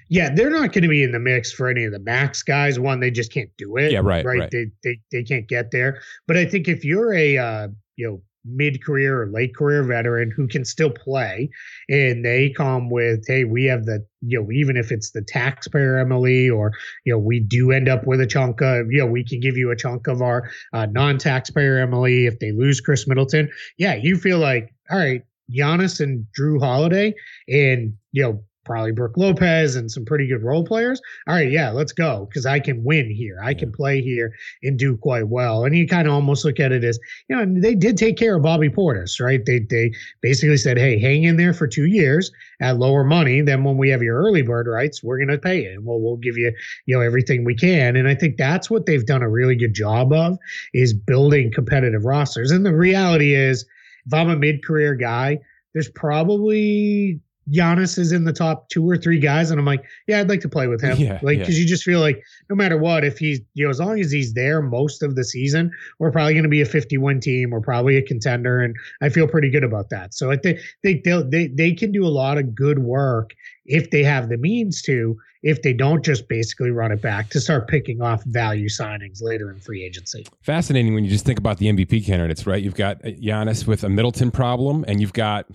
Yeah, 0.10 0.34
they're 0.34 0.50
not 0.50 0.72
going 0.74 0.84
to 0.84 0.88
be 0.88 1.04
in 1.04 1.12
the 1.12 1.20
mix 1.20 1.52
for 1.52 1.68
any 1.68 1.84
of 1.84 1.92
the 1.92 2.00
max 2.00 2.44
guys. 2.44 2.80
One, 2.80 3.00
they 3.00 3.12
just 3.12 3.32
can't 3.32 3.50
do 3.58 3.78
it. 3.78 3.92
Yeah, 3.92 4.00
right, 4.00 4.26
right. 4.26 4.40
right. 4.40 4.52
They, 4.52 4.68
they 4.84 5.00
they 5.12 5.24
can't 5.24 5.48
get 5.48 5.72
there. 5.72 6.02
But 6.28 6.38
I 6.38 6.46
think 6.46 6.68
if 6.68 6.86
you're 6.86 7.14
a 7.14 7.38
uh, 7.38 7.68
you 7.96 8.08
know 8.08 8.22
mid 8.50 8.84
career 8.84 9.22
or 9.22 9.28
late 9.28 9.56
career 9.56 9.84
veteran 9.84 10.32
who 10.32 10.48
can 10.48 10.64
still 10.64 10.90
play, 10.90 11.50
and 11.90 12.24
they 12.24 12.50
come 12.50 12.90
with, 12.90 13.26
hey, 13.28 13.44
we 13.44 13.66
have 13.66 13.86
the 13.86 14.06
you 14.22 14.42
know 14.42 14.52
even 14.52 14.78
if 14.78 14.92
it's 14.92 15.12
the 15.12 15.22
taxpayer 15.22 16.04
MLE 16.06 16.56
or 16.56 16.72
you 17.06 17.14
know 17.14 17.20
we 17.20 17.40
do 17.40 17.72
end 17.72 17.90
up 17.90 18.08
with 18.08 18.22
a 18.22 18.28
chunk 18.28 18.62
of 18.62 18.92
you 18.92 19.00
know 19.00 19.06
we 19.06 19.24
can 19.24 19.40
give 19.40 19.58
you 19.58 19.72
a 19.72 19.76
chunk 19.76 20.08
of 20.08 20.22
our 20.22 20.50
uh, 20.74 20.86
non-taxpayer 20.86 21.86
MLE 21.88 22.28
if 22.28 22.40
they 22.40 22.52
lose 22.52 22.82
Khris 22.82 23.08
Middleton. 23.08 23.50
Yeah, 23.78 23.96
you 23.96 24.18
feel 24.18 24.40
like 24.40 24.74
all 24.90 24.98
right, 24.98 25.24
Giannis 25.52 26.00
and 26.00 26.26
Jrue 26.38 26.60
Holiday 26.60 27.14
and 27.48 27.94
you 28.12 28.24
know 28.24 28.44
probably 28.68 28.92
Brook 28.92 29.14
Lopez 29.16 29.76
and 29.76 29.90
some 29.90 30.06
pretty 30.06 30.28
good 30.28 30.44
role 30.44 30.64
players. 30.64 31.02
All 31.28 31.34
right, 31.34 31.50
yeah, 31.50 31.72
let's 31.72 31.94
go 31.94 32.28
because 32.30 32.46
I 32.46 32.60
can 32.60 32.84
win 32.84 33.10
here. 33.10 33.40
I 33.42 33.54
can 33.54 33.72
play 33.72 34.02
here 34.02 34.34
and 34.62 34.78
do 34.78 34.98
quite 34.98 35.30
well. 35.30 35.66
And 35.66 35.76
you 35.76 35.88
kind 35.88 36.08
of 36.08 36.14
almost 36.14 36.46
look 36.46 36.60
at 36.60 36.72
it 36.72 36.84
as, 36.84 37.00
you 37.30 37.36
know, 37.36 37.60
they 37.60 37.74
did 37.74 37.98
take 37.98 38.18
care 38.18 38.36
of 38.36 38.44
Bobby 38.44 38.70
Portis, 38.70 39.20
right? 39.20 39.44
They 39.44 39.60
they 39.60 39.92
basically 40.22 40.58
said, 40.58 40.78
hey, 40.78 41.00
hang 41.00 41.24
in 41.24 41.38
there 41.38 41.54
for 41.54 41.66
two 41.66 41.86
years 41.86 42.32
at 42.62 42.78
lower 42.78 43.04
money. 43.04 43.42
Then 43.42 43.64
when 43.64 43.78
we 43.78 43.90
have 43.90 44.04
your 44.04 44.18
early 44.18 44.42
bird 44.42 44.68
rights, 44.68 45.02
we're 45.02 45.18
going 45.18 45.30
to 45.30 45.38
pay 45.38 45.64
you. 45.64 45.72
And 45.72 45.86
we'll 45.86 46.02
we'll 46.02 46.18
give 46.18 46.38
you 46.38 46.52
you 46.86 46.96
know 46.96 47.02
everything 47.02 47.46
we 47.46 47.56
can. 47.56 47.96
And 47.96 48.08
I 48.08 48.14
think 48.14 48.38
that's 48.38 48.70
what 48.70 48.86
they've 48.86 49.06
done 49.06 49.24
a 49.24 49.30
really 49.30 49.56
good 49.56 49.74
job 49.74 50.12
of 50.12 50.38
is 50.74 50.94
building 50.94 51.52
competitive 51.54 52.04
rosters. 52.06 52.52
And 52.52 52.66
the 52.66 52.76
reality 52.76 53.34
is, 53.34 53.66
if 54.06 54.14
I'm 54.14 54.30
a 54.30 54.36
mid 54.36 54.64
career 54.64 54.94
guy, 54.94 55.40
there's 55.74 55.90
probably 55.90 57.22
Giannis 57.52 57.98
is 57.98 58.12
in 58.12 58.26
the 58.26 58.34
top 58.34 58.70
two 58.70 58.90
or 58.90 58.98
three 58.98 59.20
guys, 59.20 59.52
and 59.52 59.60
I'm 59.60 59.66
like, 59.66 59.84
yeah, 60.08 60.20
I'd 60.20 60.30
like 60.30 60.42
to 60.42 60.50
play 60.50 60.68
with 60.68 60.82
him. 60.82 60.98
Yeah, 60.98 61.20
like, 61.22 61.40
because 61.40 61.58
yeah. 61.58 61.62
you 61.62 61.68
just 61.68 61.84
feel 61.84 62.00
like 62.00 62.22
no 62.50 62.56
matter 62.56 62.78
what, 62.78 63.04
if 63.06 63.18
he's, 63.18 63.40
you 63.54 63.64
know, 63.64 63.70
as 63.70 63.80
long 63.80 64.00
as 64.00 64.12
he's 64.12 64.34
there 64.34 64.62
most 64.62 65.02
of 65.02 65.16
the 65.16 65.24
season, 65.24 65.72
we're 66.00 66.12
probably 66.12 66.34
going 66.34 66.44
to 66.44 66.50
be 66.50 66.62
a 66.62 66.66
51 66.66 67.20
team. 67.20 67.52
We're 67.52 67.62
probably 67.62 67.98
a 67.98 68.02
contender, 68.02 68.62
and 68.62 68.76
I 69.02 69.10
feel 69.10 69.28
pretty 69.28 69.50
good 69.50 69.64
about 69.64 69.90
that. 69.90 70.14
So 70.14 70.32
I 70.32 70.38
think 70.38 70.60
they 70.84 71.02
they 71.04 71.48
they 71.48 71.74
can 71.74 71.92
do 71.92 72.06
a 72.06 72.10
lot 72.10 72.38
of 72.38 72.54
good 72.54 72.80
work 72.80 73.34
if 73.66 73.92
they 73.92 74.04
have 74.04 74.30
the 74.30 74.38
means 74.38 74.82
to. 74.84 75.18
If 75.44 75.62
they 75.62 75.72
don't 75.72 76.04
just 76.04 76.28
basically 76.28 76.72
run 76.72 76.92
it 76.92 77.02
back 77.02 77.30
to 77.30 77.40
start 77.40 77.68
picking 77.68 78.02
off 78.02 78.24
value 78.26 78.68
signings 78.68 79.22
later 79.22 79.52
in 79.52 79.60
free 79.60 79.86
agency. 79.86 80.26
Fascinating 80.42 80.94
when 80.94 81.06
you 81.06 81.12
just 81.12 81.26
think 81.26 81.38
about 81.38 81.60
the 81.60 81.68
MVP 81.68 82.06
candidates, 82.06 82.48
right? 82.48 82.62
You've 82.62 82.76
got 82.76 82.98
uh, 83.06 83.10
Giannis 83.10 83.68
with 83.68 83.84
a 83.84 83.90
Middleton 83.90 84.32
problem, 84.32 84.84
and 84.88 85.00
you've 85.00 85.14
got 85.14 85.46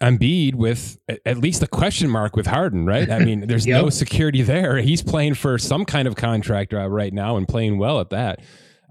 Embiid 0.00 0.54
with 0.54 0.96
at 1.26 1.38
least 1.38 1.62
a 1.62 1.66
question 1.66 2.08
mark 2.08 2.36
with 2.36 2.46
Harden, 2.46 2.86
right? 2.86 3.10
I 3.10 3.18
mean, 3.18 3.46
there's 3.48 3.66
yep. 3.66 3.82
no 3.82 3.90
security 3.90 4.42
there. 4.42 4.78
He's 4.78 5.02
playing 5.02 5.34
for 5.34 5.58
some 5.58 5.84
kind 5.84 6.06
of 6.06 6.14
contract 6.14 6.72
uh, 6.72 6.88
right 6.88 7.12
now 7.12 7.36
and 7.36 7.48
playing 7.48 7.78
well 7.78 8.00
at 8.00 8.10
that. 8.10 8.40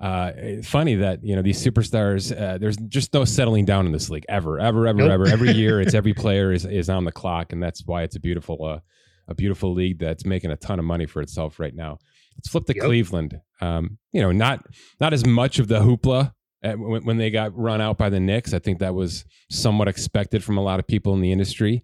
Uh, 0.02 0.32
funny 0.64 0.96
that 0.96 1.24
you 1.24 1.36
know 1.36 1.42
these 1.42 1.64
superstars. 1.64 2.38
Uh, 2.38 2.58
there's 2.58 2.78
just 2.78 3.14
no 3.14 3.26
settling 3.26 3.66
down 3.66 3.86
in 3.86 3.92
this 3.92 4.10
league 4.10 4.26
ever, 4.30 4.60
ever, 4.60 4.86
ever, 4.86 5.00
nope. 5.00 5.12
ever. 5.12 5.28
Every 5.28 5.52
year, 5.52 5.82
it's 5.82 5.94
every 5.96 6.14
player 6.14 6.52
is 6.52 6.66
is 6.66 6.90
on 6.90 7.06
the 7.06 7.12
clock, 7.12 7.54
and 7.54 7.64
that's 7.64 7.86
why 7.86 8.04
it's 8.04 8.16
a 8.16 8.20
beautiful, 8.20 8.64
uh, 8.64 8.80
a 9.28 9.34
beautiful 9.34 9.74
league 9.74 10.00
that's 10.00 10.26
making 10.26 10.52
a 10.52 10.58
ton 10.58 10.78
of 10.78 10.86
money 10.86 11.06
for 11.06 11.22
itself 11.22 11.60
right 11.60 11.74
now. 11.74 11.98
Let's 12.38 12.50
flip 12.50 12.66
to 12.66 12.76
yep. 12.76 12.86
Cleveland. 12.86 13.40
Um, 13.62 13.98
you 14.12 14.22
know, 14.22 14.32
not 14.32 14.64
not 15.00 15.14
as 15.14 15.26
much 15.26 15.58
of 15.58 15.68
the 15.68 15.80
hoopla 15.80 16.34
when, 16.62 17.04
when 17.06 17.18
they 17.18 17.30
got 17.30 17.58
run 17.58 17.82
out 17.82 17.98
by 17.98 18.10
the 18.10 18.20
Knicks. 18.20 18.54
I 18.54 18.60
think 18.60 18.80
that 18.80 18.96
was 18.96 19.26
somewhat 19.50 19.88
expected 19.88 20.44
from 20.44 20.58
a 20.58 20.64
lot 20.64 20.80
of 20.80 20.88
people 20.88 21.14
in 21.14 21.22
the 21.22 21.32
industry. 21.32 21.84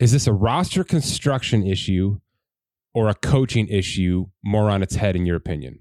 Is 0.00 0.12
this 0.12 0.26
a 0.26 0.32
roster 0.32 0.84
construction 0.84 1.66
issue 1.66 2.20
or 2.94 3.08
a 3.08 3.14
coaching 3.14 3.68
issue 3.68 4.26
more 4.44 4.70
on 4.70 4.82
its 4.82 4.94
head, 4.94 5.16
in 5.16 5.26
your 5.26 5.36
opinion? 5.36 5.78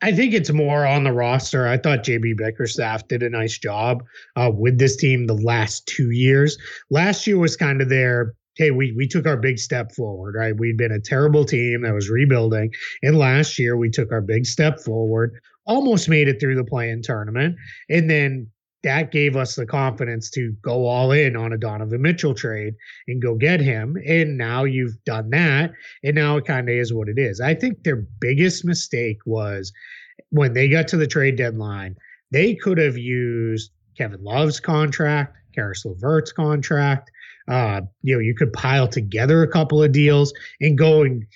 I 0.00 0.12
think 0.12 0.32
it's 0.32 0.52
more 0.52 0.86
on 0.86 1.02
the 1.02 1.12
roster. 1.12 1.66
I 1.66 1.76
thought 1.76 2.04
JB 2.04 2.38
Bickerstaff 2.38 3.08
did 3.08 3.22
a 3.24 3.30
nice 3.30 3.58
job 3.58 4.04
uh, 4.36 4.50
with 4.54 4.78
this 4.78 4.96
team 4.96 5.26
the 5.26 5.34
last 5.34 5.86
two 5.86 6.10
years. 6.12 6.56
Last 6.88 7.26
year 7.26 7.36
was 7.36 7.56
kind 7.56 7.82
of 7.82 7.88
their 7.88 8.34
hey, 8.58 8.70
we 8.70 8.92
we 8.92 9.08
took 9.08 9.26
our 9.26 9.38
big 9.38 9.58
step 9.58 9.92
forward, 9.92 10.34
right? 10.36 10.56
We'd 10.56 10.76
been 10.76 10.92
a 10.92 11.00
terrible 11.00 11.46
team 11.46 11.82
that 11.82 11.94
was 11.94 12.10
rebuilding, 12.10 12.72
and 13.02 13.16
last 13.16 13.58
year 13.58 13.76
we 13.76 13.88
took 13.88 14.12
our 14.12 14.20
big 14.20 14.44
step 14.44 14.78
forward 14.80 15.40
almost 15.68 16.08
made 16.08 16.28
it 16.28 16.40
through 16.40 16.56
the 16.56 16.64
play-in 16.64 17.02
tournament, 17.02 17.54
and 17.88 18.10
then 18.10 18.48
that 18.82 19.12
gave 19.12 19.36
us 19.36 19.54
the 19.54 19.66
confidence 19.66 20.30
to 20.30 20.52
go 20.62 20.86
all 20.86 21.12
in 21.12 21.36
on 21.36 21.52
a 21.52 21.58
Donovan 21.58 22.00
Mitchell 22.00 22.34
trade 22.34 22.74
and 23.06 23.20
go 23.20 23.34
get 23.34 23.60
him. 23.60 23.96
And 24.06 24.38
now 24.38 24.64
you've 24.64 25.02
done 25.04 25.30
that, 25.30 25.72
and 26.02 26.14
now 26.14 26.38
it 26.38 26.46
kind 26.46 26.68
of 26.68 26.74
is 26.74 26.92
what 26.92 27.08
it 27.08 27.18
is. 27.18 27.40
I 27.40 27.54
think 27.54 27.82
their 27.82 28.06
biggest 28.20 28.64
mistake 28.64 29.18
was 29.26 29.72
when 30.30 30.54
they 30.54 30.68
got 30.68 30.88
to 30.88 30.96
the 30.96 31.06
trade 31.06 31.36
deadline. 31.36 31.96
They 32.30 32.54
could 32.54 32.78
have 32.78 32.96
used 32.96 33.72
Kevin 33.96 34.22
Love's 34.22 34.60
contract, 34.60 35.36
Caris 35.54 35.84
LeVert's 35.84 36.32
contract. 36.32 37.10
Uh, 37.48 37.82
you 38.02 38.14
know, 38.14 38.20
you 38.20 38.34
could 38.34 38.52
pile 38.52 38.88
together 38.88 39.42
a 39.42 39.48
couple 39.48 39.82
of 39.82 39.92
deals 39.92 40.32
and 40.60 40.76
go 40.76 41.02
and 41.02 41.26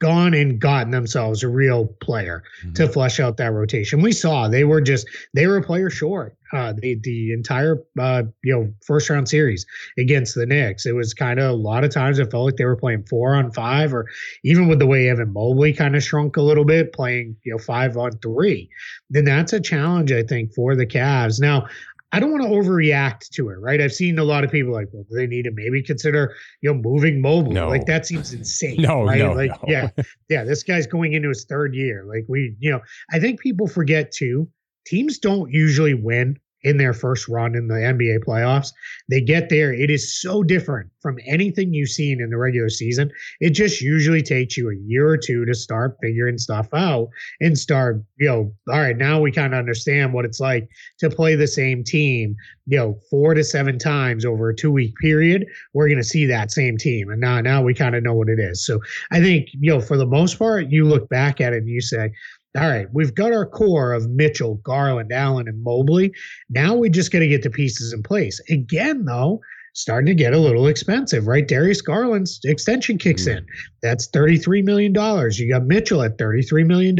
gone 0.00 0.32
and 0.32 0.58
gotten 0.58 0.90
themselves 0.90 1.42
a 1.42 1.48
real 1.48 1.86
player 2.00 2.42
mm-hmm. 2.62 2.72
to 2.72 2.88
flesh 2.88 3.20
out 3.20 3.36
that 3.36 3.52
rotation. 3.52 4.02
We 4.02 4.12
saw 4.12 4.48
they 4.48 4.64
were 4.64 4.80
just 4.80 5.06
they 5.34 5.46
were 5.46 5.58
a 5.58 5.62
player 5.62 5.90
short. 5.90 6.36
Uh, 6.52 6.72
the 6.76 6.98
the 7.04 7.32
entire 7.32 7.84
uh, 8.00 8.24
you 8.42 8.52
know 8.52 8.72
first 8.84 9.08
round 9.08 9.28
series 9.28 9.64
against 9.98 10.34
the 10.34 10.46
Knicks. 10.46 10.84
It 10.84 10.96
was 10.96 11.14
kind 11.14 11.38
of 11.38 11.50
a 11.50 11.54
lot 11.54 11.84
of 11.84 11.92
times 11.92 12.18
it 12.18 12.30
felt 12.30 12.46
like 12.46 12.56
they 12.56 12.64
were 12.64 12.76
playing 12.76 13.04
four 13.04 13.36
on 13.36 13.52
five, 13.52 13.94
or 13.94 14.06
even 14.42 14.66
with 14.66 14.80
the 14.80 14.86
way 14.86 15.08
Evan 15.08 15.32
Mobley 15.32 15.72
kind 15.72 15.94
of 15.94 16.02
shrunk 16.02 16.36
a 16.36 16.42
little 16.42 16.64
bit, 16.64 16.92
playing 16.92 17.36
you 17.44 17.52
know 17.52 17.58
five 17.58 17.96
on 17.96 18.18
three. 18.18 18.68
Then 19.10 19.26
that's 19.26 19.52
a 19.52 19.60
challenge 19.60 20.10
I 20.10 20.24
think 20.24 20.52
for 20.52 20.74
the 20.74 20.86
Cavs. 20.86 21.40
Now 21.40 21.68
I 22.12 22.18
don't 22.18 22.32
want 22.32 22.42
to 22.42 22.48
overreact 22.48 23.28
to 23.30 23.50
it, 23.50 23.58
right? 23.60 23.80
I've 23.80 23.92
seen 23.92 24.18
a 24.18 24.24
lot 24.24 24.42
of 24.42 24.50
people 24.50 24.72
like, 24.72 24.88
well, 24.92 25.04
they 25.10 25.26
need 25.26 25.44
to 25.44 25.52
maybe 25.52 25.82
consider, 25.82 26.34
you 26.60 26.72
know, 26.72 26.80
moving 26.82 27.20
Mobley. 27.20 27.54
No. 27.54 27.68
Like 27.68 27.86
that 27.86 28.06
seems 28.06 28.32
insane. 28.32 28.82
no, 28.82 29.04
right? 29.04 29.18
no, 29.18 29.32
like, 29.32 29.50
no. 29.50 29.58
yeah, 29.68 29.88
yeah, 30.28 30.44
this 30.44 30.62
guy's 30.62 30.86
going 30.86 31.12
into 31.12 31.28
his 31.28 31.44
third 31.44 31.74
year. 31.74 32.04
Like 32.08 32.24
we, 32.28 32.56
you 32.58 32.70
know, 32.70 32.80
I 33.12 33.20
think 33.20 33.40
people 33.40 33.68
forget 33.68 34.10
too, 34.10 34.48
teams 34.86 35.18
don't 35.18 35.52
usually 35.52 35.94
win 35.94 36.38
in 36.62 36.76
their 36.76 36.92
first 36.92 37.28
run 37.28 37.54
in 37.54 37.68
the 37.68 37.74
NBA 37.74 38.24
playoffs. 38.24 38.72
They 39.08 39.20
get 39.20 39.48
there. 39.48 39.72
It 39.72 39.90
is 39.90 40.20
so 40.20 40.42
different 40.42 40.90
from 41.00 41.18
anything 41.26 41.72
you've 41.72 41.90
seen 41.90 42.20
in 42.20 42.30
the 42.30 42.36
regular 42.36 42.68
season. 42.68 43.10
It 43.40 43.50
just 43.50 43.80
usually 43.80 44.22
takes 44.22 44.56
you 44.56 44.70
a 44.70 44.76
year 44.76 45.08
or 45.08 45.16
two 45.16 45.44
to 45.46 45.54
start 45.54 45.96
figuring 46.02 46.38
stuff 46.38 46.68
out 46.74 47.08
and 47.40 47.58
start, 47.58 48.02
you 48.18 48.28
know, 48.28 48.54
all 48.68 48.80
right, 48.80 48.96
now 48.96 49.20
we 49.20 49.32
kind 49.32 49.54
of 49.54 49.58
understand 49.58 50.12
what 50.12 50.24
it's 50.24 50.40
like 50.40 50.68
to 50.98 51.08
play 51.08 51.34
the 51.34 51.46
same 51.46 51.82
team, 51.82 52.36
you 52.66 52.76
know, 52.76 52.98
four 53.08 53.34
to 53.34 53.42
seven 53.42 53.78
times 53.78 54.24
over 54.24 54.50
a 54.50 54.56
two 54.56 54.70
week 54.70 54.94
period. 55.00 55.46
We're 55.72 55.88
going 55.88 55.98
to 55.98 56.04
see 56.04 56.26
that 56.26 56.50
same 56.50 56.76
team. 56.76 57.10
And 57.10 57.20
now, 57.20 57.40
now 57.40 57.62
we 57.62 57.74
kind 57.74 57.94
of 57.94 58.02
know 58.02 58.14
what 58.14 58.28
it 58.28 58.38
is. 58.38 58.64
So 58.64 58.80
I 59.10 59.20
think, 59.20 59.48
you 59.52 59.70
know, 59.70 59.80
for 59.80 59.96
the 59.96 60.06
most 60.06 60.38
part, 60.38 60.70
you 60.70 60.84
look 60.84 61.08
back 61.08 61.40
at 61.40 61.52
it 61.52 61.58
and 61.58 61.68
you 61.68 61.80
say, 61.80 62.12
all 62.56 62.68
right, 62.68 62.86
we've 62.92 63.14
got 63.14 63.32
our 63.32 63.46
core 63.46 63.92
of 63.92 64.10
Mitchell, 64.10 64.56
Garland, 64.64 65.12
Allen, 65.12 65.46
and 65.46 65.62
Mobley. 65.62 66.12
Now 66.48 66.74
we 66.74 66.90
just 66.90 67.12
got 67.12 67.20
to 67.20 67.28
get 67.28 67.42
the 67.42 67.50
pieces 67.50 67.92
in 67.92 68.02
place. 68.02 68.40
Again, 68.48 69.04
though, 69.04 69.40
starting 69.74 70.06
to 70.06 70.14
get 70.14 70.32
a 70.32 70.38
little 70.38 70.66
expensive, 70.66 71.26
right? 71.26 71.46
Darius 71.46 71.80
Garland's 71.80 72.40
extension 72.44 72.98
kicks 72.98 73.26
mm. 73.26 73.38
in. 73.38 73.46
That's 73.82 74.08
$33 74.10 74.64
million. 74.64 74.92
You 74.92 75.48
got 75.48 75.66
Mitchell 75.66 76.02
at 76.02 76.18
$33 76.18 76.66
million, 76.66 76.98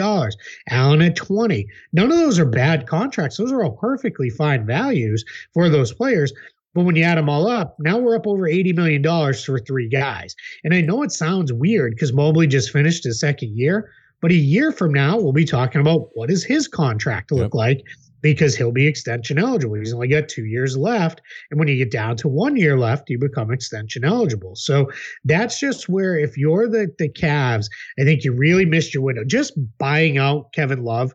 Allen 0.68 1.02
at 1.02 1.16
20. 1.16 1.66
None 1.92 2.12
of 2.12 2.18
those 2.18 2.38
are 2.38 2.46
bad 2.46 2.86
contracts. 2.86 3.36
Those 3.36 3.52
are 3.52 3.64
all 3.64 3.76
perfectly 3.76 4.30
fine 4.30 4.66
values 4.66 5.24
for 5.52 5.68
those 5.68 5.92
players. 5.92 6.32
But 6.74 6.84
when 6.84 6.94
you 6.94 7.02
add 7.02 7.18
them 7.18 7.28
all 7.28 7.48
up, 7.48 7.76
now 7.80 7.98
we're 7.98 8.14
up 8.14 8.28
over 8.28 8.44
$80 8.44 8.76
million 8.76 9.02
for 9.34 9.58
three 9.58 9.88
guys. 9.88 10.36
And 10.62 10.72
I 10.72 10.80
know 10.80 11.02
it 11.02 11.10
sounds 11.10 11.52
weird 11.52 11.94
because 11.94 12.12
Mobley 12.12 12.46
just 12.46 12.70
finished 12.70 13.02
his 13.02 13.18
second 13.18 13.58
year, 13.58 13.90
but 14.20 14.30
a 14.30 14.36
year 14.36 14.72
from 14.72 14.92
now, 14.92 15.18
we'll 15.18 15.32
be 15.32 15.44
talking 15.44 15.80
about 15.80 16.08
what 16.14 16.28
does 16.28 16.44
his 16.44 16.68
contract 16.68 17.32
look 17.32 17.54
yep. 17.54 17.54
like 17.54 17.84
because 18.22 18.54
he'll 18.54 18.72
be 18.72 18.86
extension 18.86 19.38
eligible. 19.38 19.76
He's 19.76 19.94
only 19.94 20.08
got 20.08 20.28
two 20.28 20.44
years 20.44 20.76
left. 20.76 21.22
And 21.50 21.58
when 21.58 21.68
you 21.68 21.76
get 21.76 21.90
down 21.90 22.16
to 22.18 22.28
one 22.28 22.56
year 22.56 22.78
left, 22.78 23.08
you 23.08 23.18
become 23.18 23.50
extension 23.50 24.04
eligible. 24.04 24.56
So 24.56 24.90
that's 25.24 25.58
just 25.58 25.88
where, 25.88 26.18
if 26.18 26.36
you're 26.36 26.68
the, 26.68 26.92
the 26.98 27.08
Cavs, 27.08 27.68
I 27.98 28.04
think 28.04 28.24
you 28.24 28.32
really 28.32 28.66
missed 28.66 28.92
your 28.92 29.02
window. 29.02 29.24
Just 29.24 29.54
buying 29.78 30.18
out 30.18 30.52
Kevin 30.52 30.84
Love, 30.84 31.14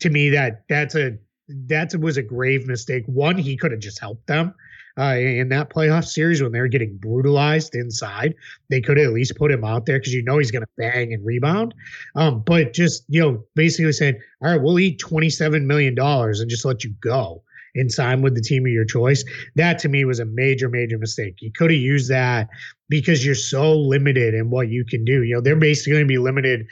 to 0.00 0.10
me, 0.10 0.30
that 0.30 0.64
that's 0.68 0.94
a 0.94 1.18
that 1.48 1.94
was 1.96 2.16
a 2.16 2.22
grave 2.22 2.66
mistake. 2.66 3.04
One, 3.06 3.38
he 3.38 3.56
could 3.56 3.72
have 3.72 3.80
just 3.80 4.00
helped 4.00 4.26
them 4.26 4.54
uh, 4.98 5.16
in 5.16 5.48
that 5.50 5.70
playoff 5.70 6.04
series 6.04 6.42
when 6.42 6.52
they 6.52 6.60
were 6.60 6.68
getting 6.68 6.96
brutalized 6.96 7.74
inside. 7.74 8.34
They 8.68 8.80
could 8.80 8.98
at 8.98 9.12
least 9.12 9.36
put 9.36 9.52
him 9.52 9.64
out 9.64 9.86
there 9.86 9.98
because 9.98 10.12
you 10.12 10.22
know 10.22 10.38
he's 10.38 10.50
going 10.50 10.64
to 10.64 10.68
bang 10.76 11.12
and 11.12 11.24
rebound. 11.24 11.74
Um, 12.16 12.42
but 12.44 12.72
just, 12.72 13.04
you 13.08 13.20
know, 13.20 13.44
basically 13.54 13.92
saying, 13.92 14.20
all 14.42 14.50
right, 14.50 14.60
we'll 14.60 14.78
eat 14.78 15.00
$27 15.00 15.64
million 15.64 15.94
and 15.98 16.50
just 16.50 16.64
let 16.64 16.82
you 16.82 16.90
go 17.00 17.42
and 17.74 17.92
sign 17.92 18.22
with 18.22 18.34
the 18.34 18.40
team 18.40 18.66
of 18.66 18.72
your 18.72 18.84
choice. 18.84 19.24
That 19.54 19.78
to 19.80 19.88
me 19.88 20.04
was 20.04 20.18
a 20.18 20.24
major, 20.24 20.68
major 20.68 20.98
mistake. 20.98 21.36
You 21.40 21.52
could 21.52 21.70
have 21.70 21.80
used 21.80 22.10
that 22.10 22.48
because 22.88 23.24
you're 23.24 23.36
so 23.36 23.78
limited 23.78 24.34
in 24.34 24.50
what 24.50 24.68
you 24.68 24.84
can 24.84 25.04
do. 25.04 25.22
You 25.22 25.36
know, 25.36 25.40
they're 25.40 25.54
basically 25.54 25.92
going 25.92 26.04
to 26.04 26.08
be 26.08 26.18
limited. 26.18 26.66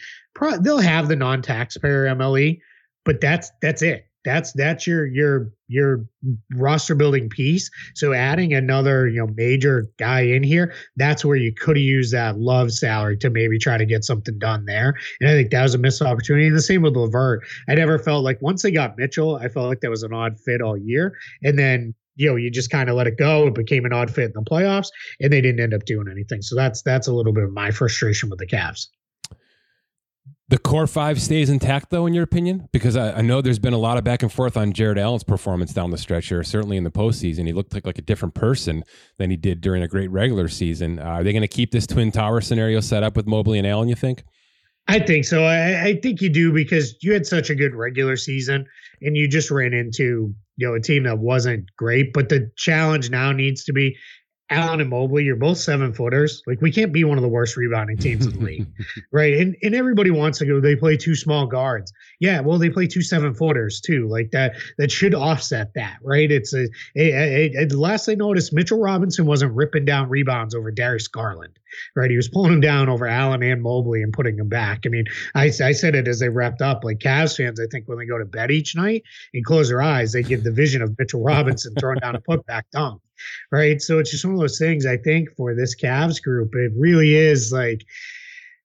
They'll 0.60 0.78
have 0.78 1.08
the 1.08 1.16
non-taxpayer 1.16 2.06
MLE, 2.06 2.58
but 3.04 3.20
that's 3.20 3.52
that's 3.62 3.82
it 3.82 4.05
that's 4.26 4.52
that's 4.52 4.86
your 4.88 5.06
your 5.06 5.52
your 5.68 6.04
roster 6.56 6.96
building 6.96 7.30
piece. 7.30 7.70
So 7.94 8.12
adding 8.12 8.52
another 8.52 9.06
you 9.06 9.20
know 9.20 9.32
major 9.36 9.86
guy 9.98 10.22
in 10.22 10.42
here, 10.42 10.74
that's 10.96 11.24
where 11.24 11.36
you 11.36 11.52
could 11.52 11.76
have 11.76 11.84
used 11.84 12.12
that 12.12 12.36
love 12.36 12.72
salary 12.72 13.16
to 13.18 13.30
maybe 13.30 13.58
try 13.58 13.78
to 13.78 13.86
get 13.86 14.04
something 14.04 14.36
done 14.38 14.64
there. 14.66 14.94
And 15.20 15.30
I 15.30 15.32
think 15.32 15.52
that 15.52 15.62
was 15.62 15.74
a 15.74 15.78
missed 15.78 16.02
opportunity. 16.02 16.50
The 16.50 16.60
same 16.60 16.82
with 16.82 16.96
LeVert. 16.96 17.44
I 17.68 17.76
never 17.76 17.98
felt 18.00 18.24
like 18.24 18.42
once 18.42 18.62
they 18.62 18.72
got 18.72 18.98
Mitchell, 18.98 19.36
I 19.36 19.48
felt 19.48 19.68
like 19.68 19.80
that 19.80 19.90
was 19.90 20.02
an 20.02 20.12
odd 20.12 20.38
fit 20.40 20.60
all 20.60 20.76
year. 20.76 21.16
And 21.44 21.56
then 21.56 21.94
you 22.16 22.28
know 22.28 22.34
you 22.34 22.50
just 22.50 22.70
kind 22.70 22.90
of 22.90 22.96
let 22.96 23.06
it 23.06 23.16
go. 23.16 23.46
It 23.46 23.54
became 23.54 23.84
an 23.84 23.92
odd 23.92 24.10
fit 24.10 24.26
in 24.26 24.32
the 24.34 24.42
playoffs, 24.42 24.88
and 25.20 25.32
they 25.32 25.40
didn't 25.40 25.60
end 25.60 25.72
up 25.72 25.84
doing 25.84 26.08
anything. 26.10 26.42
So 26.42 26.56
that's 26.56 26.82
that's 26.82 27.06
a 27.06 27.12
little 27.12 27.32
bit 27.32 27.44
of 27.44 27.52
my 27.52 27.70
frustration 27.70 28.28
with 28.28 28.40
the 28.40 28.46
Cavs. 28.46 28.88
The 30.48 30.58
core 30.58 30.86
five 30.86 31.20
stays 31.20 31.50
intact, 31.50 31.90
though, 31.90 32.06
in 32.06 32.14
your 32.14 32.22
opinion? 32.22 32.68
Because 32.72 32.96
I, 32.96 33.14
I, 33.14 33.20
know 33.20 33.40
there's 33.40 33.58
been 33.58 33.72
a 33.72 33.78
lot 33.78 33.98
of 33.98 34.04
back 34.04 34.22
and 34.22 34.32
forth 34.32 34.56
on 34.56 34.72
Jarrett 34.72 34.96
Allen's 34.96 35.24
performance 35.24 35.72
down 35.72 35.90
the 35.90 35.98
stretch 35.98 36.28
here. 36.28 36.44
Certainly 36.44 36.76
in 36.76 36.84
the 36.84 36.90
postseason, 36.90 37.48
he 37.48 37.52
looked 37.52 37.74
like, 37.74 37.84
like 37.84 37.98
a 37.98 38.02
different 38.02 38.34
person 38.34 38.84
than 39.18 39.28
he 39.28 39.36
did 39.36 39.60
during 39.60 39.82
a 39.82 39.88
great 39.88 40.08
regular 40.08 40.46
season. 40.46 41.00
Uh, 41.00 41.02
are 41.02 41.24
they 41.24 41.32
going 41.32 41.42
to 41.42 41.48
keep 41.48 41.72
this 41.72 41.84
twin 41.84 42.12
tower 42.12 42.40
scenario 42.40 42.78
set 42.78 43.02
up 43.02 43.16
with 43.16 43.26
Mobley 43.26 43.58
and 43.58 43.66
Allen? 43.66 43.88
You 43.88 43.96
think? 43.96 44.22
I 44.86 45.00
think 45.00 45.24
so. 45.24 45.42
I, 45.42 45.82
I 45.82 46.00
think 46.00 46.20
you 46.20 46.28
do 46.28 46.52
because 46.52 46.94
you 47.00 47.12
had 47.12 47.26
such 47.26 47.50
a 47.50 47.56
good 47.56 47.74
regular 47.74 48.16
season, 48.16 48.66
and 49.02 49.16
you 49.16 49.26
just 49.26 49.50
ran 49.50 49.74
into 49.74 50.32
you 50.56 50.68
know 50.68 50.74
a 50.74 50.80
team 50.80 51.02
that 51.04 51.18
wasn't 51.18 51.64
great. 51.76 52.12
But 52.12 52.28
the 52.28 52.52
challenge 52.56 53.10
now 53.10 53.32
needs 53.32 53.64
to 53.64 53.72
be 53.72 53.96
Allen 54.48 54.80
and 54.80 54.90
Mobley, 54.90 55.24
you're 55.24 55.34
both 55.34 55.58
seven 55.58 55.92
footers. 55.92 56.42
Like 56.46 56.60
we 56.60 56.70
can't 56.70 56.92
be 56.92 57.02
one 57.02 57.18
of 57.18 57.22
the 57.22 57.28
worst 57.28 57.56
rebounding 57.56 57.98
teams 57.98 58.26
in 58.26 58.32
the 58.32 58.44
league, 58.44 58.66
right? 59.12 59.34
And 59.34 59.56
and 59.62 59.74
everybody 59.74 60.10
wants 60.10 60.38
to 60.38 60.46
go. 60.46 60.60
They 60.60 60.76
play 60.76 60.96
two 60.96 61.16
small 61.16 61.46
guards. 61.46 61.92
Yeah, 62.20 62.40
well, 62.40 62.58
they 62.58 62.70
play 62.70 62.86
two 62.86 63.02
seven 63.02 63.34
footers 63.34 63.80
too. 63.80 64.06
Like 64.08 64.30
that. 64.30 64.56
That 64.78 64.90
should 64.90 65.14
offset 65.14 65.74
that, 65.74 65.98
right? 66.02 66.30
It's 66.30 66.52
a, 66.54 66.68
a, 66.96 67.10
a, 67.10 67.62
a 67.62 67.66
the 67.66 67.78
last 67.78 68.08
I 68.08 68.14
noticed, 68.14 68.52
Mitchell 68.52 68.78
Robinson 68.78 69.26
wasn't 69.26 69.52
ripping 69.52 69.84
down 69.84 70.08
rebounds 70.08 70.54
over 70.54 70.70
Darius 70.70 71.08
Garland, 71.08 71.58
right? 71.94 72.10
He 72.10 72.16
was 72.16 72.28
pulling 72.28 72.52
them 72.52 72.60
down 72.60 72.88
over 72.88 73.06
Allen 73.06 73.42
and 73.42 73.62
Mobley 73.62 74.02
and 74.02 74.12
putting 74.12 74.36
them 74.36 74.48
back. 74.48 74.82
I 74.86 74.88
mean, 74.90 75.06
I 75.34 75.46
I 75.46 75.72
said 75.72 75.94
it 75.94 76.06
as 76.06 76.20
they 76.20 76.28
wrapped 76.28 76.62
up. 76.62 76.84
Like 76.84 76.98
Cavs 76.98 77.36
fans, 77.36 77.60
I 77.60 77.66
think 77.70 77.88
when 77.88 77.98
they 77.98 78.06
go 78.06 78.18
to 78.18 78.24
bed 78.24 78.50
each 78.50 78.76
night 78.76 79.02
and 79.34 79.44
close 79.44 79.68
their 79.68 79.82
eyes, 79.82 80.12
they 80.12 80.22
get 80.22 80.44
the 80.44 80.52
vision 80.52 80.82
of 80.82 80.96
Mitchell 80.98 81.22
Robinson 81.22 81.74
throwing 81.78 81.98
down 81.98 82.14
a 82.14 82.20
putback 82.20 82.62
dunk 82.72 83.00
right? 83.50 83.80
So 83.80 83.98
it's 83.98 84.10
just 84.10 84.24
one 84.24 84.34
of 84.34 84.40
those 84.40 84.58
things. 84.58 84.86
I 84.86 84.96
think 84.96 85.28
for 85.36 85.54
this 85.54 85.74
Cavs 85.74 86.22
group, 86.22 86.54
it 86.54 86.72
really 86.76 87.14
is 87.14 87.52
like 87.52 87.82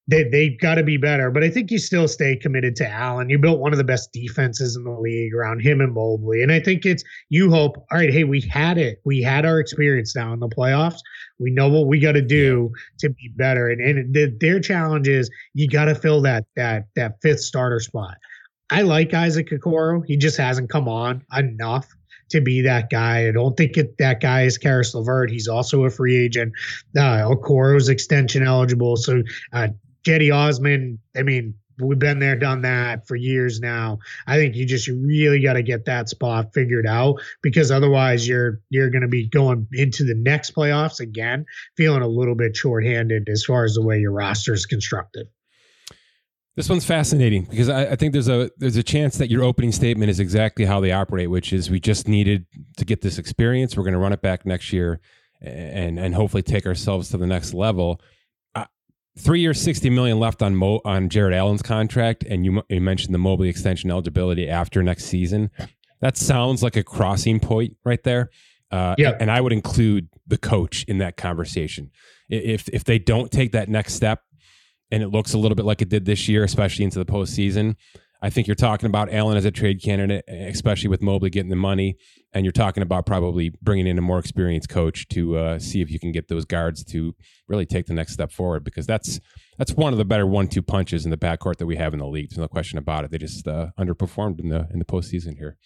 they 0.08 0.24
they've 0.24 0.60
got 0.60 0.76
to 0.76 0.84
be 0.84 0.98
better. 0.98 1.32
But 1.32 1.44
I 1.44 1.50
think 1.50 1.72
you 1.72 1.80
still 1.80 2.08
stay 2.08 2.36
committed 2.36 2.76
to 2.78 2.90
Allen. 2.90 3.30
You 3.30 3.38
built 3.38 3.60
one 3.60 3.72
of 3.72 3.78
the 3.78 3.84
best 3.84 4.12
defenses 4.12 4.76
in 4.76 4.84
the 4.84 4.92
league 4.92 5.34
around 5.34 5.62
him 5.62 5.82
and 5.82 5.94
Mobley, 5.94 6.42
and 6.44 6.52
I 6.52 6.60
think 6.60 6.86
it's 6.86 7.04
you 7.30 7.50
hope. 7.50 7.78
All 7.92 7.98
right, 7.98 8.12
hey, 8.12 8.24
we 8.24 8.42
had 8.42 8.78
it. 8.78 9.00
We 9.06 9.22
had 9.22 9.46
our 9.46 9.60
experience 9.60 10.16
now 10.16 10.34
in 10.34 10.40
the 10.40 10.50
playoffs. 10.50 11.00
We 11.40 11.52
know 11.52 11.70
what 11.70 11.88
we 11.88 12.00
got 12.00 12.14
to 12.14 12.22
do 12.22 12.72
to 13.00 13.10
be 13.10 13.32
better. 13.36 13.70
And 13.70 13.82
and 13.82 14.14
the, 14.14 14.36
their 14.40 14.60
challenge 14.60 15.08
is 15.08 15.30
you 15.54 15.68
got 15.68 15.86
to 15.86 15.96
fill 15.96 16.22
that 16.22 16.46
that 16.56 16.88
that 16.96 17.18
fifth 17.22 17.42
starter 17.42 17.80
spot. 17.80 18.18
I 18.70 18.84
like 18.84 19.14
Isaac 19.14 19.50
Okoro. 19.50 20.04
He 20.06 20.18
just 20.18 20.38
hasn't 20.38 20.70
come 20.70 20.88
on 20.88 21.24
enough 21.38 21.88
to 22.32 22.42
be 22.42 22.62
that 22.62 22.90
guy. 22.90 23.28
I 23.28 23.32
don't 23.32 23.56
think 23.56 23.78
it, 23.78 23.98
that 23.98 24.22
guy 24.22 24.44
is 24.44 24.58
Caris 24.58 24.94
LeVert. 24.94 25.30
He's 25.30 25.48
also 25.48 25.86
a 25.86 25.90
free 25.90 26.18
agent. 26.18 26.54
Uh, 26.98 27.30
Okoro's 27.30 27.90
extension 27.90 28.46
eligible. 28.46 28.98
So 28.98 29.24
uh, 29.54 29.70
Cedi 30.04 30.34
Osman, 30.34 31.00
I 31.16 31.24
mean, 31.24 31.54
we've 31.80 32.00
been 32.00 32.20
there, 32.20 32.36
done 32.36 32.62
that 32.62 33.08
for 33.08 33.16
years 33.16 33.60
now. 33.60 34.00
I 34.28 34.38
think 34.38 34.56
you 34.56 34.66
just 34.66 34.88
really 34.88 35.42
got 35.42 35.54
to 35.54 35.64
get 35.64 35.86
that 35.86 36.10
spot 36.10 36.54
figured 36.54 36.86
out 36.88 37.22
because 37.42 37.72
otherwise 37.72 38.28
you're 38.28 38.62
you're 38.70 38.90
going 38.90 39.02
to 39.02 39.08
be 39.08 39.28
going 39.28 39.68
into 39.74 40.04
the 40.04 40.16
next 40.16 40.56
playoffs 40.56 41.00
again 41.00 41.46
feeling 41.78 42.02
a 42.02 42.08
little 42.08 42.36
bit 42.36 42.56
shorthanded 42.56 43.30
as 43.30 43.44
far 43.44 43.64
as 43.64 43.74
the 43.74 43.82
way 43.82 44.00
your 44.00 44.12
roster 44.12 44.54
is 44.54 44.66
constructed. 44.66 45.28
This 46.56 46.68
one's 46.68 46.86
fascinating 46.86 47.46
because 47.46 47.70
I, 47.70 47.92
I, 47.92 47.96
think 47.96 48.12
there's 48.12 48.28
a 48.28 48.52
there's 48.58 48.76
a 48.76 48.84
chance 48.84 49.18
that 49.20 49.30
your 49.30 49.42
opening 49.42 49.72
statement 49.72 50.10
is 50.10 50.20
exactly 50.20 50.66
how 50.66 50.82
they 50.82 50.92
operate, 50.92 51.30
which 51.30 51.54
is 51.54 51.70
we 51.70 51.80
just 51.80 52.10
needed 52.10 52.46
to 52.76 52.84
get 52.84 53.02
this 53.02 53.18
experience. 53.18 53.78
We're 53.78 53.84
going 53.84 53.94
to 53.94 54.00
run 54.00 54.12
it 54.12 54.22
back 54.22 54.46
next 54.46 54.74
year, 54.74 55.00
and 55.42 55.98
and 55.98 56.14
hopefully 56.14 56.44
take 56.44 56.66
ourselves 56.66 57.10
to 57.10 57.18
the 57.18 57.26
next 57.26 57.54
level. 57.54 58.02
Uh, 58.54 58.66
three 59.18 59.40
years, 59.40 59.62
sixty 59.62 59.90
million 59.90 60.20
left 60.20 60.42
on 60.42 60.58
Mo, 60.58 60.82
on 60.84 61.08
Jarrett 61.08 61.34
Allen's 61.34 61.62
contract, 61.62 62.24
and 62.24 62.44
you 62.44 62.62
you 62.68 62.82
mentioned 62.82 63.14
the 63.14 63.20
Mobley 63.20 63.48
extension 63.48 63.90
eligibility 63.90 64.50
after 64.50 64.84
next 64.84 65.06
season. 65.06 65.52
That 66.02 66.18
sounds 66.18 66.62
like 66.62 66.76
a 66.76 66.84
crossing 66.84 67.40
point 67.40 67.78
right 67.86 68.04
there. 68.04 68.30
Uh, 68.72 68.96
yeah. 68.98 69.16
and 69.20 69.30
I 69.30 69.42
would 69.42 69.52
include 69.52 70.10
the 70.28 70.38
coach 70.38 70.84
in 70.86 70.98
that 70.98 71.16
conversation. 71.16 71.92
If 72.30 72.68
if 72.70 72.84
they 72.84 73.00
don't 73.00 73.32
take 73.32 73.54
that 73.54 73.70
next 73.70 73.94
step 73.94 74.22
and 74.92 75.02
it 75.02 75.10
looks 75.10 75.34
a 75.34 75.38
little 75.38 75.56
bit 75.56 75.66
like 75.66 75.82
it 75.82 75.90
did 75.90 76.06
this 76.06 76.28
year, 76.28 76.44
especially 76.44 76.86
into 76.86 77.00
the 77.00 77.06
postseason. 77.06 77.76
I 78.24 78.30
think 78.30 78.46
you're 78.46 78.56
talking 78.56 78.86
about 78.86 79.12
Allen 79.12 79.36
as 79.36 79.46
a 79.46 79.52
trade 79.52 79.82
candidate, 79.82 80.24
especially 80.28 80.90
with 80.90 81.02
Mobley 81.02 81.32
getting 81.32 81.50
the 81.50 81.56
money, 81.56 81.98
and 82.34 82.46
you're 82.46 82.52
talking 82.52 82.84
about 82.84 83.08
probably 83.08 83.52
bringing 83.64 83.88
in 83.88 83.98
a 83.98 84.02
more 84.02 84.20
experienced 84.20 84.70
coach 84.70 85.08
to 85.08 85.38
uh, 85.38 85.60
see 85.60 85.82
if 85.82 85.90
you 85.90 86.00
can 86.00 86.12
get 86.12 86.28
those 86.28 86.46
guards 86.46 86.84
to 86.84 87.16
really 87.48 87.66
take 87.66 87.88
the 87.88 87.96
next 87.96 88.14
step 88.14 88.32
forward. 88.32 88.64
Because 88.64 88.86
that's 88.86 89.20
that's 89.58 89.74
one 89.74 89.92
of 89.92 89.98
the 89.98 90.06
better 90.06 90.28
one-two 90.28 90.62
punches 90.62 91.04
in 91.04 91.10
the 91.10 91.18
backcourt 91.18 91.58
that 91.58 91.66
we 91.66 91.78
have 91.78 91.94
in 91.94 92.00
the 92.00 92.08
league. 92.08 92.30
There's 92.30 92.38
no 92.38 92.48
question 92.48 92.78
about 92.78 93.06
it. 93.06 93.12
They 93.12 93.18
just 93.18 93.48
uh, 93.48 93.70
underperformed 93.80 94.40
in 94.40 94.50
the 94.50 94.68
in 94.72 94.78
the 94.78 94.86
postseason 94.86 95.36
here. 95.36 95.58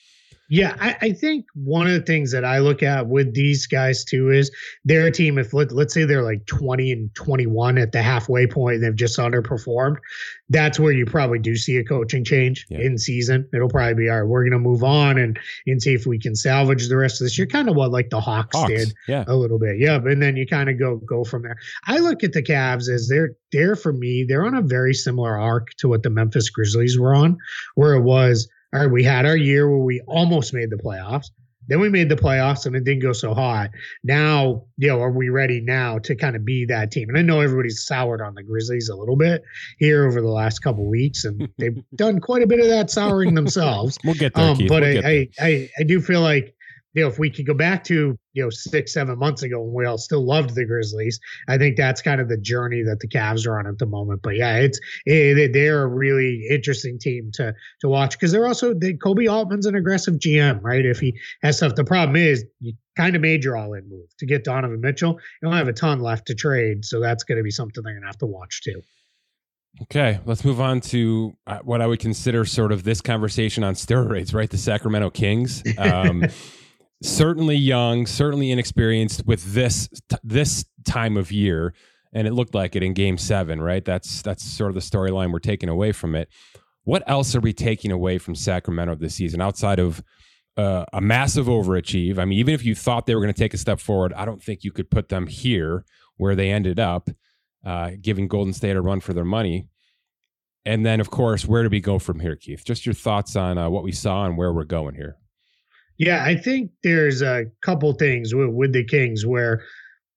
Yeah, 0.49 0.75
I, 0.79 0.95
I, 1.01 1.11
think 1.11 1.45
one 1.55 1.87
of 1.87 1.93
the 1.93 2.01
things 2.01 2.31
that 2.31 2.45
I 2.45 2.59
look 2.59 2.83
at 2.83 3.07
with 3.07 3.33
these 3.33 3.65
guys 3.65 4.03
too 4.03 4.29
is 4.29 4.51
their 4.83 5.09
team. 5.09 5.39
If 5.39 5.53
let, 5.53 5.71
let's 5.71 5.91
say 5.91 6.05
they're 6.05 6.21
like 6.21 6.45
20 6.45 6.91
and 6.91 7.15
21 7.15 7.79
at 7.79 7.91
the 7.91 8.01
halfway 8.01 8.43
and 8.43 8.83
they've 8.83 8.95
just 8.95 9.17
underperformed. 9.17 9.97
That's 10.49 10.79
where 10.79 10.91
you 10.91 11.07
probably 11.07 11.39
do 11.39 11.55
see 11.55 11.77
a 11.77 11.83
coaching 11.83 12.23
change 12.23 12.67
yeah. 12.69 12.79
in 12.79 12.99
season. 12.99 13.49
It'll 13.53 13.69
probably 13.69 13.95
be 13.95 14.09
all 14.09 14.21
right. 14.21 14.27
We're 14.27 14.43
going 14.43 14.51
to 14.51 14.59
move 14.59 14.83
on 14.83 15.17
and 15.17 15.39
and 15.65 15.81
see 15.81 15.95
if 15.95 16.05
we 16.05 16.19
can 16.19 16.35
salvage 16.35 16.87
the 16.87 16.97
rest 16.97 17.19
of 17.19 17.25
this 17.25 17.37
year. 17.39 17.47
Kind 17.47 17.67
of 17.67 17.75
what 17.75 17.89
like 17.89 18.11
the 18.11 18.21
Hawks, 18.21 18.55
Hawks 18.55 18.69
did, 18.69 18.93
yeah, 19.07 19.23
a 19.27 19.35
little 19.35 19.57
bit, 19.57 19.79
yeah. 19.79 19.95
And 19.95 20.21
then 20.21 20.37
you 20.37 20.45
kind 20.45 20.69
of 20.69 20.77
go 20.77 20.97
go 20.97 21.23
from 21.23 21.41
there. 21.41 21.57
I 21.85 21.97
look 21.97 22.23
at 22.23 22.33
the 22.33 22.43
Cavs 22.43 22.87
as 22.87 23.07
they're 23.09 23.31
they're 23.51 23.75
for 23.75 23.93
me. 23.93 24.23
They're 24.27 24.45
on 24.45 24.53
a 24.53 24.61
very 24.61 24.93
similar 24.93 25.39
arc 25.39 25.69
to 25.77 25.87
what 25.87 26.03
the 26.03 26.11
Memphis 26.11 26.51
Grizzlies 26.51 26.99
were 26.99 27.15
on, 27.15 27.37
where 27.73 27.93
it 27.93 28.03
was 28.03 28.47
all 28.73 28.81
right, 28.81 28.91
we 28.91 29.03
had 29.03 29.25
our 29.25 29.37
year 29.37 29.69
where 29.69 29.79
we 29.79 30.01
almost 30.07 30.53
made 30.53 30.69
the 30.69 30.77
playoffs. 30.77 31.27
Then 31.67 31.79
we 31.79 31.89
made 31.89 32.09
the 32.09 32.15
playoffs 32.15 32.65
and 32.65 32.75
it 32.75 32.83
didn't 32.83 33.01
go 33.01 33.13
so 33.13 33.33
hot. 33.33 33.71
Now, 34.03 34.65
you 34.77 34.87
know, 34.87 35.01
are 35.01 35.11
we 35.11 35.29
ready 35.29 35.61
now 35.61 35.97
to 35.99 36.15
kind 36.15 36.35
of 36.35 36.45
be 36.45 36.65
that 36.65 36.91
team? 36.91 37.09
And 37.09 37.17
I 37.17 37.23
know 37.23 37.41
everybody's 37.41 37.85
soured 37.85 38.21
on 38.21 38.35
the 38.35 38.43
Grizzlies 38.43 38.89
a 38.89 38.95
little 38.95 39.15
bit 39.15 39.41
here 39.79 40.05
over 40.05 40.21
the 40.21 40.29
last 40.29 40.59
couple 40.59 40.87
weeks, 40.87 41.25
and 41.25 41.49
they've 41.57 41.77
done 41.95 42.19
quite 42.19 42.43
a 42.43 42.47
bit 42.47 42.59
of 42.59 42.67
that 42.67 42.91
souring 42.91 43.33
themselves. 43.33 43.97
we'll 44.03 44.13
get 44.13 44.33
there, 44.35 44.51
um, 44.51 44.57
But 44.67 44.83
we'll 44.83 45.05
I, 45.05 45.09
I, 45.09 45.29
I, 45.39 45.69
I 45.79 45.83
do 45.83 46.01
feel 46.01 46.21
like 46.21 46.54
you 46.95 47.01
know, 47.01 47.09
if 47.09 47.19
we 47.19 47.29
could 47.29 47.45
go 47.45 47.53
back 47.53 47.83
to, 47.83 48.17
you 48.33 48.43
know, 48.43 48.49
six, 48.49 48.93
seven 48.93 49.19
months 49.19 49.43
ago 49.43 49.61
when 49.61 49.73
we 49.73 49.85
all 49.85 49.97
still 49.97 50.25
loved 50.25 50.55
the 50.55 50.65
Grizzlies, 50.65 51.19
I 51.49 51.57
think 51.57 51.75
that's 51.75 52.01
kind 52.01 52.21
of 52.21 52.29
the 52.29 52.37
journey 52.37 52.83
that 52.83 53.01
the 53.01 53.07
Cavs 53.07 53.45
are 53.45 53.59
on 53.59 53.67
at 53.67 53.77
the 53.77 53.85
moment. 53.85 54.21
But 54.23 54.37
yeah, 54.37 54.57
it's 54.57 54.79
it, 55.05 55.51
they're 55.51 55.83
a 55.83 55.87
really 55.87 56.47
interesting 56.49 56.97
team 56.97 57.31
to 57.33 57.53
to 57.81 57.89
watch 57.89 58.11
because 58.11 58.31
they're 58.31 58.47
also 58.47 58.73
they, 58.73 58.93
Koby 58.93 59.29
Altman's 59.29 59.65
an 59.65 59.75
aggressive 59.75 60.15
GM, 60.15 60.61
right? 60.63 60.85
If 60.85 60.99
he 60.99 61.19
has 61.43 61.57
stuff, 61.57 61.75
the 61.75 61.83
problem 61.83 62.15
is 62.15 62.45
you 62.61 62.73
kind 62.95 63.15
of 63.15 63.21
made 63.21 63.43
your 63.43 63.57
all 63.57 63.73
in 63.73 63.89
move 63.89 64.07
to 64.19 64.25
get 64.25 64.45
Donovan 64.45 64.79
Mitchell. 64.79 65.19
You 65.41 65.49
don't 65.49 65.57
have 65.57 65.67
a 65.67 65.73
ton 65.73 65.99
left 65.99 66.27
to 66.27 66.35
trade, 66.35 66.85
so 66.85 67.01
that's 67.01 67.25
going 67.25 67.37
to 67.37 67.43
be 67.43 67.51
something 67.51 67.83
they're 67.83 67.93
going 67.93 68.03
to 68.03 68.07
have 68.07 68.19
to 68.19 68.25
watch 68.25 68.61
too. 68.63 68.81
Okay, 69.81 70.21
let's 70.25 70.45
move 70.45 70.61
on 70.61 70.79
to 70.79 71.35
uh, 71.45 71.59
what 71.63 71.81
I 71.81 71.87
would 71.87 71.99
consider 71.99 72.45
sort 72.45 72.71
of 72.71 72.85
this 72.85 73.01
conversation 73.01 73.61
on 73.65 73.73
steroids, 73.73 74.33
right? 74.33 74.49
The 74.49 74.57
Sacramento 74.57 75.09
Kings. 75.09 75.61
Um, 75.77 76.23
certainly 77.01 77.55
young, 77.55 78.05
certainly 78.05 78.51
inexperienced 78.51 79.25
with 79.25 79.53
this 79.53 79.89
this 80.23 80.65
time 80.85 81.17
of 81.17 81.31
year, 81.31 81.73
and 82.13 82.27
it 82.27 82.33
looked 82.33 82.55
like 82.55 82.75
it 82.75 82.83
in 82.83 82.93
Game 82.93 83.17
Seven. 83.17 83.61
Right? 83.61 83.83
That's 83.83 84.21
that's 84.21 84.43
sort 84.43 84.69
of 84.69 84.75
the 84.75 84.81
storyline 84.81 85.31
we're 85.31 85.39
taking 85.39 85.69
away 85.69 85.91
from 85.91 86.15
it. 86.15 86.29
What 86.83 87.03
else 87.07 87.35
are 87.35 87.39
we 87.39 87.53
taking 87.53 87.91
away 87.91 88.19
from 88.19 88.35
Sacramento 88.35 88.95
this 88.95 89.15
season 89.15 89.41
outside 89.41 89.79
of 89.79 90.03
uh, 90.55 90.85
a 90.93 91.01
massive 91.01 91.47
overachieve? 91.47 92.19
I 92.19 92.25
mean, 92.25 92.37
even 92.37 92.53
if 92.53 92.63
you 92.63 92.75
thought 92.75 93.07
they 93.07 93.15
were 93.15 93.21
going 93.21 93.33
to 93.33 93.39
take 93.39 93.55
a 93.55 93.57
step 93.57 93.79
forward, 93.79 94.13
I 94.13 94.23
don't 94.23 94.41
think 94.41 94.63
you 94.63 94.71
could 94.71 94.91
put 94.91 95.09
them 95.09 95.25
here 95.25 95.83
where 96.17 96.35
they 96.35 96.51
ended 96.51 96.79
up, 96.79 97.09
uh, 97.65 97.91
giving 97.99 98.27
Golden 98.27 98.53
State 98.53 98.75
a 98.75 98.81
run 98.81 98.99
for 98.99 99.13
their 99.13 99.25
money. 99.25 99.67
And 100.63 100.85
then, 100.85 100.99
of 100.99 101.09
course, 101.09 101.45
where 101.45 101.63
do 101.63 101.69
we 101.69 101.81
go 101.81 101.99
from 101.99 102.19
here, 102.19 102.35
Keith? 102.35 102.63
Just 102.63 102.85
your 102.85 102.93
thoughts 102.95 103.35
on 103.35 103.57
uh, 103.57 103.69
what 103.69 103.83
we 103.83 103.91
saw 103.91 104.25
and 104.25 104.37
where 104.37 104.53
we're 104.53 104.63
going 104.63 104.95
here. 104.95 105.17
Yeah, 105.97 106.23
I 106.25 106.35
think 106.35 106.71
there's 106.83 107.21
a 107.21 107.45
couple 107.63 107.91
things 107.93 108.35
with, 108.35 108.49
with 108.49 108.73
the 108.73 108.83
Kings 108.83 109.25
where 109.25 109.63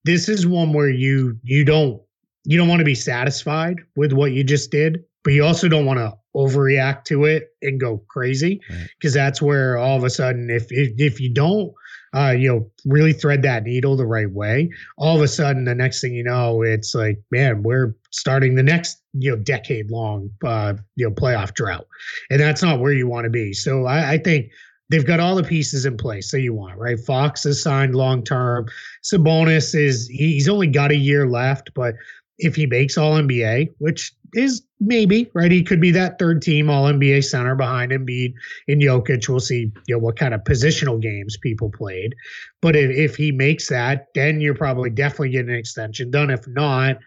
this 0.05 0.29
is 0.29 0.47
one 0.47 0.72
where 0.72 0.91
you 0.91 1.39
you 1.43 1.64
don't 1.64 2.01
you 2.45 2.57
don't 2.57 2.68
want 2.68 2.81
to 2.81 2.85
be 2.85 2.95
satisfied 2.95 3.76
with 3.97 4.12
what 4.12 4.33
you 4.33 4.43
just 4.43 4.70
did, 4.70 5.05
but 5.22 5.33
you 5.33 5.45
also 5.45 5.68
don't 5.68 5.87
want 5.87 5.99
to 5.99 6.16
overreact 6.37 7.05
to 7.05 7.24
it 7.24 7.49
and 7.62 7.81
go 7.81 7.99
crazy 8.09 8.61
because 8.99 9.16
right. 9.16 9.22
that's 9.22 9.43
where 9.43 9.76
all 9.76 9.97
of 9.97 10.05
a 10.05 10.11
sudden 10.11 10.51
if 10.51 10.66
if, 10.70 10.93
if 10.99 11.20
you 11.20 11.33
don't 11.33 11.72
uh, 12.14 12.31
you 12.31 12.49
know, 12.49 12.70
really 12.87 13.12
thread 13.12 13.43
that 13.43 13.64
needle 13.64 13.97
the 13.97 14.07
right 14.07 14.31
way, 14.31 14.70
all 14.97 15.16
of 15.16 15.22
a 15.22 15.29
sudden, 15.29 15.64
the 15.64 15.74
next 15.74 16.01
thing 16.01 16.14
you 16.14 16.24
know, 16.24 16.62
it's 16.62 16.95
like, 16.95 17.18
man, 17.31 17.62
we're 17.62 17.95
starting 18.11 18.55
the 18.55 18.62
next, 18.62 19.03
you 19.12 19.31
know, 19.31 19.37
decade 19.37 19.91
long, 19.91 20.31
uh, 20.45 20.74
you 20.97 21.07
know, 21.07 21.14
playoff 21.14 21.55
drought. 21.55 21.87
And 22.31 22.41
that's 22.41 22.62
not 22.62 22.81
where 22.81 22.93
you 22.93 23.07
want 23.07 23.24
to 23.24 23.31
be. 23.31 23.53
So 23.53 23.87
I, 23.87 24.12
I 24.12 24.18
think 24.18 24.51
they've 24.91 25.07
got 25.07 25.20
all 25.20 25.36
the 25.36 25.43
pieces 25.43 25.84
in 25.84 25.97
place 25.97 26.30
that 26.30 26.41
you 26.41 26.55
want, 26.55 26.78
right? 26.78 26.99
Fox 26.99 27.45
is 27.47 27.62
signed 27.62 27.95
long 27.95 28.22
term. 28.22 28.66
Sabonis 29.03 29.74
is 29.74 30.09
he's 30.09 30.49
only 30.49 30.66
got 30.66 30.91
a 30.91 30.97
year 30.97 31.26
left, 31.26 31.70
but 31.74 31.95
if 32.39 32.55
he 32.55 32.66
makes 32.66 32.97
All 32.97 33.14
NBA, 33.14 33.74
which 33.78 34.12
is 34.34 34.62
maybe 34.80 35.30
right, 35.34 35.51
he 35.51 35.62
could 35.62 35.80
be 35.80 35.91
that 35.91 36.18
third 36.18 36.41
team 36.41 36.70
All 36.70 36.84
NBA 36.84 37.24
center 37.24 37.55
behind 37.55 37.93
Embiid 37.93 38.34
and 38.68 38.80
Jokic. 38.80 39.28
We'll 39.28 39.41
see, 39.41 39.72
you 39.86 39.95
know, 39.95 39.99
what 39.99 40.16
kind 40.16 40.34
of 40.34 40.45
positional 40.45 41.01
games 41.01 41.36
people 41.36 41.70
played. 41.70 42.14
But 42.62 42.76
if, 42.76 42.91
if 42.91 43.16
he 43.16 43.32
makes 43.32 43.68
that, 43.68 44.09
then 44.14 44.41
you're 44.41 44.55
probably 44.55 44.91
definitely 44.91 45.30
getting 45.30 45.51
an 45.51 45.57
extension 45.57 46.11
done. 46.11 46.30
If 46.30 46.47
not, 46.47 46.99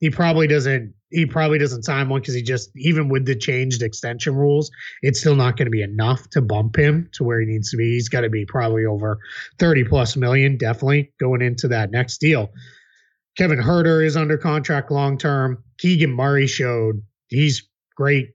he 0.00 0.10
probably 0.10 0.46
doesn't 0.46 0.94
he 1.10 1.26
probably 1.26 1.58
doesn't 1.58 1.84
sign 1.84 2.08
one 2.08 2.20
because 2.20 2.34
he 2.34 2.42
just 2.42 2.70
even 2.76 3.08
with 3.08 3.24
the 3.24 3.36
changed 3.36 3.82
extension 3.82 4.34
rules, 4.34 4.70
it's 5.02 5.20
still 5.20 5.36
not 5.36 5.56
going 5.56 5.66
to 5.66 5.70
be 5.70 5.82
enough 5.82 6.28
to 6.30 6.42
bump 6.42 6.76
him 6.76 7.08
to 7.12 7.24
where 7.24 7.40
he 7.40 7.46
needs 7.46 7.70
to 7.70 7.76
be. 7.76 7.92
He's 7.92 8.08
got 8.08 8.22
to 8.22 8.30
be 8.30 8.44
probably 8.44 8.84
over 8.84 9.18
30 9.58 9.84
plus 9.84 10.16
million, 10.16 10.56
definitely 10.56 11.12
going 11.20 11.40
into 11.40 11.68
that 11.68 11.90
next 11.90 12.18
deal. 12.18 12.50
Kevin 13.36 13.58
Huerter 13.58 14.04
is 14.04 14.16
under 14.16 14.36
contract 14.36 14.90
long 14.90 15.18
term. 15.18 15.62
Keegan 15.78 16.12
Murray 16.12 16.46
showed 16.46 17.02
he's 17.28 17.68
great 17.96 18.33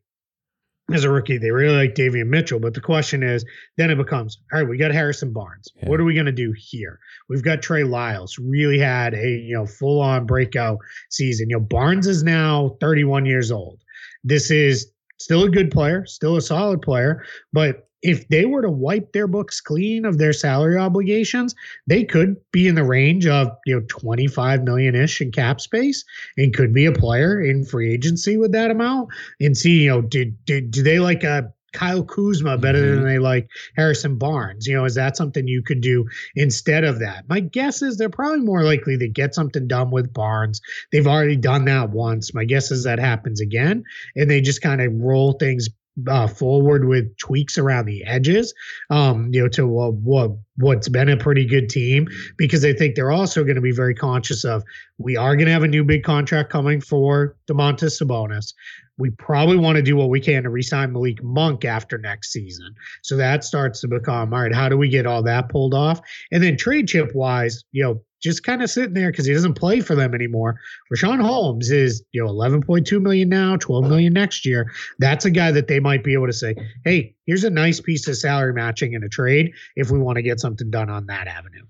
as 0.94 1.04
a 1.04 1.10
rookie. 1.10 1.38
They 1.38 1.52
really 1.52 1.76
like 1.76 1.96
Davion 1.96 2.28
Mitchell, 2.28 2.60
but 2.60 2.74
the 2.74 2.82
question 2.82 3.24
is, 3.24 3.46
then 3.78 3.90
it 3.90 3.98
becomes, 3.98 4.40
all 4.52 4.60
right, 4.60 4.70
we 4.70 4.78
got 4.78 4.92
Harrison 4.92 5.34
Barnes. 5.34 5.68
Yeah. 5.76 5.90
What 5.90 6.00
are 6.00 6.04
we 6.04 6.14
going 6.14 6.26
to 6.26 6.32
do 6.32 6.54
here? 6.56 7.00
We've 7.28 7.44
got 7.44 7.62
Trey 7.62 7.84
Lyles, 7.84 8.38
really 8.40 8.80
had 8.80 9.14
a 9.14 9.28
you 9.28 9.56
know 9.56 9.66
full 9.66 10.02
on 10.02 10.26
breakout 10.26 10.80
season. 11.10 11.50
You 11.50 11.58
know, 11.58 11.64
Barnes 11.64 12.08
is 12.08 12.24
now 12.24 12.78
31 12.80 13.26
years 13.26 13.52
old. 13.52 13.80
This 14.24 14.52
is 14.52 14.92
still 15.20 15.44
a 15.44 15.50
good 15.50 15.72
player, 15.72 16.06
still 16.06 16.38
a 16.38 16.42
solid 16.42 16.82
player, 16.82 17.24
but 17.54 17.89
if 18.02 18.28
they 18.30 18.46
were 18.46 18.62
to 18.62 18.70
wipe 18.70 19.12
their 19.12 19.28
books 19.28 19.60
clean 19.62 20.06
of 20.06 20.18
their 20.18 20.34
salary 20.34 20.78
obligations, 20.78 21.56
they 21.88 22.04
could 22.04 22.36
be 22.52 22.68
in 22.68 22.76
the 22.76 22.84
range 22.84 23.28
of 23.28 23.50
you 23.66 23.76
know 23.76 23.86
25 23.90 24.64
million 24.64 24.96
ish 24.96 25.22
in 25.22 25.32
cap 25.32 25.60
space 25.60 26.04
and 26.38 26.54
could 26.54 26.74
be 26.74 26.86
a 26.86 26.92
player 26.92 27.42
in 27.42 27.66
free 27.66 27.94
agency 27.94 28.38
with 28.38 28.52
that 28.54 28.72
amount. 28.72 29.10
And 29.40 29.58
see, 29.58 29.84
you 29.84 29.90
know, 29.90 30.02
do 30.02 30.26
do, 30.46 30.62
do 30.62 30.84
they 30.84 31.00
like 31.00 31.24
a 31.24 31.54
Kyle 31.74 32.04
Kuzma 32.04 32.58
better 32.58 32.80
mm-hmm. 32.80 32.96
than 32.96 33.06
they 33.06 33.20
like 33.20 33.50
Harrison 33.76 34.18
Barnes? 34.18 34.66
You 34.66 34.76
know, 34.76 34.86
is 34.86 34.96
that 34.96 35.18
something 35.18 35.48
you 35.48 35.62
could 35.62 35.82
do 35.82 36.08
instead 36.36 36.84
of 36.84 37.00
that? 37.00 37.26
My 37.30 37.40
guess 37.40 37.82
is 37.82 37.98
they're 37.98 38.10
probably 38.10 38.40
more 38.40 38.64
likely 38.64 38.98
to 38.98 39.08
get 39.08 39.36
something 39.36 39.68
done 39.68 39.92
with 39.92 40.14
Barnes. 40.14 40.62
They've 40.92 41.06
already 41.08 41.36
done 41.36 41.66
that 41.66 41.92
once. 41.92 42.34
My 42.34 42.46
guess 42.46 42.72
is 42.72 42.84
that 42.86 43.00
happens 43.00 43.42
again, 43.42 43.84
and 44.16 44.30
they 44.30 44.42
just 44.42 44.62
kind 44.62 44.82
of 44.82 44.94
roll 44.96 45.34
things 45.34 45.70
uh, 46.08 46.28
forward 46.28 46.88
with 46.88 47.16
tweaks 47.18 47.58
around 47.58 47.86
the 47.86 48.04
edges, 48.04 48.54
um, 48.90 49.30
you 49.34 49.42
know, 49.42 49.48
to 49.50 49.80
uh, 49.80 49.90
what 49.92 50.32
what's 50.58 50.90
been 50.90 51.10
a 51.10 51.18
pretty 51.18 51.46
good 51.46 51.70
team 51.70 52.08
because 52.38 52.66
I 52.66 52.74
think 52.74 52.96
they're 52.96 53.12
also 53.12 53.44
going 53.44 53.56
to 53.56 53.62
be 53.62 53.72
very 53.72 53.96
conscious 53.96 54.44
of 54.44 54.64
we 54.98 55.16
are 55.16 55.36
going 55.36 55.46
to 55.46 55.54
have 55.54 55.64
a 55.64 55.68
new 55.68 55.84
big 55.84 56.04
contract 56.04 56.50
coming 56.50 56.82
for 56.82 57.36
Domantas 57.50 58.02
Sabonis. 58.02 58.54
We 59.00 59.10
probably 59.12 59.58
want 59.58 59.78
to 59.78 59.82
do 59.82 59.96
what 59.96 60.10
we 60.10 60.20
can 60.20 60.44
to 60.44 60.50
resign 60.50 60.92
Malik 60.92 61.24
Monk 61.24 61.66
after 61.66 61.98
next 61.98 62.32
season. 62.32 62.76
So 63.02 63.16
that 63.18 63.44
starts 63.44 63.82
to 63.82 63.88
become 63.88 64.34
all 64.34 64.42
right. 64.42 64.54
How 64.54 64.70
do 64.70 64.78
we 64.78 64.90
get 64.90 65.06
all 65.06 65.24
that 65.24 65.50
pulled 65.50 65.74
off? 65.74 66.02
And 66.32 66.44
then 66.44 66.58
trade 66.58 66.88
chip 66.88 67.16
wise, 67.16 67.64
you 67.72 67.84
know, 67.84 68.04
just 68.22 68.44
kind 68.44 68.62
of 68.62 68.70
sitting 68.70 68.94
there 68.94 69.12
because 69.12 69.26
he 69.26 69.34
doesn't 69.34 69.54
play 69.54 69.80
for 69.80 69.96
them 69.96 70.14
anymore. 70.14 70.60
Richaun 70.94 71.22
Holmes 71.22 71.72
is, 71.72 72.04
you 72.12 72.24
know, 72.24 72.30
11.2 72.30 73.02
million 73.02 73.30
now, 73.30 73.56
12 73.56 73.88
million 73.88 74.14
next 74.14 74.46
year. 74.46 74.72
That's 75.00 75.26
a 75.26 75.32
guy 75.32 75.52
that 75.52 75.68
they 75.68 75.80
might 75.80 76.04
be 76.04 76.14
able 76.14 76.28
to 76.28 76.34
say, 76.34 76.56
hey, 76.84 77.16
here's 77.26 77.46
a 77.46 77.50
nice 77.50 77.80
piece 77.80 78.08
of 78.08 78.18
salary 78.18 78.54
matching 78.54 78.94
in 78.94 79.04
a 79.04 79.10
trade 79.10 79.54
if 79.76 79.90
we 79.90 80.00
want 80.00 80.18
to 80.18 80.22
get 80.22 80.40
something 80.40 80.70
done 80.70 80.90
on 80.90 81.06
that 81.06 81.28
avenue. 81.28 81.64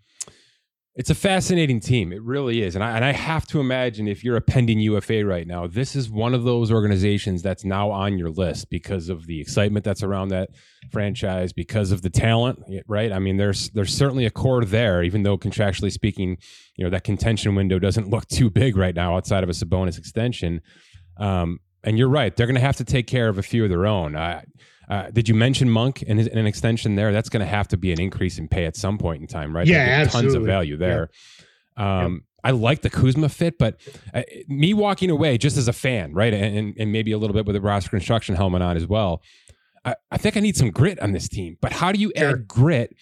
It's 1.00 1.10
a 1.10 1.16
fascinating 1.16 1.80
team. 1.80 2.12
It 2.12 2.22
really 2.24 2.62
is. 2.62 2.76
And 2.76 2.84
I, 2.84 2.98
and 2.98 3.06
I 3.06 3.14
have 3.14 3.48
to 3.48 3.62
imagine 3.62 4.06
if 4.06 4.22
you're 4.22 4.36
a 4.36 4.42
pending 4.42 4.82
UFA 4.82 5.26
right 5.26 5.48
now, 5.48 5.66
this 5.66 5.96
is 5.96 6.10
one 6.10 6.34
of 6.34 6.44
those 6.44 6.74
organizations 6.74 7.42
that's 7.42 7.64
now 7.64 7.90
on 7.90 8.18
your 8.18 8.30
list 8.30 8.70
because 8.70 9.08
of 9.08 9.26
the 9.26 9.40
excitement 9.40 9.86
that's 9.86 10.04
around 10.04 10.28
that 10.28 10.50
franchise, 10.92 11.54
because 11.54 11.94
of 11.94 12.02
the 12.02 12.10
talent, 12.10 12.60
right? 12.86 13.14
I 13.14 13.20
mean, 13.20 13.38
there's 13.38 13.70
there's 13.70 13.96
certainly 13.96 14.26
a 14.26 14.30
core 14.30 14.66
there, 14.66 15.02
even 15.02 15.24
though 15.24 15.38
contractually 15.38 15.90
speaking, 15.90 16.36
you 16.76 16.84
know, 16.84 16.90
that 16.90 17.06
contention 17.06 17.56
window 17.56 17.80
doesn't 17.80 18.10
look 18.10 18.28
too 18.28 18.50
big 18.50 18.76
right 18.76 18.94
now 18.94 19.16
outside 19.16 19.42
of 19.42 19.50
a 19.50 19.54
Sabonis 19.54 19.98
extension. 19.98 20.60
Um, 21.16 21.60
and 21.82 21.98
you're 21.98 22.10
right; 22.10 22.36
they're 22.36 22.46
going 22.46 22.56
to 22.56 22.62
have 22.62 22.76
to 22.76 22.84
take 22.84 23.08
care 23.08 23.30
of 23.30 23.38
a 23.38 23.42
few 23.42 23.64
of 23.64 23.70
their 23.70 23.88
own. 23.88 24.18
I, 24.18 24.44
uh, 24.90 25.12
did 25.12 25.30
you 25.30 25.36
mention 25.36 25.70
Monk 25.70 26.04
and, 26.08 26.20
an 26.20 26.48
extension 26.48 26.96
there? 26.96 27.12
That's 27.12 27.30
going 27.30 27.42
to 27.42 27.50
have 27.50 27.68
to 27.70 27.78
be 27.78 27.92
an 27.92 28.02
increase 28.02 28.40
in 28.40 28.48
pay 28.48 28.66
at 28.66 28.76
some 28.76 28.98
point 28.98 29.22
in 29.22 29.28
time, 29.28 29.56
right? 29.56 29.68
Yeah, 29.68 29.78
absolutely. 29.78 30.32
Tons 30.32 30.36
of 30.36 30.46
value 30.46 30.78
there. 30.78 31.10
Yeah. 31.78 32.06
Um, 32.06 32.24
I 32.44 32.52
like 32.52 32.82
the 32.82 32.90
Kuzma 32.90 33.30
fit, 33.30 33.58
but 33.58 33.80
uh, 34.14 34.24
me 34.48 34.74
walking 34.74 35.10
away 35.10 35.38
just 35.38 35.58
as 35.58 35.68
a 35.68 35.74
fan, 35.74 36.14
right, 36.14 36.34
and, 36.34 36.76
and 36.78 36.92
maybe 36.92 37.12
a 37.12 37.18
little 37.18 37.34
bit 37.34 37.46
with 37.46 37.54
the 37.54 37.62
roster 37.62 37.90
construction 37.90 38.36
helmet 38.36 38.62
on 38.62 38.78
as 38.78 38.88
well. 38.88 39.22
I, 39.86 39.96
I 40.12 40.18
think 40.18 40.38
I 40.38 40.40
need 40.40 40.58
some 40.58 40.72
grit 40.72 41.00
on 41.00 41.12
this 41.12 41.28
team. 41.30 41.58
But 41.62 41.74
how 41.74 41.92
do 41.92 42.00
you 42.00 42.12
sure. 42.18 42.30
add 42.30 42.48
grit 42.48 42.96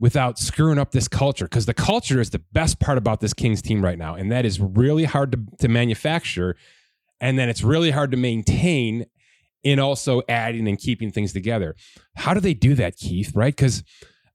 without 0.00 0.38
screwing 0.38 0.78
up 0.78 0.92
this 0.92 1.06
culture? 1.06 1.44
Because 1.44 1.66
the 1.66 1.74
culture 1.74 2.20
is 2.20 2.30
the 2.30 2.42
best 2.52 2.80
part 2.80 2.98
about 2.98 3.20
this 3.20 3.34
Kings 3.34 3.62
team 3.62 3.84
right 3.84 3.98
now. 3.98 4.14
And 4.14 4.32
that 4.32 4.44
is 4.44 4.60
really 4.60 5.04
hard 5.04 5.32
to, 5.32 5.40
to 5.60 5.68
manufacture. 5.68 6.56
And 7.20 7.38
then 7.38 7.48
it's 7.48 7.62
really 7.62 7.90
hard 7.90 8.10
to 8.10 8.16
maintain 8.16 9.06
in 9.68 9.78
also 9.78 10.22
adding 10.28 10.68
and 10.68 10.78
keeping 10.78 11.10
things 11.10 11.32
together. 11.32 11.74
How 12.16 12.34
do 12.34 12.40
they 12.40 12.54
do 12.54 12.74
that, 12.74 12.96
Keith? 12.96 13.32
Right? 13.34 13.54
Because 13.54 13.82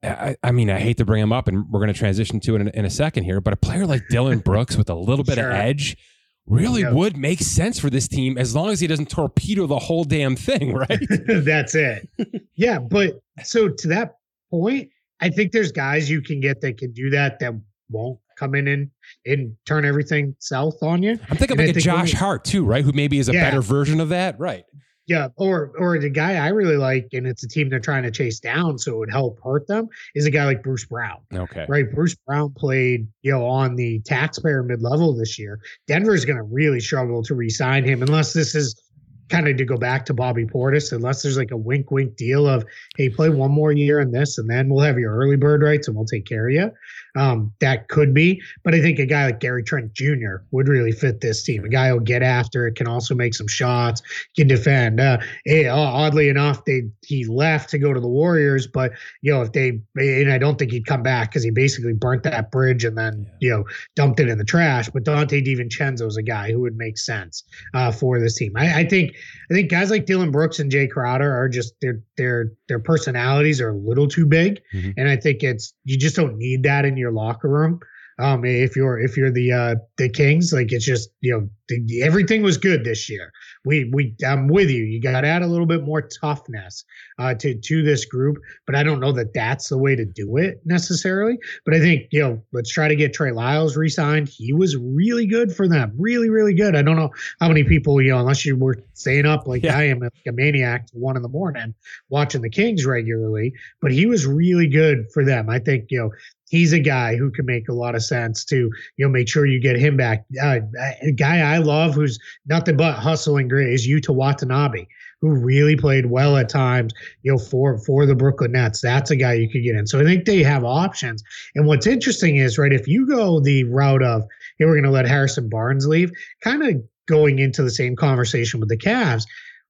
I, 0.03 0.35
I, 0.43 0.51
mean, 0.51 0.69
I 0.69 0.79
hate 0.79 0.97
to 0.97 1.05
bring 1.05 1.21
him 1.21 1.31
up, 1.31 1.47
and 1.47 1.65
we're 1.69 1.79
going 1.79 1.93
to 1.93 1.97
transition 1.97 2.39
to 2.41 2.55
it 2.55 2.61
in, 2.61 2.67
in, 2.69 2.85
a 2.85 2.89
second 2.89 3.23
here. 3.23 3.39
But 3.39 3.53
a 3.53 3.57
player 3.57 3.85
like 3.85 4.07
Dillon 4.09 4.39
Brooks 4.45 4.75
with 4.75 4.89
a 4.89 4.95
little 4.95 5.23
bit 5.23 5.35
sure. 5.35 5.49
of 5.49 5.55
edge 5.55 5.97
really 6.45 6.81
yeah. 6.81 6.91
would 6.91 7.15
make 7.15 7.39
sense 7.39 7.79
for 7.79 7.89
this 7.89 8.07
team 8.07 8.37
as 8.37 8.53
long 8.53 8.69
as 8.69 8.79
he 8.79 8.87
doesn't 8.87 9.09
torpedo 9.09 9.65
the 9.65 9.79
whole 9.79 10.03
damn 10.03 10.35
thing, 10.35 10.73
right? 10.89 10.99
That's 11.27 11.75
it. 11.75 12.09
Yeah, 12.55 12.79
but 12.79 13.21
so 13.43 13.69
to 13.69 13.87
that 13.89 14.17
point, 14.49 14.89
I 15.21 15.29
think 15.29 15.51
there's 15.51 15.71
guys 15.71 16.09
you 16.09 16.21
can 16.21 16.39
get 16.39 16.61
that 16.61 16.77
can 16.77 16.91
do 16.91 17.09
that 17.11 17.39
that 17.39 17.53
won't 17.89 18.19
come 18.37 18.55
in 18.55 18.67
and, 18.67 18.89
and 19.25 19.55
turn 19.65 19.85
everything 19.85 20.35
south 20.39 20.81
on 20.81 21.03
you. 21.03 21.11
I'm 21.29 21.37
thinking 21.37 21.59
and 21.59 21.67
like 21.67 21.75
I 21.75 21.79
a 21.79 21.81
Josh 21.81 22.13
Hart 22.13 22.43
too, 22.43 22.65
right? 22.65 22.83
Who 22.83 22.91
maybe 22.91 23.19
is 23.19 23.29
a 23.29 23.33
yeah. 23.33 23.49
better 23.49 23.61
version 23.61 24.01
of 24.01 24.09
that, 24.09 24.37
right? 24.39 24.65
Yeah, 25.05 25.27
or 25.35 25.73
or 25.77 25.99
the 25.99 26.09
guy 26.09 26.35
I 26.35 26.47
really 26.49 26.77
like, 26.77 27.09
and 27.11 27.27
it's 27.27 27.43
a 27.43 27.47
team 27.47 27.69
they're 27.69 27.81
trying 27.81 28.03
to 28.03 28.11
chase 28.11 28.39
down, 28.39 28.79
so 28.79 28.93
it 28.93 28.97
would 28.99 29.11
help 29.11 29.37
hurt 29.43 29.67
them. 29.67 29.89
Is 30.15 30.25
a 30.25 30.31
guy 30.31 30.45
like 30.45 30.63
Bruce 30.63 30.85
Brown. 30.85 31.17
Okay, 31.33 31.65
right. 31.67 31.91
Bruce 31.91 32.15
Brown 32.15 32.53
played, 32.55 33.07
you 33.21 33.31
know, 33.31 33.45
on 33.45 33.75
the 33.75 33.99
taxpayer 34.05 34.63
mid 34.63 34.81
level 34.81 35.13
this 35.13 35.37
year. 35.37 35.59
Denver's 35.87 36.23
going 36.23 36.37
to 36.37 36.43
really 36.43 36.79
struggle 36.79 37.21
to 37.23 37.35
re-sign 37.35 37.83
him 37.83 38.01
unless 38.01 38.31
this 38.31 38.55
is 38.55 38.81
kind 39.29 39.47
of 39.47 39.57
to 39.57 39.65
go 39.65 39.77
back 39.77 40.05
to 40.05 40.13
Bobby 40.13 40.45
Portis, 40.45 40.91
unless 40.91 41.23
there's 41.23 41.37
like 41.37 41.51
a 41.51 41.57
wink 41.57 41.91
wink 41.91 42.15
deal 42.15 42.47
of, 42.47 42.65
hey, 42.97 43.09
play 43.09 43.29
one 43.29 43.51
more 43.51 43.71
year 43.71 43.99
in 43.99 44.11
this 44.11 44.37
and 44.37 44.49
then 44.49 44.69
we'll 44.69 44.83
have 44.83 44.99
your 44.99 45.15
early 45.15 45.37
bird 45.37 45.63
rights 45.63 45.87
and 45.87 45.97
we'll 45.97 46.05
take 46.05 46.25
care 46.25 46.47
of 46.47 46.53
you. 46.53 46.71
Um, 47.15 47.53
that 47.59 47.89
could 47.89 48.13
be. 48.13 48.41
But 48.63 48.73
I 48.73 48.81
think 48.81 48.99
a 48.99 49.05
guy 49.05 49.25
like 49.27 49.39
Gary 49.39 49.63
Trent 49.63 49.93
Jr. 49.93 50.37
would 50.51 50.67
really 50.67 50.91
fit 50.91 51.21
this 51.21 51.43
team. 51.43 51.63
A 51.63 51.69
guy 51.69 51.89
who'll 51.89 51.99
get 51.99 52.23
after 52.23 52.67
it, 52.67 52.75
can 52.75 52.87
also 52.87 53.13
make 53.13 53.35
some 53.35 53.47
shots, 53.47 54.01
can 54.35 54.47
defend. 54.47 54.99
Uh, 54.99 55.19
hey, 55.45 55.67
oddly 55.67 56.29
enough, 56.29 56.65
they 56.65 56.83
he 57.05 57.25
left 57.25 57.69
to 57.69 57.77
go 57.77 57.93
to 57.93 57.99
the 57.99 58.07
Warriors, 58.07 58.67
but 58.67 58.93
you 59.21 59.31
know, 59.31 59.41
if 59.41 59.51
they 59.51 59.79
and 59.95 60.31
I 60.31 60.37
don't 60.37 60.57
think 60.57 60.71
he'd 60.71 60.85
come 60.85 61.03
back 61.03 61.29
because 61.29 61.43
he 61.43 61.51
basically 61.51 61.93
burnt 61.93 62.23
that 62.23 62.51
bridge 62.51 62.83
and 62.83 62.97
then 62.97 63.29
you 63.39 63.49
know 63.49 63.65
dumped 63.95 64.19
it 64.19 64.29
in 64.29 64.37
the 64.37 64.43
trash. 64.43 64.89
But 64.89 65.03
Donte 65.03 65.45
DiVincenzo 65.45 66.07
is 66.07 66.17
a 66.17 66.23
guy 66.23 66.51
who 66.51 66.61
would 66.61 66.77
make 66.77 66.97
sense 66.97 67.43
uh, 67.73 67.91
for 67.91 68.19
this 68.19 68.35
team. 68.35 68.53
I, 68.55 68.79
I 68.81 68.85
think 68.85 69.15
I 69.51 69.53
think 69.53 69.69
guys 69.69 69.91
like 69.91 70.05
Dillon 70.05 70.31
Brooks 70.31 70.59
and 70.59 70.71
Jae 70.71 70.89
Crowder 70.89 71.31
are 71.31 71.49
just 71.49 71.73
their 71.81 72.01
their 72.17 72.51
their 72.67 72.79
personalities 72.79 73.61
are 73.61 73.69
a 73.69 73.77
little 73.77 74.07
too 74.07 74.25
big, 74.25 74.61
mm-hmm. 74.73 74.91
and 74.97 75.09
I 75.09 75.15
think 75.15 75.43
it's 75.43 75.73
you 75.83 75.97
just 75.97 76.15
don't 76.15 76.37
need 76.37 76.63
that 76.63 76.85
in 76.85 76.97
your 76.97 77.02
locker 77.11 77.49
room. 77.49 77.79
Um, 78.19 78.45
if 78.45 78.75
you're 78.75 78.99
if 78.99 79.17
you're 79.17 79.31
the 79.31 79.51
uh, 79.51 79.75
the 79.97 80.09
Kings, 80.09 80.53
like 80.53 80.71
it's 80.71 80.85
just 80.85 81.09
you 81.21 81.31
know 81.31 81.49
the, 81.85 82.03
everything 82.03 82.43
was 82.43 82.57
good 82.57 82.83
this 82.83 83.09
year. 83.09 83.31
We 83.65 83.89
we 83.93 84.15
I'm 84.25 84.47
with 84.47 84.69
you. 84.69 84.83
You 84.83 85.01
got 85.01 85.21
to 85.21 85.27
add 85.27 85.41
a 85.41 85.47
little 85.47 85.65
bit 85.65 85.83
more 85.83 86.01
toughness 86.01 86.83
uh, 87.19 87.33
to 87.35 87.55
to 87.55 87.83
this 87.83 88.05
group, 88.05 88.37
but 88.65 88.75
I 88.75 88.83
don't 88.83 88.99
know 88.99 89.11
that 89.13 89.33
that's 89.33 89.69
the 89.69 89.77
way 89.77 89.95
to 89.95 90.05
do 90.05 90.37
it 90.37 90.61
necessarily. 90.65 91.37
But 91.65 91.73
I 91.73 91.79
think 91.79 92.07
you 92.11 92.21
know 92.21 92.41
let's 92.51 92.71
try 92.71 92.87
to 92.87 92.95
get 92.95 93.13
Trey 93.13 93.31
Lyles 93.31 93.77
re-signed. 93.77 94.29
He 94.29 94.53
was 94.53 94.75
really 94.77 95.25
good 95.25 95.55
for 95.55 95.67
them, 95.67 95.93
really 95.97 96.29
really 96.29 96.53
good. 96.53 96.75
I 96.75 96.81
don't 96.81 96.97
know 96.97 97.11
how 97.39 97.47
many 97.47 97.63
people 97.63 98.01
you 98.01 98.11
know 98.11 98.19
unless 98.19 98.45
you 98.45 98.55
were 98.55 98.83
staying 98.93 99.25
up 99.25 99.47
like 99.47 99.63
yeah. 99.63 99.77
I 99.77 99.83
am, 99.83 99.99
like 99.99 100.13
a 100.27 100.31
maniac, 100.31 100.87
one 100.93 101.15
in 101.15 101.21
the 101.21 101.29
morning 101.29 101.73
watching 102.09 102.41
the 102.41 102.49
Kings 102.49 102.85
regularly, 102.85 103.53
but 103.81 103.91
he 103.91 104.05
was 104.05 104.25
really 104.25 104.67
good 104.67 105.11
for 105.13 105.23
them. 105.23 105.49
I 105.49 105.59
think 105.59 105.85
you 105.89 105.99
know 105.99 106.11
he's 106.53 106.71
a 106.71 106.79
guy 106.79 107.15
who 107.15 107.31
can 107.31 107.47
make 107.47 107.67
a 107.67 107.73
lot 107.73 107.95
of 107.95 108.03
sense 108.03 108.45
to 108.45 108.55
you 108.97 109.05
know 109.05 109.09
make 109.09 109.27
sure 109.27 109.45
you 109.45 109.59
get 109.59 109.75
him 109.75 109.97
back. 109.97 110.25
Uh, 110.41 110.59
a 111.01 111.11
guy 111.11 111.39
I 111.39 111.57
love 111.63 111.95
who's 111.95 112.19
nothing 112.45 112.77
but 112.77 112.93
hustling 112.93 113.47
great 113.47 113.73
is 113.73 113.87
Yuta 113.87 114.11
Watanabe, 114.13 114.85
who 115.21 115.35
really 115.35 115.75
played 115.75 116.07
well 116.07 116.37
at 116.37 116.49
times. 116.49 116.93
You 117.23 117.31
know 117.31 117.37
for 117.37 117.77
for 117.79 118.05
the 118.05 118.15
Brooklyn 118.15 118.51
Nets, 118.51 118.81
that's 118.81 119.11
a 119.11 119.15
guy 119.15 119.33
you 119.33 119.49
could 119.49 119.63
get 119.63 119.75
in. 119.75 119.87
So 119.87 119.99
I 119.99 120.03
think 120.03 120.25
they 120.25 120.43
have 120.43 120.63
options. 120.63 121.23
And 121.55 121.65
what's 121.65 121.87
interesting 121.87 122.37
is 122.37 122.57
right 122.57 122.73
if 122.73 122.87
you 122.87 123.07
go 123.07 123.39
the 123.39 123.63
route 123.65 124.03
of 124.03 124.23
hey 124.59 124.65
we're 124.65 124.73
going 124.73 124.83
to 124.83 124.91
let 124.91 125.07
Harrison 125.07 125.49
Barnes 125.49 125.87
leave, 125.87 126.11
kind 126.43 126.63
of 126.63 126.81
going 127.07 127.39
into 127.39 127.63
the 127.63 127.71
same 127.71 127.95
conversation 127.95 128.59
with 128.59 128.69
the 128.69 128.77
Cavs. 128.77 129.25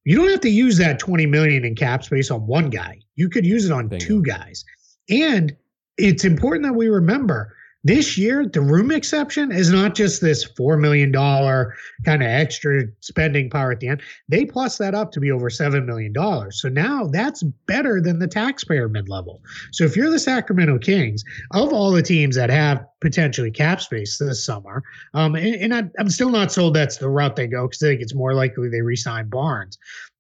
You 0.06 0.18
don't 0.18 0.30
have 0.30 0.42
to 0.42 0.50
use 0.50 0.78
that 0.78 1.00
20 1.00 1.26
million 1.28 1.64
in 1.64 1.76
cap 1.76 2.04
space 2.04 2.30
on 2.30 2.46
one 2.46 2.70
guy. 2.70 3.00
You 3.16 3.30
could 3.30 3.46
use 3.46 3.66
it 3.66 3.72
on 3.72 3.88
Bingo. 3.88 4.06
two 4.06 4.22
guys. 4.22 4.66
And 5.10 5.56
it's 5.98 6.26
important 6.26 6.64
that 6.64 6.74
we 6.74 6.88
remember 6.88 7.56
this 7.84 8.18
year 8.18 8.48
the 8.48 8.62
room 8.62 8.92
exception 8.92 9.52
is 9.52 9.72
not 9.72 9.94
just 9.94 10.22
this 10.22 10.48
$4 10.48 10.80
million 10.80 11.12
kind 11.12 12.24
of 12.24 12.28
extra 12.28 12.84
spending 13.02 13.50
power 13.50 13.72
at 13.72 13.80
the 13.80 13.90
end. 13.90 14.02
They 14.30 14.46
plus 14.46 14.78
that 14.78 14.96
up 14.96 15.12
to 15.12 15.20
be 15.20 15.32
over 15.32 15.50
$7 15.50 15.86
million 15.86 16.14
so 16.52 16.70
now 16.70 17.08
that's 17.08 17.44
better 17.68 18.00
than 18.00 18.20
the 18.20 18.28
taxpayer 18.28 18.88
mid-level 18.88 19.42
so 19.72 19.84
if 19.84 19.96
you're 19.96 20.10
the 20.10 20.20
sacramento 20.20 20.80
kings 20.80 21.24
of 21.52 21.74
all 21.74 21.92
the 21.92 22.02
teams 22.02 22.36
that 22.36 22.50
have 22.50 22.86
potentially 23.02 23.52
cap 23.52 23.82
space 23.82 24.18
this 24.18 24.46
summer 24.46 24.82
um, 25.14 25.36
and, 25.36 25.56
and 25.56 25.76
I, 25.76 25.84
i'm 26.00 26.10
still 26.10 26.30
not 26.30 26.52
sold 26.52 26.76
that's 26.76 26.98
the 26.98 27.10
route 27.10 27.36
they 27.36 27.48
go 27.48 27.68
because 27.68 27.84
i 27.84 27.88
think 27.88 28.02
it's 28.02 28.16
more 28.16 28.34
likely 28.34 28.70
they 28.70 28.82
resign 28.82 29.30
barnes. 29.30 29.78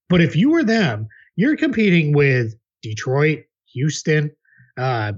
But 0.09 0.21
if 0.21 0.35
you 0.35 0.49
were 0.49 0.63
them 0.63 1.07
you're 1.35 1.55
competing 1.55 2.13
with 2.13 2.55
detroit 2.81 3.43
houston 3.71 4.31
uh, 4.77 5.13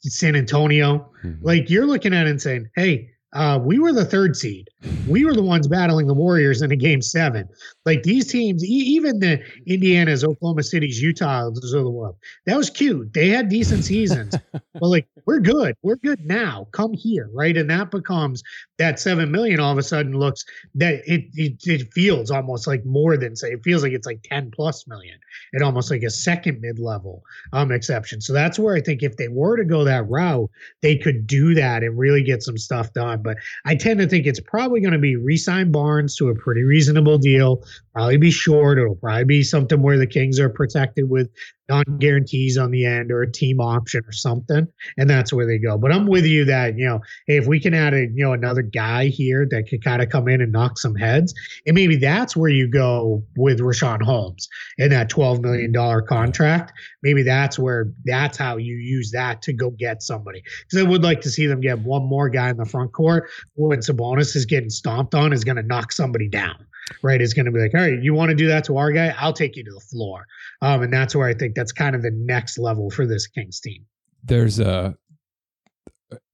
San 0.00 0.36
Antonio. 0.36 1.10
Mm-hmm. 1.24 1.44
Like 1.44 1.70
you're 1.70 1.86
looking 1.86 2.14
at 2.14 2.26
it 2.26 2.30
and 2.30 2.42
saying, 2.42 2.68
hey, 2.76 3.10
uh, 3.32 3.58
we 3.62 3.78
were 3.78 3.92
the 3.92 4.04
third 4.04 4.36
seed. 4.36 4.68
We 5.06 5.24
were 5.24 5.34
the 5.34 5.42
ones 5.42 5.68
battling 5.68 6.06
the 6.06 6.14
Warriors 6.14 6.62
in 6.62 6.72
a 6.72 6.76
game 6.76 7.02
seven. 7.02 7.48
Like 7.84 8.02
these 8.04 8.30
teams, 8.30 8.64
e- 8.64 8.68
even 8.68 9.18
the 9.18 9.42
Indiana's, 9.66 10.24
Oklahoma 10.24 10.62
City's, 10.62 11.02
Utah's 11.02 11.58
of 11.74 11.84
the 11.84 11.90
world. 11.90 12.16
That 12.46 12.56
was 12.56 12.70
cute. 12.70 13.12
They 13.12 13.28
had 13.28 13.48
decent 13.48 13.84
seasons. 13.84 14.34
but 14.52 14.62
like, 14.82 15.06
we're 15.26 15.40
good. 15.40 15.76
We're 15.82 15.96
good 15.96 16.24
now. 16.24 16.68
Come 16.72 16.92
here, 16.92 17.28
right? 17.32 17.56
And 17.56 17.68
that 17.70 17.90
becomes 17.90 18.42
that 18.78 18.98
seven 18.98 19.30
million. 19.30 19.60
All 19.60 19.72
of 19.72 19.78
a 19.78 19.82
sudden, 19.82 20.18
looks 20.18 20.44
that 20.74 21.02
it 21.06 21.24
it, 21.34 21.66
it 21.66 21.92
feels 21.92 22.30
almost 22.30 22.66
like 22.66 22.84
more 22.84 23.16
than 23.16 23.36
say. 23.36 23.52
It 23.52 23.62
feels 23.62 23.82
like 23.82 23.92
it's 23.92 24.06
like 24.06 24.22
ten 24.22 24.50
plus 24.50 24.86
million. 24.86 25.18
It 25.52 25.62
almost 25.62 25.90
like 25.90 26.02
a 26.02 26.10
second 26.10 26.60
mid 26.60 26.78
level 26.78 27.22
um 27.52 27.72
exception. 27.72 28.20
So 28.20 28.32
that's 28.32 28.58
where 28.58 28.74
I 28.74 28.80
think 28.80 29.02
if 29.02 29.16
they 29.16 29.28
were 29.28 29.56
to 29.56 29.64
go 29.64 29.84
that 29.84 30.08
route, 30.08 30.50
they 30.82 30.96
could 30.96 31.26
do 31.26 31.54
that 31.54 31.82
and 31.82 31.98
really 31.98 32.22
get 32.22 32.42
some 32.42 32.58
stuff 32.58 32.92
done. 32.92 33.22
But 33.22 33.36
I 33.64 33.74
tend 33.76 34.00
to 34.00 34.06
think 34.06 34.26
it's 34.26 34.40
probably 34.40 34.73
going 34.80 34.92
to 34.92 34.98
be 34.98 35.16
resign 35.16 35.72
Barnes 35.72 36.16
to 36.16 36.28
a 36.28 36.34
pretty 36.34 36.62
reasonable 36.62 37.18
deal. 37.18 37.62
Probably 37.94 38.16
be 38.16 38.30
short. 38.30 38.78
It'll 38.78 38.96
probably 38.96 39.24
be 39.24 39.42
something 39.42 39.82
where 39.82 39.98
the 39.98 40.06
Kings 40.06 40.40
are 40.40 40.48
protected 40.48 41.08
with 41.08 41.30
non 41.68 41.84
guarantees 41.98 42.58
on 42.58 42.70
the 42.70 42.84
end 42.84 43.10
or 43.10 43.22
a 43.22 43.30
team 43.30 43.60
option 43.60 44.02
or 44.06 44.12
something, 44.12 44.66
and 44.98 45.08
that's 45.08 45.32
where 45.32 45.46
they 45.46 45.58
go. 45.58 45.78
But 45.78 45.92
I'm 45.92 46.06
with 46.06 46.26
you 46.26 46.44
that 46.46 46.76
you 46.76 46.86
know 46.86 47.00
hey, 47.26 47.36
if 47.36 47.46
we 47.46 47.60
can 47.60 47.74
add 47.74 47.94
a 47.94 48.02
you 48.02 48.24
know 48.24 48.32
another 48.32 48.62
guy 48.62 49.06
here 49.06 49.46
that 49.50 49.68
could 49.68 49.82
kind 49.82 50.02
of 50.02 50.08
come 50.08 50.28
in 50.28 50.40
and 50.40 50.52
knock 50.52 50.78
some 50.78 50.94
heads, 50.94 51.34
and 51.66 51.74
maybe 51.74 51.96
that's 51.96 52.36
where 52.36 52.50
you 52.50 52.68
go 52.68 53.22
with 53.36 53.60
Richaun 53.60 54.02
Holmes 54.02 54.48
in 54.78 54.90
that 54.90 55.08
12 55.08 55.40
million 55.40 55.72
dollar 55.72 56.02
contract. 56.02 56.72
Maybe 57.02 57.22
that's 57.22 57.58
where 57.58 57.86
that's 58.04 58.36
how 58.36 58.56
you 58.56 58.76
use 58.76 59.10
that 59.12 59.42
to 59.42 59.52
go 59.52 59.70
get 59.70 60.02
somebody 60.02 60.42
because 60.62 60.84
I 60.84 60.88
would 60.88 61.02
like 61.02 61.20
to 61.22 61.30
see 61.30 61.46
them 61.46 61.60
get 61.60 61.78
one 61.80 62.04
more 62.04 62.28
guy 62.28 62.50
in 62.50 62.56
the 62.56 62.64
front 62.64 62.92
court 62.92 63.30
when 63.54 63.80
Sabonis 63.80 64.36
is 64.36 64.46
getting 64.46 64.63
stomped 64.70 65.14
on 65.14 65.32
is 65.32 65.44
going 65.44 65.56
to 65.56 65.62
knock 65.62 65.92
somebody 65.92 66.28
down 66.28 66.66
right, 67.02 67.20
is 67.20 67.34
going 67.34 67.46
to 67.46 67.52
be 67.52 67.60
like, 67.60 67.74
all 67.74 67.80
right, 67.80 68.02
you 68.02 68.14
want 68.14 68.30
to 68.30 68.34
do 68.34 68.46
that 68.48 68.64
to 68.64 68.76
our 68.76 68.92
guy? 68.92 69.14
I'll 69.18 69.32
take 69.32 69.56
you 69.56 69.64
to 69.64 69.72
the 69.72 69.80
floor. 69.80 70.26
Um, 70.62 70.82
and 70.82 70.92
that's 70.92 71.14
where 71.14 71.28
I 71.28 71.34
think 71.34 71.54
that's 71.54 71.72
kind 71.72 71.94
of 71.96 72.02
the 72.02 72.10
next 72.10 72.58
level 72.58 72.90
for 72.90 73.06
this 73.06 73.26
Kings 73.26 73.60
team. 73.60 73.84
There's 74.22 74.58
a 74.58 74.96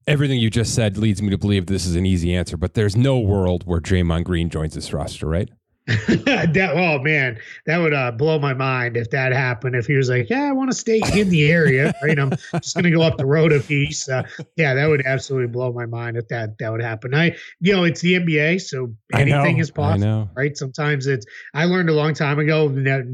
everything 0.06 0.38
you 0.38 0.50
just 0.50 0.74
said 0.74 0.96
leads 0.96 1.22
me 1.22 1.30
to 1.30 1.38
believe 1.38 1.66
this 1.66 1.86
is 1.86 1.94
an 1.94 2.06
easy 2.06 2.34
answer, 2.34 2.56
but 2.56 2.74
there's 2.74 2.96
no 2.96 3.18
world 3.18 3.64
where 3.64 3.80
Draymond 3.80 4.24
Green 4.24 4.48
joins 4.48 4.74
this 4.74 4.92
roster, 4.92 5.26
right? 5.26 5.48
that 6.08 6.72
oh 6.74 7.00
man, 7.00 7.38
that 7.66 7.78
would 7.78 7.92
uh, 7.92 8.12
blow 8.12 8.38
my 8.38 8.54
mind 8.54 8.96
if 8.96 9.10
that 9.10 9.32
happened. 9.32 9.74
If 9.74 9.86
he 9.86 9.94
was 9.94 10.08
like, 10.08 10.30
"Yeah, 10.30 10.44
I 10.44 10.52
want 10.52 10.70
to 10.70 10.76
stay 10.76 11.00
in 11.14 11.30
the 11.30 11.50
area, 11.50 11.92
right? 12.02 12.18
I'm 12.18 12.30
just 12.30 12.74
going 12.74 12.84
to 12.84 12.90
go 12.90 13.02
up 13.02 13.16
the 13.16 13.26
road 13.26 13.52
a 13.52 13.60
piece." 13.60 14.08
Uh, 14.08 14.22
yeah, 14.56 14.74
that 14.74 14.88
would 14.88 15.04
absolutely 15.04 15.48
blow 15.48 15.72
my 15.72 15.86
mind 15.86 16.16
if 16.16 16.28
that 16.28 16.58
that 16.58 16.70
would 16.70 16.82
happen. 16.82 17.14
I, 17.14 17.36
you 17.60 17.74
know, 17.74 17.84
it's 17.84 18.00
the 18.00 18.14
NBA, 18.14 18.60
so 18.60 18.94
anything 19.12 19.58
is 19.58 19.70
possible, 19.70 20.30
right? 20.34 20.56
Sometimes 20.56 21.06
it's. 21.06 21.26
I 21.54 21.64
learned 21.64 21.88
a 21.90 21.94
long 21.94 22.14
time 22.14 22.38
ago, 22.38 22.66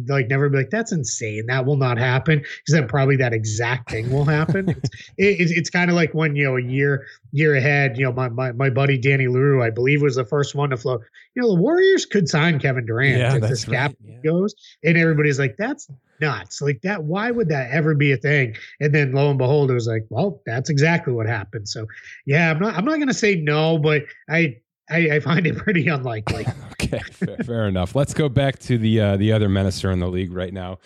like 0.09 0.29
never 0.29 0.49
be 0.49 0.59
like, 0.59 0.71
"That's 0.71 0.93
insane. 0.93 1.47
That 1.47 1.65
will 1.65 1.77
not 1.77 1.97
happen," 1.97 2.41
because 2.41 2.75
then 2.75 2.89
probably 2.89 3.17
that 3.17 3.33
exact 3.33 3.91
thing 3.91 4.11
will 4.13 4.25
happen. 4.25 4.69
it's, 5.17 5.51
it, 5.51 5.57
it's 5.57 5.71
kind 5.71 5.91
of 5.91 5.97
like 5.97 6.13
when 6.13 6.37
you 6.37 6.45
know 6.45 6.57
a 6.57 6.63
year 6.63 7.07
year 7.33 7.55
ahead, 7.55 7.99
you 7.99 8.05
know, 8.05 8.13
my 8.13 8.29
my 8.29 8.53
my 8.53 8.71
buddy 8.71 8.99
Danny 8.99 9.29
Leroux, 9.29 9.63
I 9.63 9.71
believe, 9.71 10.03
was 10.03 10.17
the 10.17 10.25
first 10.25 10.55
one 10.55 10.71
to 10.71 10.77
float. 10.77 11.03
You 11.35 11.43
know, 11.43 11.55
the 11.55 11.61
Warriors 11.61 12.07
could 12.07 12.29
sign 12.29 12.59
Kevin 12.67 12.87
Durant 12.87 13.19
Yeah, 13.19 13.39
this 13.39 13.65
cap 13.65 13.95
right, 14.03 14.15
yeah. 14.15 14.31
goes. 14.31 14.55
And 14.83 14.97
everybody's 14.97 15.39
like, 15.39 15.55
that's 15.57 15.89
nuts. 16.21 16.61
Like 16.61 16.81
that, 16.83 17.05
why 17.05 17.31
would 17.31 17.49
that 17.51 17.71
ever 17.71 17.95
be 17.95 18.13
a 18.13 18.17
thing? 18.17 18.57
And 18.81 18.95
then 18.95 19.13
lo 19.13 19.29
and 19.31 19.39
behold, 19.39 19.71
it 19.71 19.75
was 19.75 19.87
like, 19.87 20.05
well, 20.09 20.43
that's 20.47 20.71
exactly 20.71 21.13
what 21.13 21.27
happened. 21.27 21.69
So 21.69 21.87
yeah, 22.27 22.51
I'm 22.51 22.59
not 22.59 22.75
I'm 22.75 22.85
not 22.85 22.99
gonna 22.99 23.15
say 23.15 23.37
no, 23.37 23.79
but 23.79 24.03
I 24.29 24.57
I, 24.91 25.11
I 25.13 25.21
find 25.21 25.47
it 25.47 25.57
pretty 25.65 25.87
unlikely. 25.89 26.47
Okay, 26.87 27.01
fair, 27.11 27.37
fair 27.39 27.67
enough. 27.67 27.97
Let's 27.97 28.15
go 28.15 28.29
back 28.29 28.61
to 28.61 28.79
the 28.79 29.01
uh, 29.01 29.17
the 29.17 29.33
other 29.33 29.49
menacer 29.49 29.93
in 29.93 29.99
the 29.99 30.07
league 30.07 30.31
right 30.33 30.53
now, 30.53 30.79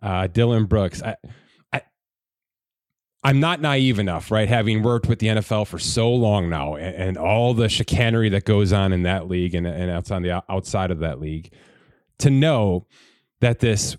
uh, 0.00 0.26
Dillon 0.28 0.64
Brooks. 0.64 1.02
I, 1.02 1.16
I'm 3.24 3.38
not 3.38 3.60
naive 3.60 3.98
enough, 4.00 4.30
right? 4.32 4.48
Having 4.48 4.82
worked 4.82 5.08
with 5.08 5.20
the 5.20 5.28
NFL 5.28 5.66
for 5.68 5.78
so 5.78 6.12
long 6.12 6.48
now, 6.50 6.74
and, 6.74 6.94
and 6.96 7.16
all 7.18 7.54
the 7.54 7.68
chicanery 7.68 8.28
that 8.30 8.44
goes 8.44 8.72
on 8.72 8.92
in 8.92 9.02
that 9.04 9.28
league 9.28 9.54
and 9.54 9.66
and 9.66 9.90
outside 9.90 10.22
the 10.24 10.42
outside 10.50 10.90
of 10.90 10.98
that 11.00 11.20
league, 11.20 11.52
to 12.18 12.30
know 12.30 12.86
that 13.40 13.60
this 13.60 13.96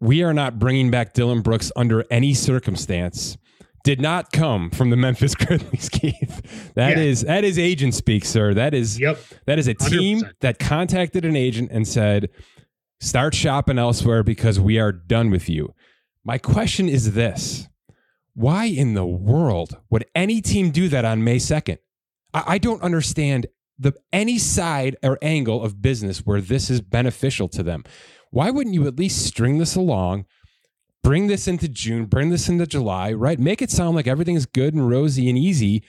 we 0.00 0.22
are 0.22 0.34
not 0.34 0.58
bringing 0.58 0.90
back 0.90 1.12
Dillon 1.14 1.40
Brooks 1.42 1.72
under 1.76 2.04
any 2.10 2.34
circumstance 2.34 3.36
did 3.84 4.00
not 4.00 4.32
come 4.32 4.70
from 4.70 4.90
the 4.90 4.96
Memphis 4.96 5.34
Grizzlies, 5.34 5.88
Keith. 5.88 6.72
That 6.74 6.96
Yeah. 6.96 7.02
is 7.04 7.22
that 7.22 7.44
is 7.44 7.58
agent 7.58 7.94
speak, 7.94 8.24
sir. 8.24 8.52
That 8.52 8.74
is 8.74 8.98
yep. 9.00 9.18
that 9.46 9.58
is 9.58 9.66
a 9.66 9.74
team 9.74 10.20
100%. 10.20 10.32
that 10.40 10.58
contacted 10.58 11.24
an 11.24 11.36
agent 11.36 11.70
and 11.72 11.86
said, 11.88 12.28
start 13.00 13.34
shopping 13.34 13.78
elsewhere 13.78 14.22
because 14.22 14.60
we 14.60 14.78
are 14.78 14.92
done 14.92 15.30
with 15.30 15.48
you. 15.48 15.74
My 16.24 16.36
question 16.36 16.88
is 16.88 17.12
this 17.14 17.68
why 18.38 18.66
in 18.66 18.94
the 18.94 19.04
world 19.04 19.78
would 19.90 20.04
any 20.14 20.40
team 20.40 20.70
do 20.70 20.88
that 20.88 21.04
on 21.04 21.24
May 21.24 21.38
2nd? 21.38 21.78
I, 22.32 22.44
I 22.46 22.58
don't 22.58 22.80
understand 22.82 23.48
the 23.76 23.94
any 24.12 24.38
side 24.38 24.96
or 25.02 25.18
angle 25.20 25.64
of 25.64 25.82
business 25.82 26.20
where 26.20 26.40
this 26.40 26.70
is 26.70 26.80
beneficial 26.80 27.48
to 27.48 27.64
them. 27.64 27.82
Why 28.30 28.50
wouldn't 28.50 28.74
you 28.74 28.86
at 28.86 28.96
least 28.96 29.26
string 29.26 29.58
this 29.58 29.74
along? 29.74 30.26
Bring 31.02 31.26
this 31.26 31.48
into 31.48 31.68
June, 31.68 32.04
bring 32.04 32.30
this 32.30 32.48
into 32.48 32.64
July, 32.64 33.12
right? 33.12 33.40
Make 33.40 33.60
it 33.60 33.72
sound 33.72 33.96
like 33.96 34.06
everything 34.06 34.36
is 34.36 34.46
good 34.46 34.72
and 34.72 34.88
rosy 34.88 35.28
and 35.28 35.36
easy 35.36 35.82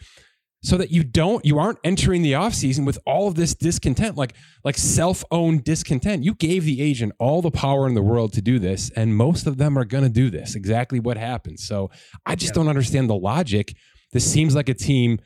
so 0.61 0.77
that 0.77 0.91
you 0.91 1.03
don't 1.03 1.45
you 1.45 1.57
aren't 1.57 1.79
entering 1.83 2.21
the 2.21 2.33
offseason 2.33 2.85
with 2.85 2.99
all 3.05 3.27
of 3.27 3.35
this 3.35 3.55
discontent 3.55 4.17
like 4.17 4.33
like 4.63 4.77
self-owned 4.77 5.63
discontent 5.63 6.23
you 6.23 6.33
gave 6.35 6.65
the 6.65 6.81
agent 6.81 7.13
all 7.17 7.41
the 7.41 7.51
power 7.51 7.87
in 7.87 7.93
the 7.93 8.01
world 8.01 8.33
to 8.33 8.41
do 8.41 8.59
this 8.59 8.89
and 8.95 9.15
most 9.15 9.47
of 9.47 9.57
them 9.57 9.77
are 9.77 9.85
going 9.85 10.03
to 10.03 10.09
do 10.09 10.29
this 10.29 10.55
exactly 10.55 10.99
what 10.99 11.17
happens 11.17 11.65
so 11.65 11.89
i 12.25 12.35
just 12.35 12.51
Yeah. 12.51 12.55
don't 12.55 12.67
understand 12.67 13.09
the 13.09 13.15
logic 13.15 13.73
this 14.11 14.29
seems 14.29 14.53
like 14.55 14.67
a 14.69 14.73
team 14.73 15.19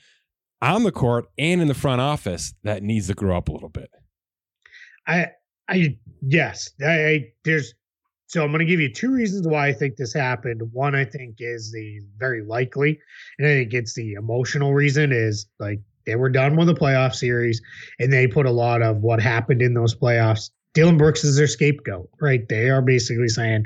on 0.62 0.84
the 0.84 0.92
court 0.92 1.26
and 1.38 1.62
in 1.62 1.68
the 1.68 1.74
front 1.74 2.00
office 2.00 2.54
that 2.64 2.84
needs 2.84 3.08
to 3.08 3.14
grow 3.14 3.36
up 3.36 3.50
a 3.50 3.52
little 3.52 3.70
bit 3.70 3.90
I 5.08 5.28
I 5.68 5.98
yes. 6.22 6.72
I, 6.82 7.06
I 7.08 7.26
there's 7.46 7.74
so 8.28 8.44
I'm 8.44 8.52
going 8.52 8.60
to 8.60 8.66
give 8.66 8.80
you 8.80 8.92
two 8.92 9.12
reasons 9.12 9.48
why 9.48 9.68
I 9.68 9.74
think 9.74 9.96
this 9.96 10.14
happened. 10.14 10.62
One 10.72 10.96
I 10.96 11.06
think 11.06 11.36
is 11.40 11.72
the 11.72 12.00
very 12.18 12.42
likely, 12.42 13.00
and 13.38 13.48
I 13.48 13.52
think 13.52 13.74
it's 13.74 13.94
the 13.94 14.14
emotional 14.14 14.74
reason 14.74 15.12
is 15.12 15.46
like 15.60 15.80
they 16.06 16.16
were 16.16 16.30
done 16.30 16.56
with 16.56 16.68
the 16.68 16.74
playoff 16.74 17.16
series, 17.16 17.62
and 18.00 18.12
they 18.12 18.28
put 18.28 18.46
a 18.46 18.52
lot 18.52 18.82
of 18.82 18.98
what 18.98 19.22
happened 19.22 19.62
in 19.62 19.74
those 19.74 19.96
playoffs. 19.96 20.50
Dillon 20.74 20.98
Brooks 20.98 21.24
is 21.24 21.38
their 21.38 21.48
scapegoat, 21.48 22.10
right? 22.20 22.48
They 22.50 22.70
are 22.70 22.82
basically 22.82 23.30
saying, 23.30 23.66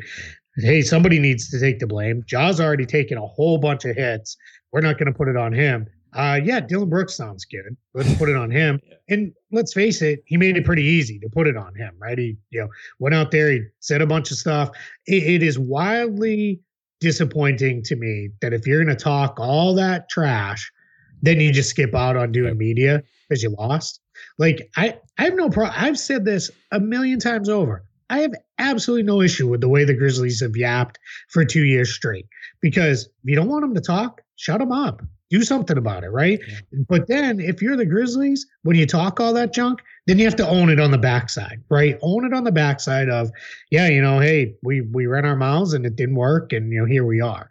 "Hey, 0.57 0.81
somebody 0.81 1.19
needs 1.19 1.49
to 1.49 1.59
take 1.59 1.79
the 1.79 1.87
blame." 1.87 2.23
Ja's 2.27 2.59
already 2.59 2.85
taken 2.85 3.17
a 3.17 3.25
whole 3.25 3.57
bunch 3.57 3.85
of 3.85 3.95
hits. 3.95 4.35
We're 4.71 4.81
not 4.81 4.97
going 4.97 5.11
to 5.11 5.17
put 5.17 5.29
it 5.29 5.37
on 5.37 5.53
him. 5.53 5.87
Uh, 6.17 6.39
yeah, 6.43 6.59
Dillon 6.59 6.89
Brooks 6.89 7.15
sounds 7.15 7.45
good. 7.45 7.77
Let's 7.93 8.13
put 8.15 8.27
it 8.27 8.35
on 8.35 8.51
him. 8.51 8.79
And 9.09 9.31
let's 9.53 9.73
face 9.73 10.01
it, 10.01 10.21
he 10.25 10.35
made 10.35 10.57
it 10.57 10.65
pretty 10.65 10.83
easy 10.83 11.17
to 11.19 11.29
put 11.29 11.47
it 11.47 11.55
on 11.55 11.73
him, 11.75 11.93
right? 11.97 12.17
He, 12.17 12.35
you 12.49 12.59
know, 12.59 12.67
went 12.99 13.15
out 13.15 13.31
there, 13.31 13.49
he 13.49 13.61
said 13.79 14.01
a 14.01 14.05
bunch 14.05 14.31
of 14.31 14.37
stuff. 14.37 14.69
It, 15.05 15.23
it 15.23 15.43
is 15.43 15.57
wildly 15.57 16.59
disappointing 16.99 17.83
to 17.83 17.95
me 17.95 18.31
that 18.41 18.51
if 18.51 18.67
you're 18.67 18.83
going 18.83 18.93
to 18.93 19.01
talk 19.01 19.39
all 19.39 19.73
that 19.75 20.09
trash, 20.09 20.69
then 21.21 21.39
you 21.39 21.53
just 21.53 21.69
skip 21.69 21.95
out 21.95 22.17
on 22.17 22.33
doing 22.33 22.49
Right. 22.49 22.57
media 22.57 23.03
because 23.29 23.41
you 23.41 23.51
lost. 23.51 24.01
Like 24.37 24.69
I, 24.75 24.99
I 25.17 25.23
have 25.23 25.35
no 25.35 25.49
problem. 25.49 25.73
I've 25.77 25.97
said 25.97 26.25
this 26.25 26.51
a 26.73 26.79
million 26.81 27.19
times 27.19 27.47
over. 27.47 27.85
I 28.09 28.19
have 28.19 28.33
absolutely 28.57 29.03
no 29.03 29.21
issue 29.21 29.47
with 29.47 29.61
the 29.61 29.69
way 29.69 29.85
the 29.85 29.93
Grizzlies 29.93 30.41
have 30.41 30.57
yapped 30.57 30.99
for 31.29 31.45
two 31.45 31.63
years 31.63 31.93
straight. 31.93 32.25
Because 32.61 33.05
if 33.05 33.11
you 33.23 33.37
don't 33.37 33.47
want 33.47 33.61
them 33.61 33.73
to 33.75 33.79
talk, 33.81 34.21
shut 34.35 34.59
them 34.59 34.73
up. 34.73 35.01
Do 35.29 35.43
something 35.43 35.77
about 35.77 36.03
it, 36.03 36.09
right? 36.09 36.39
But 36.87 37.07
then 37.07 37.39
if 37.39 37.61
you're 37.61 37.75
the 37.75 37.85
Grizzlies, 37.85 38.45
when 38.63 38.77
you 38.77 38.85
talk 38.85 39.19
all 39.19 39.33
that 39.33 39.53
junk, 39.53 39.81
then 40.05 40.19
you 40.19 40.25
have 40.25 40.37
to 40.37 40.47
own 40.47 40.69
it 40.69 40.79
on 40.79 40.91
the 40.91 40.97
backside, 40.97 41.61
right? 41.69 41.97
Own 42.01 42.25
it 42.25 42.33
on 42.33 42.45
the 42.45 42.51
backside 42.51 43.09
of, 43.09 43.29
yeah, 43.69 43.87
you 43.89 44.01
know, 44.01 44.19
hey, 44.19 44.55
we 44.63 44.81
we 44.81 45.05
ran 45.05 45.25
our 45.25 45.35
mouths 45.35 45.73
and 45.73 45.85
it 45.85 45.97
didn't 45.97 46.15
work, 46.15 46.53
and 46.53 46.71
you 46.71 46.79
know, 46.79 46.85
here 46.85 47.05
we 47.05 47.19
are. 47.19 47.49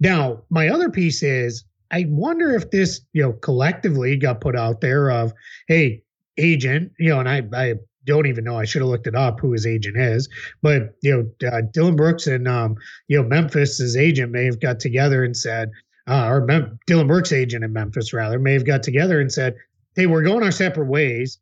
Now, 0.00 0.42
my 0.50 0.68
other 0.68 0.90
piece 0.90 1.22
is 1.22 1.64
I 1.92 2.06
wonder 2.08 2.56
if 2.56 2.70
this, 2.70 3.02
you 3.12 3.22
know, 3.22 3.32
collectively 3.34 4.16
got 4.16 4.40
put 4.40 4.56
out 4.56 4.80
there 4.80 5.10
of, 5.10 5.32
hey, 5.68 6.02
agent, 6.38 6.92
you 6.98 7.10
know, 7.10 7.20
and 7.20 7.28
I 7.28 7.42
I 7.54 7.74
don't 8.04 8.26
even 8.26 8.44
know. 8.44 8.58
I 8.58 8.64
should 8.64 8.82
have 8.82 8.88
looked 8.88 9.06
it 9.06 9.14
up 9.14 9.38
who 9.38 9.52
his 9.52 9.66
agent 9.66 9.96
is, 9.96 10.28
but 10.60 10.96
you 11.02 11.30
know, 11.40 11.48
uh, 11.48 11.60
Dillon 11.72 11.94
Brooks 11.94 12.26
and 12.26 12.48
um, 12.48 12.76
you 13.08 13.16
know, 13.20 13.28
Memphis's 13.28 13.96
agent 13.96 14.32
may 14.32 14.44
have 14.44 14.58
got 14.58 14.80
together 14.80 15.22
and 15.22 15.36
said, 15.36 15.70
uh, 16.08 16.26
or 16.26 16.44
Mem- 16.44 16.78
Dillon 16.86 17.06
Brooks' 17.06 17.32
agent 17.32 17.64
in 17.64 17.72
Memphis 17.72 18.12
rather 18.12 18.38
may 18.38 18.52
have 18.52 18.66
got 18.66 18.82
together 18.82 19.20
and 19.20 19.32
said, 19.32 19.54
"Hey, 19.94 20.06
we're 20.06 20.22
going 20.22 20.42
our 20.42 20.50
separate 20.50 20.86
ways. 20.86 21.38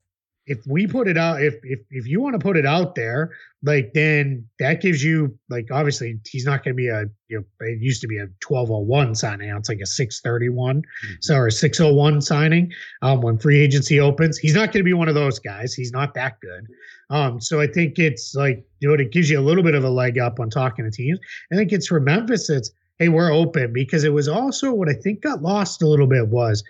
If 0.46 0.66
we 0.66 0.86
put 0.86 1.06
it 1.06 1.16
out, 1.16 1.42
if 1.42 1.54
if 1.62 1.80
if 1.90 2.06
you 2.06 2.20
want 2.20 2.34
to 2.34 2.38
put 2.38 2.56
it 2.56 2.66
out 2.66 2.94
there, 2.94 3.30
like 3.62 3.92
then 3.94 4.46
that 4.58 4.80
gives 4.80 5.04
you 5.04 5.38
like 5.48 5.68
obviously 5.70 6.18
he's 6.26 6.44
not 6.44 6.64
going 6.64 6.74
to 6.74 6.76
be 6.76 6.88
a 6.88 7.04
you 7.28 7.38
know 7.38 7.44
it 7.60 7.80
used 7.80 8.00
to 8.00 8.08
be 8.08 8.18
a 8.18 8.26
twelve 8.40 8.70
oh 8.70 8.78
one 8.78 9.14
signing. 9.14 9.48
Now 9.48 9.58
it's 9.58 9.68
like 9.68 9.80
a 9.80 9.86
six 9.86 10.20
thirty 10.20 10.48
one, 10.48 10.82
so 11.20 11.36
or 11.36 11.50
six 11.50 11.78
oh 11.78 11.92
one 11.92 12.20
signing. 12.20 12.72
Um, 13.02 13.20
when 13.20 13.38
free 13.38 13.60
agency 13.60 14.00
opens, 14.00 14.38
he's 14.38 14.54
not 14.54 14.72
going 14.72 14.80
to 14.80 14.84
be 14.84 14.94
one 14.94 15.08
of 15.08 15.14
those 15.14 15.38
guys. 15.38 15.72
He's 15.74 15.92
not 15.92 16.14
that 16.14 16.40
good. 16.40 16.66
Um, 17.10 17.40
so 17.40 17.60
I 17.60 17.66
think 17.66 17.98
it's 17.98 18.34
like 18.34 18.64
you 18.80 18.88
know 18.88 18.94
it 18.94 19.12
gives 19.12 19.30
you 19.30 19.38
a 19.38 19.42
little 19.42 19.62
bit 19.62 19.74
of 19.74 19.84
a 19.84 19.90
leg 19.90 20.18
up 20.18 20.40
on 20.40 20.50
talking 20.50 20.84
to 20.84 20.90
teams. 20.90 21.18
I 21.52 21.56
think 21.56 21.72
it's 21.72 21.86
for 21.86 22.00
Memphis. 22.00 22.48
It's 22.50 22.72
hey, 23.00 23.08
we're 23.08 23.32
open 23.32 23.72
because 23.72 24.04
it 24.04 24.12
was 24.12 24.28
also 24.28 24.72
what 24.72 24.88
I 24.88 24.92
think 24.92 25.22
got 25.22 25.42
lost 25.42 25.82
a 25.82 25.88
little 25.88 26.06
bit 26.06 26.28
was 26.28 26.62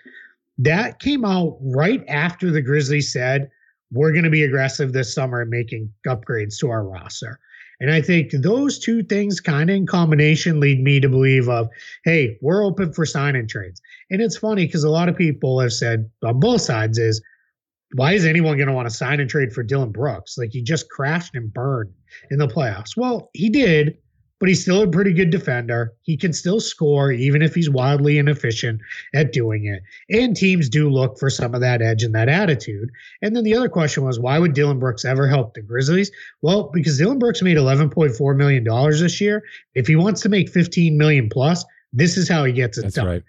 that 0.57 0.99
came 0.99 1.25
out 1.25 1.57
right 1.61 2.03
after 2.07 2.49
the 2.49 2.61
Grizzlies 2.61 3.11
said 3.11 3.51
we're 3.91 4.11
going 4.11 4.23
to 4.23 4.29
be 4.29 4.43
aggressive 4.43 4.93
this 4.93 5.13
summer 5.13 5.41
and 5.41 5.51
making 5.51 5.93
upgrades 6.07 6.57
to 6.59 6.69
our 6.69 6.83
roster. 6.83 7.39
And 7.81 7.91
I 7.91 8.01
think 8.01 8.31
those 8.31 8.79
two 8.79 9.03
things 9.03 9.41
kind 9.41 9.69
of 9.69 9.75
in 9.75 9.87
combination 9.87 10.59
lead 10.59 10.81
me 10.81 10.99
to 10.99 11.09
believe 11.09 11.49
of, 11.49 11.67
hey, 12.05 12.37
we're 12.41 12.63
open 12.63 12.93
for 12.93 13.05
sign 13.05 13.35
and 13.35 13.49
trades. 13.49 13.81
And 14.09 14.21
it's 14.21 14.37
funny 14.37 14.67
because 14.67 14.83
a 14.83 14.89
lot 14.89 15.09
of 15.09 15.17
people 15.17 15.59
have 15.59 15.73
said 15.73 16.09
on 16.23 16.39
both 16.39 16.61
sides 16.61 16.97
is, 16.97 17.21
why 17.95 18.13
is 18.13 18.25
anyone 18.25 18.55
going 18.55 18.67
to 18.67 18.73
want 18.73 18.87
to 18.87 18.95
sign 18.95 19.19
and 19.19 19.29
trade 19.29 19.51
for 19.51 19.63
Dillon 19.63 19.91
Brooks? 19.91 20.37
Like 20.37 20.51
he 20.51 20.61
just 20.61 20.89
crashed 20.89 21.35
and 21.35 21.53
burned 21.53 21.91
in 22.29 22.37
the 22.37 22.47
playoffs. 22.47 22.95
Well, 22.95 23.29
he 23.33 23.49
did, 23.49 23.97
but 24.41 24.49
he's 24.49 24.63
still 24.63 24.81
a 24.81 24.87
pretty 24.87 25.13
good 25.13 25.29
defender. 25.29 25.93
He 26.01 26.17
can 26.17 26.33
still 26.33 26.59
score, 26.59 27.11
even 27.11 27.43
if 27.43 27.53
he's 27.53 27.69
wildly 27.69 28.17
inefficient 28.17 28.81
at 29.13 29.31
doing 29.31 29.65
it. 29.65 29.83
And 30.09 30.35
teams 30.35 30.67
do 30.67 30.89
look 30.89 31.19
for 31.19 31.29
some 31.29 31.53
of 31.53 31.61
that 31.61 31.83
edge 31.83 32.01
and 32.01 32.15
that 32.15 32.27
attitude. 32.27 32.89
And 33.21 33.35
then 33.35 33.43
the 33.43 33.55
other 33.55 33.69
question 33.69 34.03
was, 34.03 34.19
why 34.19 34.39
would 34.39 34.53
Dillon 34.53 34.79
Brooks 34.79 35.05
ever 35.05 35.27
help 35.27 35.53
the 35.53 35.61
Grizzlies? 35.61 36.11
Well, 36.41 36.71
because 36.73 36.97
Dillon 36.97 37.19
Brooks 37.19 37.43
made 37.43 37.55
$11.4 37.55 38.35
million 38.35 38.63
this 38.89 39.21
year. 39.21 39.43
If 39.75 39.85
he 39.85 39.95
wants 39.95 40.21
to 40.21 40.29
make 40.29 40.49
15 40.49 40.97
million 40.97 41.29
plus, 41.29 41.63
this 41.93 42.17
is 42.17 42.27
how 42.27 42.43
he 42.43 42.51
gets 42.51 42.79
it 42.79 42.83
That's 42.83 42.95
done 42.95 43.05
right. 43.05 43.23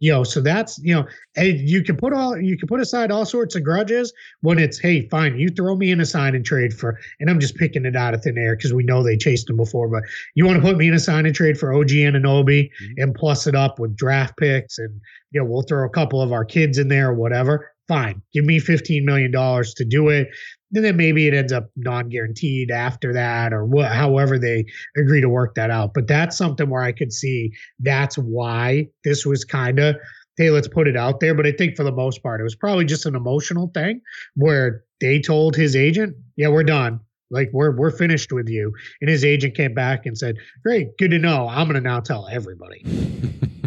You 0.00 0.12
know 0.12 0.24
so 0.24 0.40
that's 0.40 0.78
you 0.82 0.94
know 0.94 1.06
and 1.36 1.58
you 1.68 1.82
can 1.82 1.96
put 1.96 2.12
all 2.12 2.38
you 2.38 2.58
can 2.58 2.68
put 2.68 2.80
aside 2.80 3.10
all 3.10 3.24
sorts 3.24 3.54
of 3.54 3.62
grudges 3.62 4.12
when 4.40 4.58
it's 4.58 4.78
hey 4.78 5.08
fine 5.08 5.38
you 5.38 5.48
throw 5.48 5.76
me 5.76 5.90
in 5.92 6.00
a 6.00 6.04
sign 6.04 6.34
and 6.34 6.44
trade 6.44 6.74
for 6.74 6.98
and 7.20 7.30
i'm 7.30 7.38
just 7.40 7.56
picking 7.56 7.86
it 7.86 7.96
out 7.96 8.12
of 8.12 8.22
thin 8.22 8.36
air 8.36 8.56
because 8.56 8.74
we 8.74 8.82
know 8.82 9.02
they 9.02 9.16
chased 9.16 9.48
him 9.48 9.56
before 9.56 9.88
but 9.88 10.02
you 10.34 10.44
want 10.44 10.56
to 10.56 10.62
put 10.62 10.76
me 10.76 10.88
in 10.88 10.94
a 10.94 10.98
sign 10.98 11.26
and 11.26 11.34
trade 11.34 11.56
for 11.56 11.72
OG 11.72 11.88
Anunoby 11.90 12.70
Mhm. 12.82 12.94
and 12.98 13.14
plus 13.14 13.46
it 13.46 13.54
up 13.54 13.78
with 13.78 13.96
draft 13.96 14.36
picks 14.36 14.78
and 14.78 15.00
you 15.30 15.40
know 15.40 15.46
we'll 15.46 15.62
throw 15.62 15.86
a 15.86 15.90
couple 15.90 16.20
of 16.20 16.32
our 16.32 16.44
kids 16.44 16.76
in 16.76 16.88
there 16.88 17.10
or 17.10 17.14
whatever 17.14 17.70
fine 17.88 18.22
give 18.32 18.44
me 18.44 18.58
15 18.58 19.04
million 19.04 19.30
dollars 19.30 19.74
to 19.74 19.84
do 19.84 20.08
it. 20.08 20.28
And 20.74 20.84
then 20.84 20.96
maybe 20.96 21.28
it 21.28 21.34
ends 21.34 21.52
up 21.52 21.70
non-guaranteed 21.76 22.70
after 22.70 23.12
that 23.12 23.52
or 23.52 23.66
wh- 23.66 23.92
however 23.92 24.38
they 24.38 24.64
agree 24.96 25.20
to 25.20 25.28
work 25.28 25.54
that 25.54 25.70
out. 25.70 25.94
But 25.94 26.08
that's 26.08 26.36
something 26.36 26.70
where 26.70 26.82
i 26.82 26.92
could 26.92 27.12
see 27.12 27.52
that's 27.80 28.16
why 28.16 28.88
this 29.04 29.24
was 29.26 29.44
kind 29.44 29.78
of 29.78 29.96
hey 30.36 30.50
let's 30.50 30.68
put 30.68 30.88
it 30.88 30.96
out 30.96 31.20
there. 31.20 31.34
But 31.34 31.46
i 31.46 31.52
think 31.52 31.76
for 31.76 31.84
the 31.84 31.92
most 31.92 32.22
part 32.22 32.40
it 32.40 32.44
was 32.44 32.56
probably 32.56 32.84
just 32.84 33.06
an 33.06 33.14
emotional 33.14 33.70
thing 33.74 34.00
where 34.34 34.84
they 35.00 35.20
told 35.20 35.56
his 35.56 35.76
agent 35.76 36.16
yeah 36.36 36.48
we're 36.48 36.64
done. 36.64 37.00
Like 37.30 37.50
we're 37.52 37.76
we're 37.76 37.90
finished 37.90 38.32
with 38.32 38.48
you. 38.48 38.72
And 39.00 39.10
his 39.10 39.24
agent 39.24 39.56
came 39.56 39.74
back 39.74 40.06
and 40.06 40.16
said 40.16 40.36
great 40.62 40.96
good 40.98 41.10
to 41.10 41.18
know. 41.18 41.48
I'm 41.48 41.68
to 41.72 41.80
now 41.80 42.00
tell 42.00 42.28
everybody 42.28 42.84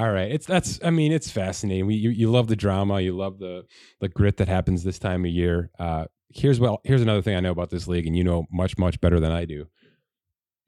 All 0.00 0.10
right, 0.10 0.32
it's 0.32 0.46
that's. 0.46 0.80
I 0.82 0.88
mean, 0.88 1.12
it's 1.12 1.30
fascinating. 1.30 1.84
We, 1.84 1.94
you 1.94 2.08
you 2.08 2.30
love 2.30 2.46
the 2.46 2.56
drama, 2.56 3.02
you 3.02 3.14
love 3.14 3.38
the 3.38 3.66
the 4.00 4.08
grit 4.08 4.38
that 4.38 4.48
happens 4.48 4.82
this 4.82 4.98
time 4.98 5.26
of 5.26 5.30
year. 5.30 5.70
Uh, 5.78 6.06
here's 6.30 6.58
well 6.58 6.80
here's 6.84 7.02
another 7.02 7.20
thing 7.20 7.36
I 7.36 7.40
know 7.40 7.50
about 7.50 7.68
this 7.68 7.86
league, 7.86 8.06
and 8.06 8.16
you 8.16 8.24
know 8.24 8.46
much 8.50 8.78
much 8.78 8.98
better 9.02 9.20
than 9.20 9.30
I 9.30 9.44
do. 9.44 9.66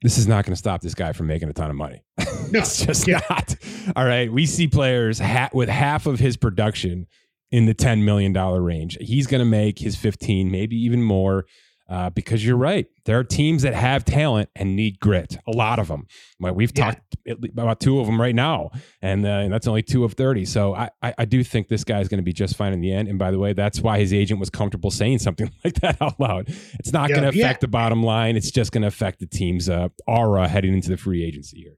This 0.03 0.19
is 0.19 0.27
not 0.27 0.45
going 0.45 0.53
to 0.53 0.57
stop 0.57 0.81
this 0.81 0.93
guy 0.93 1.13
from 1.13 1.25
making 1.25 1.49
a 1.49 1.53
ton 1.53 1.71
of 1.71 1.75
money. 1.75 2.03
No, 2.51 2.59
it's 2.59 2.85
just 2.85 3.07
yeah. 3.07 3.21
not. 3.31 3.55
All 3.95 4.05
right, 4.05 4.31
we 4.31 4.45
see 4.45 4.67
players 4.67 5.17
ha- 5.17 5.49
with 5.53 5.69
half 5.69 6.05
of 6.05 6.19
his 6.19 6.37
production 6.37 7.07
in 7.51 7.65
the 7.65 7.73
ten 7.73 8.05
million 8.05 8.33
dollar 8.33 8.61
range. 8.61 8.95
He's 9.01 9.25
going 9.25 9.39
to 9.39 9.45
make 9.45 9.79
his 9.79 9.95
fifteen, 9.95 10.51
maybe 10.51 10.75
even 10.75 11.01
more. 11.01 11.47
Uh, 11.89 12.09
because 12.09 12.45
you're 12.45 12.57
right, 12.57 12.87
there 13.05 13.19
are 13.19 13.25
teams 13.25 13.61
that 13.63 13.73
have 13.75 14.05
talent 14.05 14.49
and 14.55 14.73
need 14.75 14.99
grit. 15.01 15.37
A 15.47 15.51
lot 15.51 15.79
of 15.79 15.89
them. 15.89 16.07
We've 16.39 16.71
Yeah. 16.75 16.91
talked 16.93 17.01
about 17.57 17.81
two 17.81 17.99
of 17.99 18.05
them 18.07 18.19
right 18.19 18.33
now, 18.33 18.71
and, 19.01 19.25
uh, 19.25 19.29
and 19.29 19.53
that's 19.53 19.67
only 19.67 19.83
two 19.83 20.05
of 20.05 20.13
thirty. 20.13 20.45
So 20.45 20.73
I, 20.73 20.89
I, 21.01 21.13
I 21.19 21.25
do 21.25 21.43
think 21.43 21.67
this 21.67 21.83
guy 21.83 21.99
is 21.99 22.07
going 22.07 22.19
to 22.19 22.23
be 22.23 22.31
just 22.33 22.55
fine 22.55 22.71
in 22.71 22.79
the 22.79 22.91
end. 22.91 23.09
And 23.09 23.19
by 23.19 23.31
the 23.31 23.37
way, 23.37 23.51
that's 23.51 23.81
why 23.81 23.99
his 23.99 24.13
agent 24.13 24.39
was 24.39 24.49
comfortable 24.49 24.91
saying 24.91 25.19
something 25.19 25.51
like 25.65 25.75
that 25.81 26.01
out 26.01 26.17
loud. 26.19 26.47
It's 26.79 26.93
not 26.93 27.09
Yeah, 27.09 27.17
going 27.19 27.31
to 27.31 27.37
yeah. 27.37 27.45
affect 27.47 27.61
the 27.61 27.67
bottom 27.67 28.01
line. 28.01 28.37
It's 28.37 28.49
just 28.49 28.71
going 28.71 28.83
to 28.83 28.87
affect 28.87 29.19
the 29.19 29.27
team's 29.27 29.67
uh, 29.67 29.89
aura 30.07 30.47
heading 30.47 30.73
into 30.73 30.89
the 30.89 30.97
free 30.97 31.23
agency 31.25 31.59
year. 31.59 31.73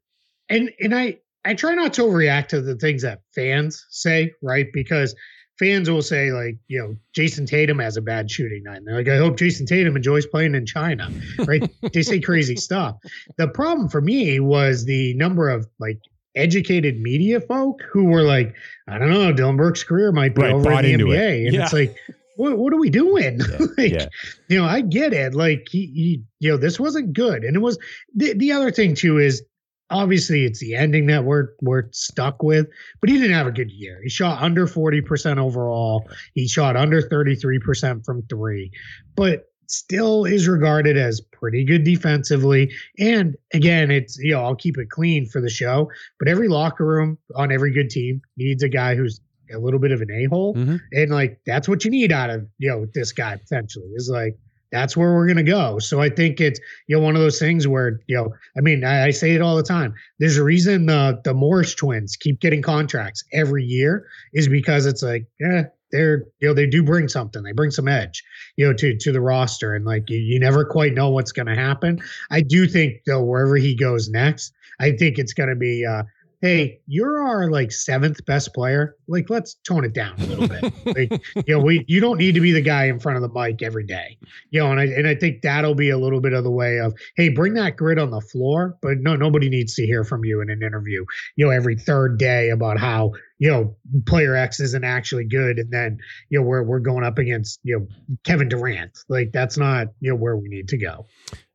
and 0.50 0.72
and 0.80 0.94
I 0.96 1.18
I 1.44 1.56
try 1.56 1.74
not 1.74 1.94
to 1.94 2.04
overreact 2.04 2.48
to 2.50 2.62
the 2.62 2.76
things 2.76 3.02
that 3.02 3.22
fans 3.34 3.86
say, 3.90 4.32
right? 4.42 4.68
Because 4.72 5.16
fans 5.60 5.90
will 5.90 6.02
say 6.02 6.32
like, 6.32 6.58
you 6.68 6.80
know, 6.80 6.96
Jayson 7.16 7.46
Tatum 7.48 7.80
has 7.80 7.98
a 7.98 8.02
bad 8.02 8.30
shooting 8.30 8.64
night. 8.64 8.78
And 8.78 8.88
they're 8.88 8.98
like, 8.98 9.08
I 9.08 9.18
hope 9.18 9.38
Jayson 9.38 9.66
Tatum 9.66 9.96
enjoys 9.96 10.26
playing 10.26 10.56
in 10.56 10.66
China, 10.66 11.10
right? 11.46 11.64
they 11.94 12.02
say 12.02 12.20
crazy 12.20 12.56
stuff. 12.56 12.98
The 13.38 13.48
problem 13.48 13.90
for 13.90 14.02
me 14.02 14.40
was 14.40 14.86
the 14.86 15.14
number 15.16 15.50
of 15.50 15.68
like 15.80 16.00
educated 16.36 17.00
media 17.00 17.40
folk 17.40 17.82
who 17.92 18.06
were 18.06 18.24
like, 18.24 18.54
I 18.88 18.98
don't 18.98 19.10
know, 19.10 19.32
Dillon 19.32 19.56
Brooks' 19.58 19.84
career 19.84 20.12
might 20.12 20.36
be 20.36 20.42
Right, 20.42 20.54
over 20.54 20.72
in 20.74 20.82
the 20.84 20.92
into 20.94 21.12
it. 21.12 21.16
NBA, 21.18 21.46
and 21.46 21.54
Yeah. 21.56 21.64
it's 21.64 21.74
like. 21.74 21.96
What, 22.38 22.58
what 22.58 22.74
are 22.74 22.78
we 22.78 22.90
doing? 22.90 23.40
like, 23.78 23.94
yeah. 23.94 24.08
you 24.50 24.58
know, 24.62 24.66
I 24.68 24.82
get 24.82 25.14
it. 25.14 25.34
Like 25.34 25.70
he, 25.72 25.86
he, 25.86 26.24
you 26.42 26.52
know, 26.52 26.58
this 26.58 26.78
wasn't 26.78 27.14
good. 27.14 27.46
And 27.46 27.56
it 27.56 27.60
was 27.62 27.78
the, 28.14 28.34
the 28.34 28.52
other 28.52 28.72
thing 28.72 28.94
too 28.94 29.20
is 29.20 29.42
obviously 29.90 30.46
it's 30.46 30.60
the 30.60 30.76
ending 30.76 31.06
that 31.08 31.24
we're 31.26 31.50
we're 31.62 31.84
stuck 31.92 32.42
with, 32.44 32.68
but 33.02 33.10
he 33.10 33.18
didn't 33.18 33.36
have 33.36 33.48
a 33.48 33.52
good 33.52 33.72
year. 33.72 34.00
He 34.04 34.10
shot 34.10 34.42
under 34.42 34.66
40% 34.68 35.38
overall. 35.38 36.10
He 36.34 36.48
shot 36.48 36.76
under 36.76 37.02
33% 37.02 38.06
from 38.06 38.24
three, 38.24 38.72
but 39.16 39.46
still 39.68 40.26
is 40.26 40.48
regarded 40.48 40.96
as 40.96 41.22
pretty 41.22 41.64
good 41.64 41.84
defensively. 41.84 42.72
And 43.00 43.36
again, 43.54 43.90
it's 43.92 44.18
you 44.20 44.32
know, 44.34 44.44
I'll 44.44 44.56
keep 44.56 44.78
it 44.78 44.90
clean 44.90 45.26
for 45.28 45.42
the 45.42 45.50
show, 45.50 45.90
but 46.20 46.28
every 46.28 46.48
locker 46.48 46.86
room 46.86 47.18
on 47.36 47.52
every 47.52 47.72
good 47.72 47.90
team 47.90 48.22
needs 48.38 48.62
a 48.64 48.70
guy 48.70 48.96
who's 48.96 49.20
a 49.54 49.60
little 49.60 49.80
bit 49.80 49.92
of 49.92 50.02
an 50.02 50.10
a-hole 50.10 50.56
Mhm. 50.56 50.80
and 50.92 51.12
like 51.12 51.40
that's 51.46 51.70
what 51.70 51.86
you 51.86 51.92
need 51.92 52.12
out 52.12 52.32
of 52.32 52.48
you 52.58 52.68
know 52.68 52.88
this 52.96 53.12
guy 53.12 53.36
potentially 53.38 53.90
is 53.94 54.10
like 54.12 54.36
that's 54.76 54.98
where 54.98 55.14
we're 55.14 55.28
gonna 55.28 55.44
go. 55.44 55.80
So 55.80 56.02
I 56.02 56.10
think 56.10 56.42
it's 56.42 56.60
you 56.88 56.96
know 56.98 57.04
one 57.04 57.16
of 57.16 57.22
those 57.22 57.40
things 57.40 57.68
where 57.68 58.00
you 58.08 58.16
know 58.16 58.34
I 58.58 58.62
mean 58.62 58.84
I, 58.84 59.06
I 59.06 59.12
say 59.12 59.34
it 59.34 59.42
all 59.42 59.56
the 59.56 59.64
time. 59.64 59.94
There's 60.20 60.38
a 60.38 60.44
reason 60.44 60.86
the 60.86 61.20
the 61.24 61.34
Morris 61.34 61.74
twins 61.74 62.16
keep 62.16 62.40
getting 62.42 62.62
contracts 62.62 63.24
every 63.34 63.64
year 63.64 64.06
is 64.34 64.48
because 64.48 64.86
it's 64.86 65.02
like 65.02 65.26
yeah 65.40 65.64
they're 65.92 66.26
you 66.42 66.48
know 66.48 66.54
they 66.54 66.68
do 66.68 66.84
bring 66.84 67.08
something 67.08 67.44
they 67.44 67.52
bring 67.54 67.72
some 67.72 67.88
edge 67.88 68.24
you 68.58 68.66
know 68.68 68.74
to 68.74 68.98
to 68.98 69.12
the 69.12 69.22
roster 69.22 69.74
and 69.76 69.86
like 69.86 70.10
you, 70.10 70.18
you 70.18 70.40
never 70.40 70.66
quite 70.66 70.94
know 70.94 71.10
what's 71.10 71.32
going 71.32 71.48
to 71.48 71.56
happen. 71.56 72.00
I 72.32 72.42
do 72.42 72.68
think 72.68 73.02
though 73.06 73.24
wherever 73.24 73.56
he 73.56 73.76
goes 73.76 74.10
next, 74.10 74.52
I 74.80 74.92
think 74.92 75.18
it's 75.18 75.34
going 75.34 75.50
to 75.50 75.56
be. 75.56 75.86
uh 75.86 76.04
Hey, 76.46 76.80
you're 76.86 77.26
our 77.26 77.50
like 77.50 77.72
seventh 77.72 78.24
best 78.28 78.54
player. 78.54 78.96
Like, 79.08 79.32
let's 79.32 79.56
tone 79.68 79.84
it 79.84 79.94
down 79.94 80.14
a 80.20 80.26
little 80.28 80.48
bit 80.48 80.86
like 80.86 81.24
you 81.48 81.58
know, 81.58 81.60
we 81.60 81.84
you 81.88 82.00
don't 82.00 82.20
need 82.20 82.36
to 82.36 82.40
be 82.40 82.52
the 82.52 82.62
guy 82.62 82.86
in 82.86 83.00
front 83.00 83.16
of 83.16 83.24
the 83.24 83.40
mic 83.40 83.64
every 83.64 83.84
day. 83.84 84.16
You 84.52 84.60
know, 84.60 84.70
and 84.70 84.80
I 84.80 84.84
and 84.84 85.08
I 85.08 85.16
think 85.16 85.42
that'll 85.42 85.74
be 85.74 85.90
a 85.90 85.98
little 85.98 86.22
bit 86.22 86.34
of 86.34 86.44
the 86.44 86.52
way 86.52 86.80
of, 86.80 86.94
hey, 87.16 87.30
bring 87.30 87.56
that 87.56 87.78
grit 87.78 87.98
on 87.98 88.12
the 88.12 88.22
floor, 88.22 88.78
but 88.84 89.00
no, 89.00 89.16
nobody 89.16 89.50
needs 89.50 89.74
to 89.74 89.88
hear 89.88 90.04
from 90.04 90.24
you 90.24 90.40
in 90.40 90.52
an 90.52 90.62
interview, 90.62 91.04
you 91.36 91.46
know, 91.46 91.52
every 91.52 91.78
third 91.78 92.20
day 92.20 92.52
about 92.52 92.78
how, 92.78 93.14
you 93.38 93.50
know, 93.52 93.76
player 94.06 94.36
X 94.36 94.60
isn't 94.60 94.84
actually 94.84 95.26
good. 95.26 95.60
And 95.60 95.72
then, 95.72 95.98
you 96.30 96.40
know, 96.40 96.46
we're 96.46 96.64
we're 96.64 96.80
going 96.80 97.04
up 97.04 97.18
against, 97.18 97.60
you 97.64 97.80
know, 97.80 97.88
Kevin 98.24 98.48
Durant. 98.50 98.98
Like 99.10 99.32
that's 99.34 99.58
not, 99.58 99.88
you 100.00 100.10
know, 100.12 100.16
where 100.16 100.38
we 100.38 100.48
need 100.48 100.70
to 100.70 100.78
go. 100.78 101.06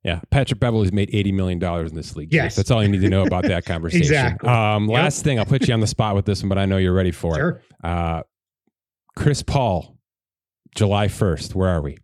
Yeah, 0.05 0.21
Patrick 0.31 0.61
Beverley's 0.61 0.93
made 0.93 1.11
eighty 1.13 1.33
million 1.33 1.59
dollars 1.59 1.91
in 1.91 1.97
this 1.97 2.17
league. 2.17 2.33
Yes. 2.33 2.57
that's 2.57 2.71
all 2.71 2.83
you 2.83 2.89
need 2.89 3.03
to 3.03 3.09
know 3.09 3.23
about 3.23 3.45
that 3.45 3.65
conversation. 3.67 4.03
Exactly. 4.03 4.49
Um, 4.49 4.89
Yep. 4.89 4.95
Last 4.95 5.25
thing, 5.25 5.39
I'll 5.39 5.45
put 5.47 5.69
you 5.69 5.75
on 5.75 5.81
the 5.81 5.87
spot 5.87 6.15
with 6.15 6.25
this 6.25 6.43
one, 6.43 6.49
but 6.49 6.59
I 6.59 6.65
know 6.67 6.77
you're 6.79 6.95
ready 6.95 7.11
for 7.13 7.35
Sure. 7.35 7.63
it. 7.83 7.87
Uh, 7.87 8.23
Chris 9.17 9.43
Paul, 9.43 9.99
July 10.75 11.09
first. 11.09 11.55
Where 11.55 11.69
are 11.69 11.83
we? 11.83 11.99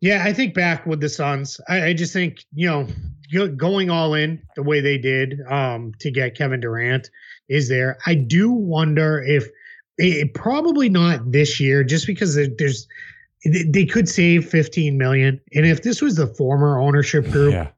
Yeah, 0.00 0.24
I 0.24 0.32
think 0.32 0.54
back 0.54 0.84
with 0.84 1.00
the 1.00 1.08
Suns, 1.08 1.60
I, 1.68 1.86
I 1.88 1.92
just 1.92 2.12
think 2.12 2.38
you 2.54 2.68
know 2.68 3.48
going 3.56 3.88
all 3.88 4.14
in 4.14 4.42
the 4.56 4.62
way 4.62 4.80
they 4.80 4.98
did 4.98 5.40
um, 5.48 5.92
to 6.00 6.10
get 6.10 6.36
Kevin 6.36 6.60
Durant 6.60 7.08
is 7.52 7.68
there. 7.68 7.98
I 8.06 8.14
do 8.14 8.50
wonder 8.50 9.22
if 9.22 9.46
it, 9.98 10.32
probably 10.34 10.88
not 10.88 11.30
this 11.32 11.60
year, 11.60 11.84
just 11.84 12.06
because 12.06 12.34
there's 12.34 12.88
they 13.44 13.84
could 13.84 14.08
save 14.08 14.48
15 14.48 14.96
million, 14.96 15.40
and 15.54 15.66
if 15.66 15.82
this 15.82 16.00
was 16.00 16.16
the 16.16 16.28
former 16.28 16.78
ownership 16.80 17.24
group, 17.30 17.52
Yeah, 17.52 17.68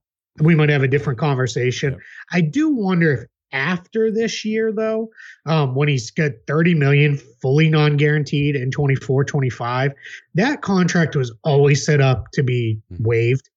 we 0.40 0.54
might 0.54 0.68
have 0.68 0.82
a 0.82 0.88
different 0.88 1.18
conversation. 1.18 1.92
Yep. 1.92 2.00
I 2.32 2.40
do 2.42 2.68
wonder 2.68 3.12
if 3.12 3.20
after 3.52 4.10
this 4.10 4.44
year 4.44 4.72
though, 4.72 5.08
um, 5.46 5.74
when 5.74 5.88
he's 5.88 6.10
got 6.10 6.32
30 6.46 6.74
million 6.74 7.16
fully 7.40 7.68
non-guaranteed 7.70 8.56
in 8.56 8.70
24, 8.70 9.24
25, 9.24 9.92
that 10.34 10.60
contract 10.60 11.14
was 11.16 11.32
always 11.44 11.84
set 11.84 12.00
up 12.00 12.26
to 12.32 12.42
be 12.42 12.78
Mhm. 12.92 13.00
waived. 13.06 13.48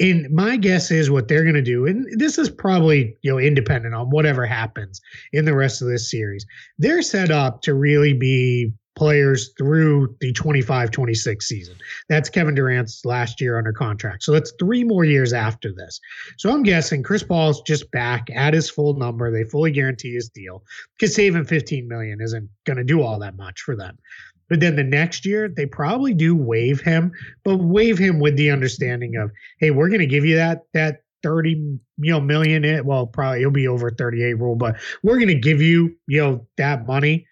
And 0.00 0.30
my 0.30 0.56
guess 0.56 0.90
is 0.90 1.10
what 1.10 1.28
they're 1.28 1.42
going 1.42 1.54
to 1.54 1.62
do, 1.62 1.86
and 1.86 2.06
this 2.18 2.38
is 2.38 2.48
probably 2.48 3.16
you 3.22 3.30
know 3.30 3.38
independent 3.38 3.94
on 3.94 4.10
whatever 4.10 4.46
happens 4.46 5.00
in 5.32 5.44
the 5.44 5.54
rest 5.54 5.82
of 5.82 5.88
this 5.88 6.10
series. 6.10 6.46
They're 6.78 7.02
set 7.02 7.30
up 7.30 7.62
to 7.62 7.74
really 7.74 8.14
be 8.14 8.72
players 8.96 9.52
through 9.56 10.14
the 10.20 10.32
25-26 10.32 11.42
season. 11.42 11.74
That's 12.08 12.28
Kevin 12.28 12.54
Durant's 12.54 13.04
last 13.04 13.40
year 13.40 13.56
under 13.56 13.72
contract. 13.72 14.22
So 14.22 14.32
that's 14.32 14.52
three 14.58 14.84
more 14.84 15.04
years 15.04 15.32
after 15.32 15.72
this. 15.72 16.00
So 16.36 16.50
I'm 16.50 16.62
guessing 16.62 17.02
Chris 17.02 17.22
Paul's 17.22 17.62
just 17.62 17.90
back 17.92 18.28
at 18.34 18.52
his 18.52 18.68
full 18.68 18.94
number. 18.94 19.30
They 19.30 19.44
fully 19.44 19.70
guarantee 19.70 20.12
his 20.12 20.28
deal 20.28 20.62
because 20.98 21.14
saving 21.14 21.44
15 21.44 21.88
million 21.88 22.20
isn't 22.20 22.48
going 22.66 22.76
to 22.76 22.84
do 22.84 23.00
all 23.00 23.18
that 23.20 23.36
much 23.36 23.60
for 23.60 23.76
them. 23.76 23.96
But 24.50 24.60
then 24.60 24.76
the 24.76 24.84
next 24.84 25.24
year, 25.24 25.48
they 25.48 25.64
probably 25.64 26.12
do 26.12 26.36
waive 26.36 26.80
him, 26.80 27.12
but 27.44 27.58
waive 27.58 27.96
him 27.96 28.18
with 28.18 28.36
the 28.36 28.50
understanding 28.50 29.16
of, 29.16 29.30
hey, 29.60 29.70
we're 29.70 29.88
going 29.88 30.00
to 30.00 30.06
give 30.06 30.24
you 30.24 30.36
that 30.36 30.62
that 30.74 31.02
30 31.22 31.50
you 31.98 32.10
know 32.10 32.20
million 32.20 32.64
it 32.64 32.86
well 32.86 33.06
probably 33.06 33.40
it'll 33.40 33.50
be 33.52 33.68
over 33.68 33.90
38 33.90 34.32
rule 34.38 34.56
but 34.56 34.76
we're 35.02 35.16
going 35.16 35.28
to 35.28 35.34
give 35.34 35.60
you 35.60 35.94
you 36.06 36.20
know 36.20 36.46
that 36.56 36.86
money. 36.86 37.26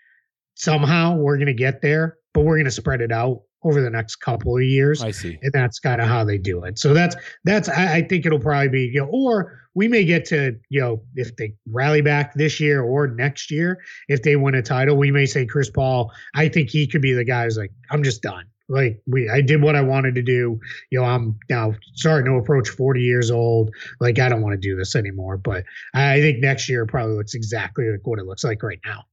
Somehow 0.54 1.16
we're 1.16 1.36
going 1.36 1.46
to 1.46 1.54
get 1.54 1.82
there 1.82 2.16
but 2.34 2.44
we're 2.44 2.56
going 2.56 2.66
to 2.66 2.70
spread 2.70 3.00
it 3.00 3.12
out 3.12 3.42
over 3.64 3.80
the 3.80 3.90
next 3.90 4.16
couple 4.16 4.56
of 4.56 4.62
years 4.62 5.02
I 5.02 5.10
see. 5.10 5.38
and 5.42 5.52
that's 5.52 5.78
kind 5.80 6.00
of 6.00 6.08
how 6.08 6.24
they 6.24 6.38
do 6.38 6.64
it. 6.64 6.78
So 6.78 6.94
that's 6.94 7.16
that's 7.44 7.68
I, 7.68 7.96
I 7.96 8.02
think 8.02 8.26
it'll 8.26 8.38
probably 8.38 8.68
be 8.68 8.90
you 8.92 9.00
know, 9.00 9.08
or 9.10 9.60
we 9.74 9.88
may 9.88 10.04
get 10.04 10.24
to 10.26 10.56
you 10.68 10.80
know 10.80 11.02
if 11.14 11.36
they 11.36 11.54
rally 11.70 12.00
back 12.00 12.34
this 12.34 12.60
year 12.60 12.82
or 12.82 13.08
next 13.08 13.50
year 13.50 13.80
if 14.08 14.22
they 14.22 14.36
win 14.36 14.54
a 14.54 14.62
title, 14.62 14.96
we 14.96 15.10
may 15.10 15.26
say 15.26 15.46
Chris 15.46 15.70
Paul. 15.70 16.12
I 16.34 16.48
think 16.48 16.70
he 16.70 16.86
could 16.86 17.02
be 17.02 17.12
the 17.12 17.24
guy 17.24 17.44
who's 17.44 17.58
like 17.58 17.72
I'm 17.90 18.02
just 18.02 18.22
done. 18.22 18.46
Like 18.68 19.00
we, 19.06 19.30
I 19.30 19.40
did 19.40 19.62
what 19.62 19.76
I 19.76 19.80
wanted 19.80 20.14
to 20.16 20.22
do. 20.22 20.60
You 20.90 21.00
know, 21.00 21.04
I'm 21.04 21.38
now 21.48 21.74
starting 21.94 22.30
to 22.30 22.38
approach 22.38 22.68
40 22.68 23.00
years 23.00 23.30
old. 23.30 23.70
Like 23.98 24.18
I 24.18 24.28
don't 24.28 24.42
want 24.42 24.52
to 24.52 24.58
do 24.58 24.76
this 24.76 24.94
anymore. 24.94 25.38
But 25.38 25.64
I 25.94 26.20
think 26.20 26.40
next 26.40 26.68
year 26.68 26.84
probably 26.84 27.16
looks 27.16 27.34
exactly 27.34 27.90
like 27.90 28.06
what 28.06 28.18
it 28.18 28.26
looks 28.26 28.44
like 28.44 28.62
right 28.62 28.80
now. 28.84 29.04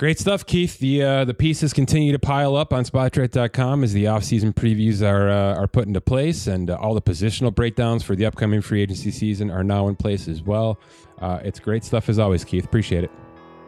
Great 0.00 0.18
stuff, 0.18 0.46
Keith. 0.46 0.78
The 0.78 1.02
uh, 1.02 1.24
the 1.26 1.34
pieces 1.34 1.74
continue 1.74 2.10
to 2.12 2.18
pile 2.18 2.56
up 2.56 2.72
on 2.72 2.84
Spotrac.com 2.84 3.84
as 3.84 3.92
the 3.92 4.06
offseason 4.06 4.54
previews 4.54 5.06
are 5.06 5.28
uh, 5.28 5.54
are 5.60 5.66
put 5.66 5.86
into 5.86 6.00
place, 6.00 6.46
and 6.46 6.70
uh, 6.70 6.78
all 6.80 6.94
the 6.94 7.02
positional 7.02 7.54
breakdowns 7.54 8.02
for 8.02 8.16
the 8.16 8.24
upcoming 8.24 8.62
free 8.62 8.80
agency 8.80 9.10
season 9.10 9.50
are 9.50 9.62
now 9.62 9.88
in 9.88 9.96
place 9.96 10.26
as 10.26 10.40
well. 10.40 10.80
Uh, 11.18 11.40
it's 11.44 11.60
great 11.60 11.84
stuff 11.84 12.08
as 12.08 12.18
always, 12.18 12.44
Keith. 12.44 12.64
Appreciate 12.64 13.04
it. 13.04 13.10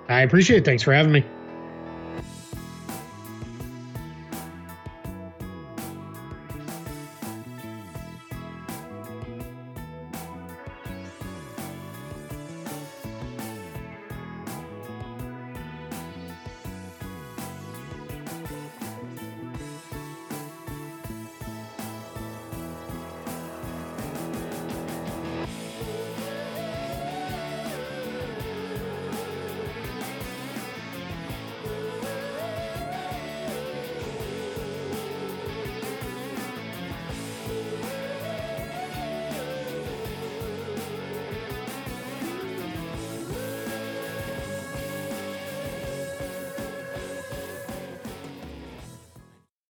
I 0.09 0.23
appreciate 0.23 0.61
it. 0.61 0.65
Thanks 0.65 0.83
for 0.83 0.95
having 0.95 1.13
me. 1.13 1.23